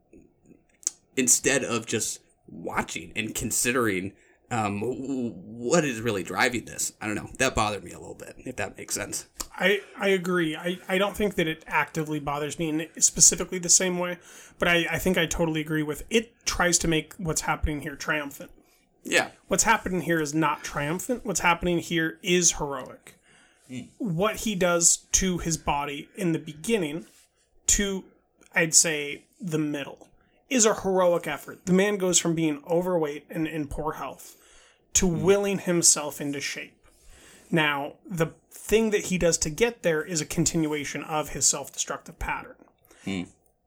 instead 1.17 1.65
of 1.65 1.87
just 1.87 2.21
watching 2.49 3.13
and 3.17 3.35
considering 3.35 4.13
um, 4.53 4.81
what 4.83 5.83
is 5.85 6.01
really 6.01 6.23
driving 6.23 6.67
this. 6.67 6.93
I 7.01 7.07
don't 7.07 7.15
know. 7.15 7.31
That 7.39 7.55
bothered 7.55 7.83
me 7.83 7.93
a 7.93 7.99
little 7.99 8.15
bit, 8.15 8.35
if 8.39 8.57
that 8.57 8.77
makes 8.77 8.95
sense. 8.95 9.27
I, 9.57 9.81
I 9.99 10.09
agree. 10.09 10.55
I, 10.55 10.79
I 10.89 10.99
don't 10.99 11.17
think 11.17 11.37
that 11.37 11.47
it 11.47 11.65
actively 11.67 12.21
bothers 12.21 12.59
me 12.59 12.69
in 12.69 12.89
specifically 13.01 13.59
the 13.59 13.71
same 13.71 13.99
way, 13.99 14.19
but 14.59 14.69
I, 14.69 14.87
I 14.91 14.99
think 14.99 15.17
I 15.17 15.25
totally 15.25 15.63
agree 15.63 15.83
with 15.83 16.05
it. 16.11 16.35
Tries 16.45 16.79
to 16.79 16.89
make 16.89 17.15
what's 17.15 17.43
happening 17.43 17.81
here 17.81 17.97
triumphant. 17.97 18.51
Yeah. 19.05 19.29
What's 19.49 19.65
happening 19.65 20.03
here 20.03 20.21
is 20.21 20.35
not 20.35 20.63
triumphant. 20.63 21.25
What's 21.25 21.41
happening 21.41 21.79
here 21.79 22.19
is 22.23 22.53
heroic. 22.53 23.17
What 23.99 24.37
he 24.37 24.55
does 24.55 24.99
to 25.13 25.39
his 25.39 25.57
body 25.57 26.09
in 26.15 26.33
the 26.33 26.39
beginning, 26.39 27.07
to, 27.69 28.05
I'd 28.55 28.75
say, 28.75 29.25
the 29.41 29.59
middle, 29.59 30.09
is 30.51 30.67
a 30.67 30.75
heroic 30.75 31.27
effort. 31.27 31.65
The 31.65 31.73
man 31.73 31.97
goes 31.97 32.19
from 32.19 32.35
being 32.35 32.63
overweight 32.69 33.25
and 33.31 33.47
in 33.47 33.69
poor 33.69 33.95
health 33.95 34.37
to 34.95 35.09
hmm. 35.09 35.23
willing 35.23 35.59
himself 35.59 36.21
into 36.21 36.41
shape. 36.41 36.77
Now, 37.51 37.95
the 38.09 38.29
thing 38.51 38.91
that 38.91 39.07
he 39.07 39.19
does 39.19 39.39
to 39.39 39.51
get 39.51 39.83
there 39.83 40.03
is 40.03 40.21
a 40.21 40.27
continuation 40.27 41.03
of 41.05 41.31
his 41.31 41.47
self 41.47 41.73
destructive 41.73 42.19
pattern. 42.19 42.57
Hmm. 43.05 43.23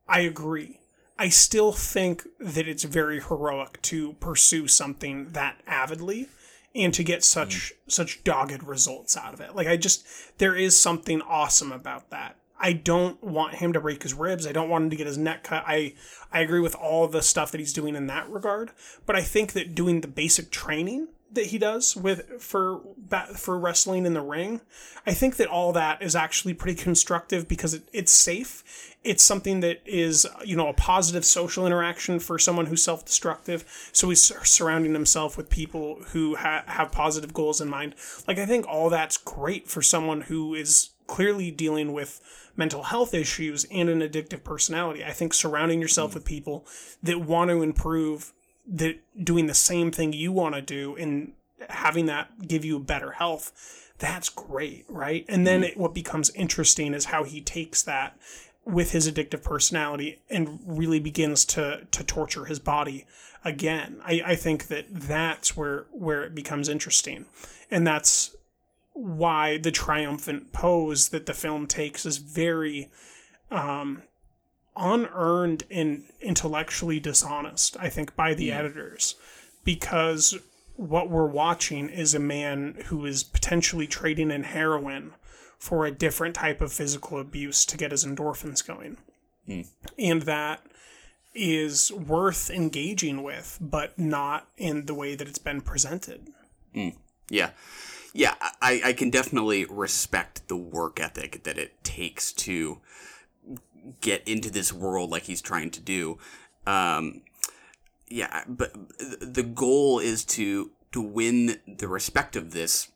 I 0.07 0.21
agree. 0.21 0.79
I 1.17 1.29
still 1.29 1.71
think 1.71 2.27
that 2.39 2.67
it's 2.67 2.83
very 2.83 3.21
heroic 3.21 3.81
to 3.83 4.13
pursue 4.13 4.67
something 4.67 5.29
that 5.29 5.61
avidly 5.65 6.27
and 6.73 6.93
to 6.93 7.03
get 7.03 7.23
such 7.23 7.73
such 7.87 8.23
dogged 8.23 8.63
results 8.63 9.15
out 9.15 9.33
of 9.33 9.39
it. 9.39 9.55
Like 9.55 9.67
I 9.67 9.77
just 9.77 10.05
there 10.37 10.55
is 10.55 10.79
something 10.79 11.21
awesome 11.21 11.71
about 11.71 12.09
that. 12.09 12.35
I 12.59 12.73
don't 12.73 13.21
want 13.23 13.55
him 13.55 13.73
to 13.73 13.81
break 13.81 14.03
his 14.03 14.13
ribs. 14.13 14.47
I 14.47 14.51
don't 14.51 14.69
want 14.69 14.85
him 14.85 14.89
to 14.89 14.95
get 14.95 15.07
his 15.07 15.17
neck 15.17 15.43
cut. 15.43 15.63
I 15.65 15.93
I 16.31 16.41
agree 16.41 16.59
with 16.59 16.75
all 16.75 17.07
the 17.07 17.21
stuff 17.21 17.51
that 17.51 17.59
he's 17.59 17.73
doing 17.73 17.95
in 17.95 18.07
that 18.07 18.29
regard, 18.29 18.71
but 19.05 19.15
I 19.15 19.21
think 19.21 19.53
that 19.53 19.73
doing 19.75 20.01
the 20.01 20.07
basic 20.07 20.51
training 20.51 21.07
that 21.35 21.47
he 21.47 21.57
does 21.57 21.95
with 21.95 22.41
for 22.41 22.81
for 23.35 23.59
wrestling 23.59 24.05
in 24.05 24.13
the 24.13 24.21
ring, 24.21 24.61
I 25.05 25.13
think 25.13 25.37
that 25.37 25.47
all 25.47 25.71
that 25.73 26.01
is 26.01 26.15
actually 26.15 26.53
pretty 26.53 26.81
constructive 26.81 27.47
because 27.47 27.73
it, 27.73 27.87
it's 27.93 28.11
safe. 28.11 28.95
It's 29.03 29.23
something 29.23 29.59
that 29.59 29.81
is 29.85 30.27
you 30.43 30.55
know 30.55 30.67
a 30.67 30.73
positive 30.73 31.25
social 31.25 31.65
interaction 31.65 32.19
for 32.19 32.39
someone 32.39 32.65
who's 32.65 32.83
self 32.83 33.05
destructive. 33.05 33.89
So 33.91 34.09
he's 34.09 34.33
surrounding 34.47 34.93
himself 34.93 35.37
with 35.37 35.49
people 35.49 36.01
who 36.07 36.35
ha- 36.35 36.63
have 36.67 36.91
positive 36.91 37.33
goals 37.33 37.61
in 37.61 37.69
mind. 37.69 37.95
Like 38.27 38.39
I 38.39 38.45
think 38.45 38.67
all 38.67 38.89
that's 38.89 39.17
great 39.17 39.67
for 39.67 39.81
someone 39.81 40.21
who 40.21 40.55
is 40.55 40.91
clearly 41.07 41.51
dealing 41.51 41.93
with 41.93 42.21
mental 42.55 42.83
health 42.83 43.13
issues 43.13 43.65
and 43.71 43.89
an 43.89 43.99
addictive 43.99 44.43
personality. 44.43 45.03
I 45.03 45.11
think 45.11 45.33
surrounding 45.33 45.81
yourself 45.81 46.11
mm. 46.11 46.15
with 46.15 46.25
people 46.25 46.65
that 47.03 47.21
want 47.21 47.49
to 47.49 47.61
improve, 47.61 48.33
that 48.67 48.99
doing 49.23 49.47
the 49.47 49.53
same 49.53 49.91
thing 49.91 50.13
you 50.13 50.31
want 50.31 50.55
to 50.55 50.61
do 50.61 50.95
and 50.95 51.33
having 51.69 52.05
that 52.07 52.47
give 52.47 52.65
you 52.65 52.79
better 52.79 53.11
health, 53.11 53.91
that's 53.97 54.29
great, 54.29 54.85
right? 54.89 55.25
And 55.29 55.47
then 55.47 55.63
it, 55.63 55.77
what 55.77 55.93
becomes 55.93 56.29
interesting 56.31 56.93
is 56.93 57.05
how 57.05 57.23
he 57.23 57.41
takes 57.41 57.81
that 57.83 58.17
with 58.65 58.91
his 58.91 59.09
addictive 59.09 59.43
personality 59.43 60.19
and 60.29 60.59
really 60.65 60.99
begins 60.99 61.45
to 61.45 61.85
to 61.91 62.03
torture 62.03 62.45
his 62.45 62.59
body 62.59 63.05
again. 63.43 64.01
I, 64.03 64.21
I 64.25 64.35
think 64.35 64.67
that 64.67 64.87
that's 64.89 65.55
where 65.55 65.85
where 65.91 66.23
it 66.23 66.35
becomes 66.35 66.67
interesting. 66.67 67.25
And 67.69 67.85
that's 67.85 68.35
why 68.93 69.57
the 69.57 69.71
triumphant 69.71 70.51
pose 70.51 71.09
that 71.09 71.25
the 71.25 71.33
film 71.33 71.67
takes 71.67 72.05
is 72.05 72.17
very 72.17 72.89
um, 73.51 74.03
unearned 74.75 75.63
and 75.71 76.05
intellectually 76.21 76.99
dishonest, 76.99 77.77
I 77.79 77.89
think, 77.89 78.15
by 78.15 78.33
the 78.33 78.51
editors. 78.51 79.15
Because 79.63 80.37
what 80.75 81.09
we're 81.09 81.27
watching 81.27 81.89
is 81.89 82.13
a 82.13 82.19
man 82.19 82.77
who 82.85 83.05
is 83.05 83.23
potentially 83.23 83.87
trading 83.87 84.31
in 84.31 84.43
heroin 84.43 85.13
for 85.57 85.85
a 85.85 85.91
different 85.91 86.35
type 86.35 86.61
of 86.61 86.73
physical 86.73 87.19
abuse 87.19 87.65
to 87.65 87.77
get 87.77 87.91
his 87.91 88.05
endorphins 88.05 88.65
going. 88.65 88.97
Mm. 89.47 89.67
and 89.99 90.23
that 90.23 90.65
is 91.35 91.91
worth 91.91 92.49
engaging 92.49 93.21
with, 93.21 93.59
but 93.61 93.99
not 93.99 94.47
in 94.57 94.85
the 94.85 94.93
way 94.95 95.15
that 95.15 95.27
it's 95.27 95.37
been 95.37 95.61
presented. 95.61 96.29
Mm. 96.73 96.95
Yeah. 97.29 97.51
Yeah, 98.13 98.35
I, 98.61 98.81
I 98.85 98.93
can 98.93 99.09
definitely 99.09 99.65
respect 99.65 100.47
the 100.47 100.55
work 100.55 101.01
ethic 101.01 101.43
that 101.43 101.57
it 101.57 101.83
takes 101.83 102.31
to 102.33 102.79
get 104.01 104.27
into 104.27 104.49
this 104.49 104.71
world 104.71 105.09
like 105.09 105.23
he's 105.23 105.41
trying 105.41 105.71
to 105.71 105.81
do. 105.81 106.17
Um, 106.65 107.21
yeah, 108.07 108.43
but 108.47 108.73
the 109.19 109.43
goal 109.43 109.99
is 109.99 110.23
to 110.25 110.71
to 110.91 111.01
win 111.01 111.59
the 111.67 111.87
respect 111.87 112.35
of 112.35 112.51
this 112.51 112.89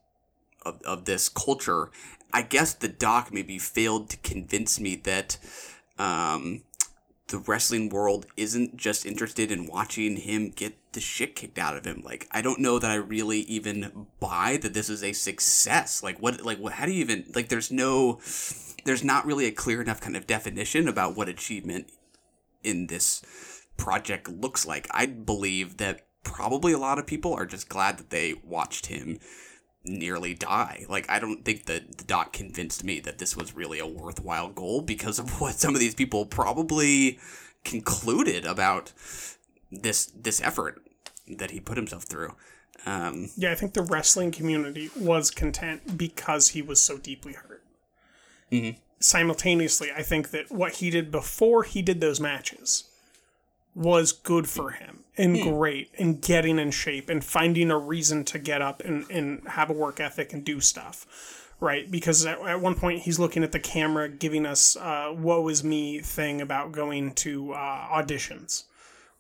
of, 0.65 0.81
of 0.83 1.05
this 1.05 1.29
culture. 1.29 1.91
I 2.31 2.43
guess 2.43 2.73
the 2.73 2.87
doc 2.87 3.33
maybe 3.33 3.57
failed 3.57 4.09
to 4.11 4.17
convince 4.17 4.79
me 4.79 4.95
that 4.97 5.37
um, 5.97 6.61
the 7.29 7.39
wrestling 7.39 7.89
world 7.89 8.25
isn't 8.37 8.77
just 8.77 9.05
interested 9.05 9.51
in 9.51 9.67
watching 9.67 10.17
him 10.17 10.49
get 10.49 10.75
the 10.93 10.99
shit 10.99 11.35
kicked 11.35 11.57
out 11.57 11.75
of 11.75 11.85
him. 11.85 12.01
Like 12.03 12.27
I 12.31 12.41
don't 12.41 12.59
know 12.59 12.79
that 12.79 12.89
I 12.89 12.95
really 12.95 13.39
even 13.41 14.07
buy 14.19 14.57
that 14.61 14.73
this 14.73 14.89
is 14.89 15.03
a 15.03 15.13
success. 15.13 16.03
Like 16.03 16.21
what 16.21 16.41
like 16.43 16.59
what 16.59 16.73
how 16.73 16.85
do 16.85 16.91
you 16.91 17.01
even 17.01 17.25
like 17.33 17.49
there's 17.49 17.71
no 17.71 18.19
there's 18.89 19.03
not 19.03 19.23
really 19.23 19.45
a 19.45 19.51
clear 19.51 19.83
enough 19.83 20.01
kind 20.01 20.17
of 20.17 20.25
definition 20.25 20.87
about 20.87 21.15
what 21.15 21.29
achievement 21.29 21.91
in 22.63 22.87
this 22.87 23.21
project 23.77 24.27
looks 24.27 24.65
like. 24.65 24.87
I 24.89 25.05
believe 25.05 25.77
that 25.77 26.07
probably 26.23 26.73
a 26.73 26.79
lot 26.79 26.97
of 26.97 27.05
people 27.05 27.31
are 27.31 27.45
just 27.45 27.69
glad 27.69 27.99
that 27.99 28.09
they 28.09 28.33
watched 28.43 28.87
him 28.87 29.19
nearly 29.85 30.33
die. 30.33 30.87
Like 30.89 31.07
I 31.07 31.19
don't 31.19 31.45
think 31.45 31.67
that 31.67 31.99
the 31.99 32.03
doc 32.03 32.33
convinced 32.33 32.83
me 32.83 32.99
that 33.01 33.19
this 33.19 33.37
was 33.37 33.55
really 33.55 33.77
a 33.77 33.85
worthwhile 33.85 34.49
goal 34.49 34.81
because 34.81 35.19
of 35.19 35.29
what 35.39 35.59
some 35.59 35.75
of 35.75 35.79
these 35.79 35.93
people 35.93 36.25
probably 36.25 37.19
concluded 37.63 38.43
about 38.43 38.91
this 39.71 40.11
this 40.19 40.41
effort 40.41 40.81
that 41.27 41.51
he 41.51 41.59
put 41.59 41.77
himself 41.77 42.05
through. 42.05 42.33
Um, 42.87 43.29
Yeah, 43.37 43.51
I 43.51 43.55
think 43.55 43.73
the 43.73 43.83
wrestling 43.83 44.31
community 44.31 44.89
was 44.97 45.29
content 45.29 45.95
because 45.95 46.49
he 46.49 46.63
was 46.63 46.81
so 46.81 46.97
deeply 46.97 47.33
hurt. 47.33 47.61
Mhm. 48.51 48.77
Simultaneously, 49.01 49.89
I 49.95 50.03
think 50.03 50.31
that 50.31 50.51
what 50.51 50.73
he 50.73 50.89
did 50.89 51.09
before 51.09 51.63
he 51.63 51.81
did 51.81 52.01
those 52.01 52.19
matches 52.19 52.83
was 53.73 54.11
good 54.11 54.49
for 54.49 54.71
him 54.71 55.05
and 55.17 55.37
Hmm. 55.37 55.49
great 55.49 55.89
and 55.97 56.21
getting 56.21 56.59
in 56.59 56.71
shape 56.71 57.09
and 57.09 57.23
finding 57.23 57.71
a 57.71 57.77
reason 57.77 58.25
to 58.25 58.39
get 58.39 58.61
up 58.61 58.81
and, 58.83 59.09
and 59.09 59.47
have 59.47 59.69
a 59.69 59.73
work 59.73 59.99
ethic 60.01 60.33
and 60.33 60.43
do 60.43 60.59
stuff. 60.59 61.05
Right, 61.61 61.91
because 61.91 62.25
at, 62.25 62.39
at 62.39 62.61
one 62.61 62.75
point 62.75 63.01
he's 63.01 63.19
looking 63.19 63.43
at 63.43 63.51
the 63.51 63.59
camera, 63.59 64.07
giving 64.07 64.45
us 64.45 64.77
uh, 64.77 65.13
"woe 65.13 65.45
is 65.49 65.61
me" 65.61 65.99
thing 65.99 66.39
about 66.39 66.71
going 66.71 67.13
to 67.15 67.51
uh, 67.51 68.01
auditions, 68.01 68.63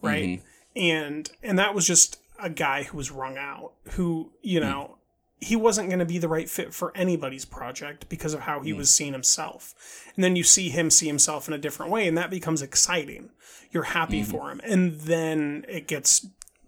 right? 0.01 0.25
Mhm. 0.25 0.41
And 0.77 1.31
and 1.43 1.59
that 1.59 1.75
was 1.75 1.85
just 1.85 2.17
a 2.41 2.49
guy 2.49 2.83
who 2.83 2.95
was 2.95 3.11
wrung 3.11 3.37
out, 3.37 3.73
who 3.91 4.31
you 4.41 4.61
know 4.61 4.98
he 5.41 5.55
wasn't 5.55 5.89
going 5.89 5.99
to 5.99 6.05
be 6.05 6.17
the 6.17 6.27
right 6.27 6.49
fit 6.49 6.73
for 6.73 6.91
anybody's 6.95 7.45
project 7.45 8.09
because 8.09 8.33
of 8.33 8.41
how 8.41 8.59
he 8.59 8.73
was 8.73 8.89
seeing 8.89 9.13
himself. 9.13 9.73
And 10.15 10.23
then 10.23 10.35
you 10.35 10.43
see 10.43 10.69
him 10.69 10.89
see 10.89 11.07
himself 11.07 11.47
in 11.47 11.53
a 11.53 11.57
different 11.57 11.91
way, 11.91 12.07
and 12.07 12.17
that 12.17 12.29
becomes 12.29 12.61
exciting. 12.61 13.29
You're 13.71 13.83
happy 13.83 14.21
mm-hmm. 14.21 14.31
for 14.31 14.51
him, 14.51 14.59
and 14.63 14.99
then 15.01 15.65
it 15.67 15.87
gets 15.87 16.27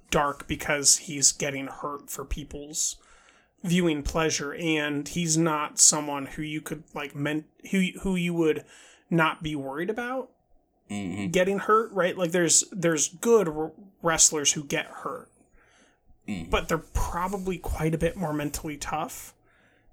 dark 0.09 0.47
because 0.47 0.97
he's 0.97 1.31
getting 1.31 1.67
hurt 1.67 2.09
for 2.09 2.23
people's 2.23 2.97
viewing 3.63 4.03
pleasure 4.03 4.53
and 4.53 5.07
he's 5.07 5.37
not 5.37 5.79
someone 5.79 6.25
who 6.25 6.41
you 6.41 6.59
could 6.61 6.83
like 6.93 7.15
meant 7.15 7.45
who 7.69 7.79
who 8.01 8.15
you 8.15 8.33
would 8.33 8.65
not 9.09 9.43
be 9.43 9.55
worried 9.55 9.89
about 9.89 10.31
mm-hmm. 10.89 11.27
getting 11.27 11.59
hurt 11.59 11.91
right? 11.91 12.17
Like 12.17 12.31
there's 12.31 12.63
there's 12.71 13.07
good 13.07 13.47
r- 13.47 13.71
wrestlers 14.01 14.53
who 14.53 14.63
get 14.63 14.87
hurt 14.87 15.29
Mm. 16.31 16.49
but 16.49 16.67
they're 16.67 16.77
probably 16.77 17.57
quite 17.57 17.93
a 17.93 17.97
bit 17.97 18.15
more 18.15 18.33
mentally 18.33 18.77
tough 18.77 19.33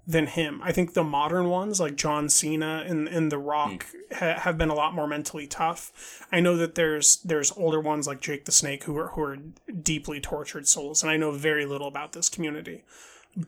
than 0.07 0.25
him. 0.25 0.59
I 0.63 0.71
think 0.71 0.93
the 0.93 1.03
modern 1.03 1.49
ones 1.49 1.79
like 1.79 1.95
john 1.95 2.29
cena 2.29 2.83
and, 2.87 3.07
and 3.07 3.31
the 3.31 3.37
rock 3.37 3.85
mm. 3.85 4.17
ha- 4.17 4.39
have 4.41 4.57
been 4.57 4.69
a 4.69 4.75
lot 4.75 4.93
more 4.93 5.07
mentally 5.07 5.47
tough. 5.47 6.25
I 6.31 6.39
know 6.39 6.55
that 6.57 6.75
there's 6.75 7.17
there's 7.17 7.51
older 7.51 7.79
ones 7.79 8.07
like 8.07 8.21
jake 8.21 8.45
the 8.45 8.51
snake 8.51 8.85
who 8.85 8.97
are 8.97 9.07
who 9.09 9.21
are 9.21 9.37
deeply 9.81 10.19
tortured 10.19 10.67
souls 10.67 11.03
and 11.03 11.11
i 11.11 11.17
know 11.17 11.31
very 11.31 11.65
little 11.65 11.87
about 11.87 12.13
this 12.13 12.29
community 12.29 12.83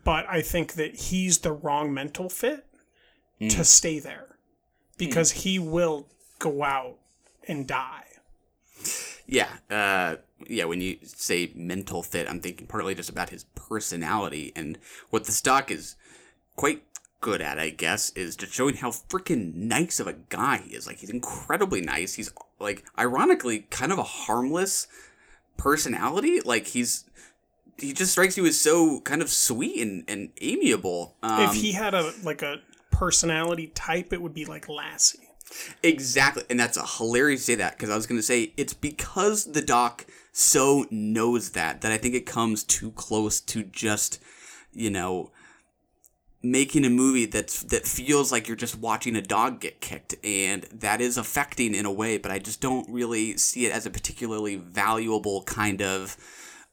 but 0.03 0.25
I 0.29 0.41
think 0.41 0.73
that 0.73 0.95
he's 0.95 1.39
the 1.39 1.51
wrong 1.51 1.93
mental 1.93 2.29
fit 2.29 2.65
mm. 3.39 3.49
to 3.49 3.63
stay 3.63 3.99
there 3.99 4.37
because 4.97 5.31
he 5.31 5.59
will 5.59 6.07
go 6.39 6.63
out 6.63 6.97
and 7.47 7.67
die. 7.67 8.05
Yeah, 9.25 9.49
uh, 9.69 10.17
yeah. 10.47 10.65
When 10.65 10.81
you 10.81 10.97
say 11.03 11.51
mental 11.55 12.03
fit, 12.03 12.29
I'm 12.29 12.39
thinking 12.39 12.67
partly 12.67 12.95
just 12.95 13.09
about 13.09 13.29
his 13.29 13.43
personality 13.55 14.51
and 14.55 14.77
what 15.09 15.25
the 15.25 15.31
stock 15.31 15.71
is 15.71 15.95
quite 16.55 16.83
good 17.21 17.41
at. 17.41 17.59
I 17.59 17.69
guess 17.69 18.11
is 18.11 18.35
just 18.35 18.53
showing 18.53 18.75
how 18.75 18.89
freaking 18.89 19.53
nice 19.55 19.99
of 19.99 20.07
a 20.07 20.15
guy 20.29 20.57
he 20.57 20.75
is. 20.75 20.87
Like 20.87 20.97
he's 20.97 21.09
incredibly 21.09 21.81
nice. 21.81 22.15
He's 22.15 22.31
like 22.59 22.83
ironically 22.97 23.67
kind 23.69 23.91
of 23.91 23.99
a 23.99 24.03
harmless 24.03 24.87
personality. 25.57 26.41
Like 26.41 26.67
he's 26.67 27.05
he 27.77 27.93
just 27.93 28.11
strikes 28.11 28.37
you 28.37 28.45
as 28.45 28.59
so 28.59 29.01
kind 29.01 29.21
of 29.21 29.29
sweet 29.29 29.81
and, 29.81 30.03
and 30.07 30.29
amiable. 30.41 31.15
Um, 31.23 31.41
if 31.49 31.53
he 31.53 31.71
had 31.71 31.93
a 31.93 32.13
like 32.23 32.41
a 32.41 32.61
personality 32.91 33.67
type, 33.73 34.13
it 34.13 34.21
would 34.21 34.33
be 34.33 34.45
like 34.45 34.69
Lassie. 34.69 35.29
Exactly. 35.83 36.43
And 36.49 36.59
that's 36.59 36.77
a 36.77 36.85
hilarious 36.85 37.41
to 37.41 37.45
say 37.45 37.55
that 37.55 37.73
because 37.73 37.89
I 37.89 37.95
was 37.95 38.07
going 38.07 38.19
to 38.19 38.23
say 38.23 38.53
it's 38.57 38.73
because 38.73 39.51
the 39.51 39.61
doc 39.61 40.05
so 40.31 40.85
knows 40.89 41.51
that 41.51 41.81
that 41.81 41.91
I 41.91 41.97
think 41.97 42.15
it 42.15 42.25
comes 42.25 42.63
too 42.63 42.91
close 42.91 43.39
to 43.41 43.63
just, 43.63 44.21
you 44.71 44.89
know, 44.89 45.31
making 46.43 46.85
a 46.85 46.89
movie 46.89 47.25
that's 47.25 47.63
that 47.63 47.85
feels 47.85 48.31
like 48.31 48.47
you're 48.47 48.57
just 48.57 48.79
watching 48.79 49.15
a 49.15 49.21
dog 49.21 49.59
get 49.59 49.81
kicked 49.81 50.15
and 50.23 50.63
that 50.71 51.01
is 51.01 51.17
affecting 51.17 51.75
in 51.75 51.85
a 51.85 51.91
way, 51.91 52.17
but 52.17 52.31
I 52.31 52.39
just 52.39 52.61
don't 52.61 52.89
really 52.89 53.37
see 53.37 53.65
it 53.65 53.71
as 53.71 53.85
a 53.85 53.89
particularly 53.89 54.55
valuable 54.55 55.43
kind 55.43 55.81
of 55.81 56.17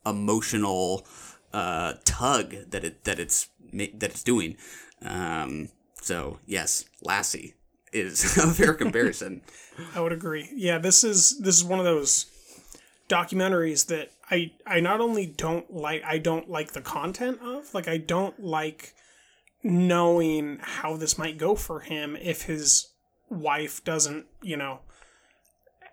emotional 0.05 1.05
uh, 1.53 1.93
tug 2.05 2.55
that 2.69 2.83
it 2.83 3.03
that 3.03 3.19
it's 3.19 3.49
that 3.73 4.03
it's 4.03 4.23
doing. 4.23 4.57
Um, 5.01 5.69
so 6.01 6.39
yes, 6.45 6.85
Lassie 7.03 7.55
is 7.91 8.37
a 8.37 8.47
fair 8.47 8.73
comparison. 8.75 9.41
I 9.93 10.01
would 10.01 10.13
agree. 10.13 10.49
Yeah, 10.53 10.77
this 10.77 11.03
is 11.03 11.39
this 11.39 11.57
is 11.57 11.63
one 11.63 11.79
of 11.79 11.85
those 11.85 12.25
documentaries 13.09 13.87
that 13.87 14.11
I 14.31 14.51
I 14.65 14.79
not 14.79 15.01
only 15.01 15.25
don't 15.25 15.73
like 15.73 16.03
I 16.03 16.17
don't 16.17 16.49
like 16.49 16.71
the 16.71 16.81
content 16.81 17.39
of, 17.41 17.73
like 17.73 17.87
I 17.87 17.97
don't 17.97 18.41
like 18.41 18.93
knowing 19.63 20.59
how 20.61 20.95
this 20.95 21.17
might 21.17 21.37
go 21.37 21.55
for 21.55 21.81
him 21.81 22.15
if 22.15 22.43
his 22.43 22.87
wife 23.29 23.83
doesn't, 23.83 24.25
you 24.41 24.55
know, 24.55 24.79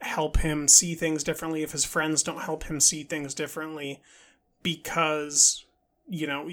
help 0.00 0.38
him 0.38 0.68
see 0.68 0.94
things 0.94 1.24
differently, 1.24 1.62
if 1.62 1.72
his 1.72 1.84
friends 1.84 2.22
don't 2.22 2.42
help 2.42 2.64
him 2.64 2.78
see 2.78 3.02
things 3.02 3.34
differently 3.34 4.00
because, 4.62 5.64
you 6.08 6.26
know, 6.26 6.48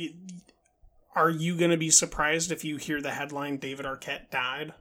are 1.16 1.30
you 1.30 1.56
going 1.56 1.70
to 1.70 1.78
be 1.78 1.92
surprised 1.92 2.52
if 2.52 2.64
you 2.64 2.78
hear 2.78 3.02
the 3.02 3.12
headline 3.12 3.58
David 3.58 3.86
Arquette 3.86 4.32
died? 4.32 4.74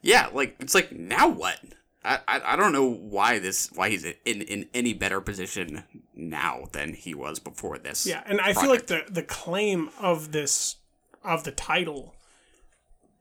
yeah, 0.00 0.28
like 0.32 0.56
it's 0.60 0.74
like 0.74 0.92
now 0.92 1.28
what? 1.28 1.58
I, 2.04 2.18
I, 2.26 2.40
I 2.52 2.56
don't 2.56 2.72
know 2.72 2.88
why 2.88 3.38
this 3.38 3.70
why 3.72 3.88
he's 3.90 4.04
in 4.04 4.42
in 4.42 4.68
any 4.74 4.92
better 4.92 5.20
position 5.20 5.84
now 6.14 6.64
than 6.72 6.94
he 6.94 7.14
was 7.14 7.38
before 7.38 7.78
this. 7.78 8.06
Yeah, 8.06 8.22
and 8.26 8.40
I 8.40 8.52
feel 8.54 8.68
like 8.70 8.86
the 8.88 9.02
the 9.08 9.22
claim 9.22 9.90
of 10.00 10.32
this 10.32 10.76
of 11.24 11.44
the 11.44 11.52
title 11.52 12.14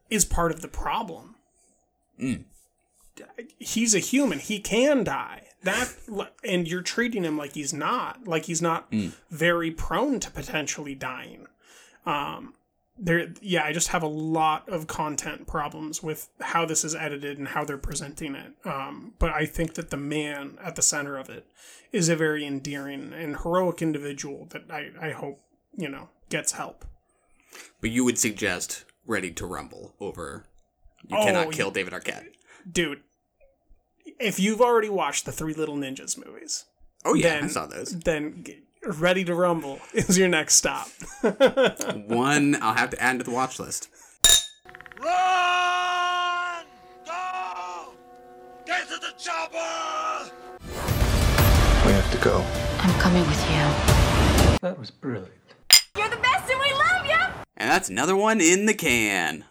is 0.10 0.26
part 0.26 0.52
of 0.52 0.62
the 0.62 0.68
problem. 0.68 1.36
Mm. 2.20 2.44
He's 3.60 3.94
a 3.94 4.00
human. 4.00 4.40
He 4.40 4.60
can 4.60 5.04
die. 5.04 5.44
That 5.64 5.94
and 6.44 6.68
you're 6.68 6.82
treating 6.82 7.24
him 7.24 7.38
like 7.38 7.54
he's 7.54 7.74
not, 7.74 8.28
like 8.28 8.46
he's 8.46 8.62
not 8.64 8.90
Mm. 8.92 9.12
very 9.30 9.70
prone 9.70 10.20
to 10.22 10.32
potentially 10.32 10.96
dying. 10.96 11.46
Um 12.06 12.56
there 13.04 13.34
yeah, 13.42 13.64
I 13.64 13.74
just 13.74 13.88
have 13.90 14.04
a 14.04 14.08
lot 14.08 14.70
of 14.70 14.86
content 14.88 15.48
problems 15.48 16.04
with 16.04 16.30
how 16.40 16.66
this 16.66 16.84
is 16.86 16.94
edited 16.96 17.38
and 17.40 17.48
how 17.48 17.66
they're 17.66 17.78
presenting 17.78 18.36
it. 18.36 18.54
Um 18.64 19.14
but 19.20 19.32
I 19.32 19.46
think 19.46 19.74
that 19.74 19.90
the 19.90 19.98
man 19.98 20.58
at 20.64 20.76
the 20.76 20.82
center 20.82 21.18
of 21.18 21.30
it 21.30 21.46
is 21.92 22.08
a 22.10 22.16
very 22.16 22.46
endearing 22.46 23.12
and 23.14 23.38
heroic 23.38 23.82
individual 23.82 24.46
that 24.52 24.64
I 24.70 24.92
I 25.08 25.12
hope, 25.12 25.42
you 25.76 25.90
know, 25.90 26.10
gets 26.30 26.52
help. 26.54 26.86
But 27.82 27.90
you 27.90 28.06
would 28.06 28.18
suggest 28.20 28.86
Ready 29.06 29.32
to 29.32 29.46
Rumble 29.46 29.96
over 30.00 30.46
You 31.10 31.18
Oh, 31.18 31.24
Cannot 31.26 31.52
Kill 31.52 31.72
David 31.72 31.92
Arquette. 31.94 32.28
Dude, 32.72 33.02
if 34.20 34.40
you've 34.40 34.62
already 34.62 34.90
watched 34.90 35.26
the 35.26 35.32
Three 35.32 35.54
Little 35.56 35.76
Ninjas 35.76 36.24
movies, 36.24 36.66
Oh 37.04 37.16
yeah, 37.16 37.34
I 37.38 37.40
then- 37.42 37.50
saw 37.50 37.66
those. 37.66 37.98
Then 38.00 38.46
Ready 38.84 39.24
to 39.26 39.36
Rumble 39.36 39.80
is 39.94 40.18
your 40.18 40.28
next 40.28 40.56
stop. 40.56 40.88
One 42.08 42.56
I'll 42.62 42.74
have 42.74 42.90
to 42.90 43.02
add 43.02 43.20
to 43.20 43.24
the 43.24 43.30
watch 43.30 43.60
list. 43.60 43.90
Run! 45.00 46.66
Go! 47.06 47.94
Get 48.66 48.88
to 48.88 48.98
the 48.98 49.14
We 51.86 51.92
have 51.92 52.12
to 52.12 52.18
go. 52.24 52.44
I'm 52.80 53.00
coming 53.00 53.22
with 53.28 53.52
you. 53.52 54.58
That 54.62 54.78
was 54.80 54.90
brilliant. 54.90 55.32
You're 55.96 56.10
the 56.10 56.18
best 56.18 56.50
and 56.50 56.60
we 56.60 56.74
love 56.74 57.06
you! 57.06 57.44
And 57.58 57.70
that's 57.70 57.90
another 57.90 58.16
one 58.16 58.42
in 58.42 58.66
the 58.66 58.74
can. 58.74 59.46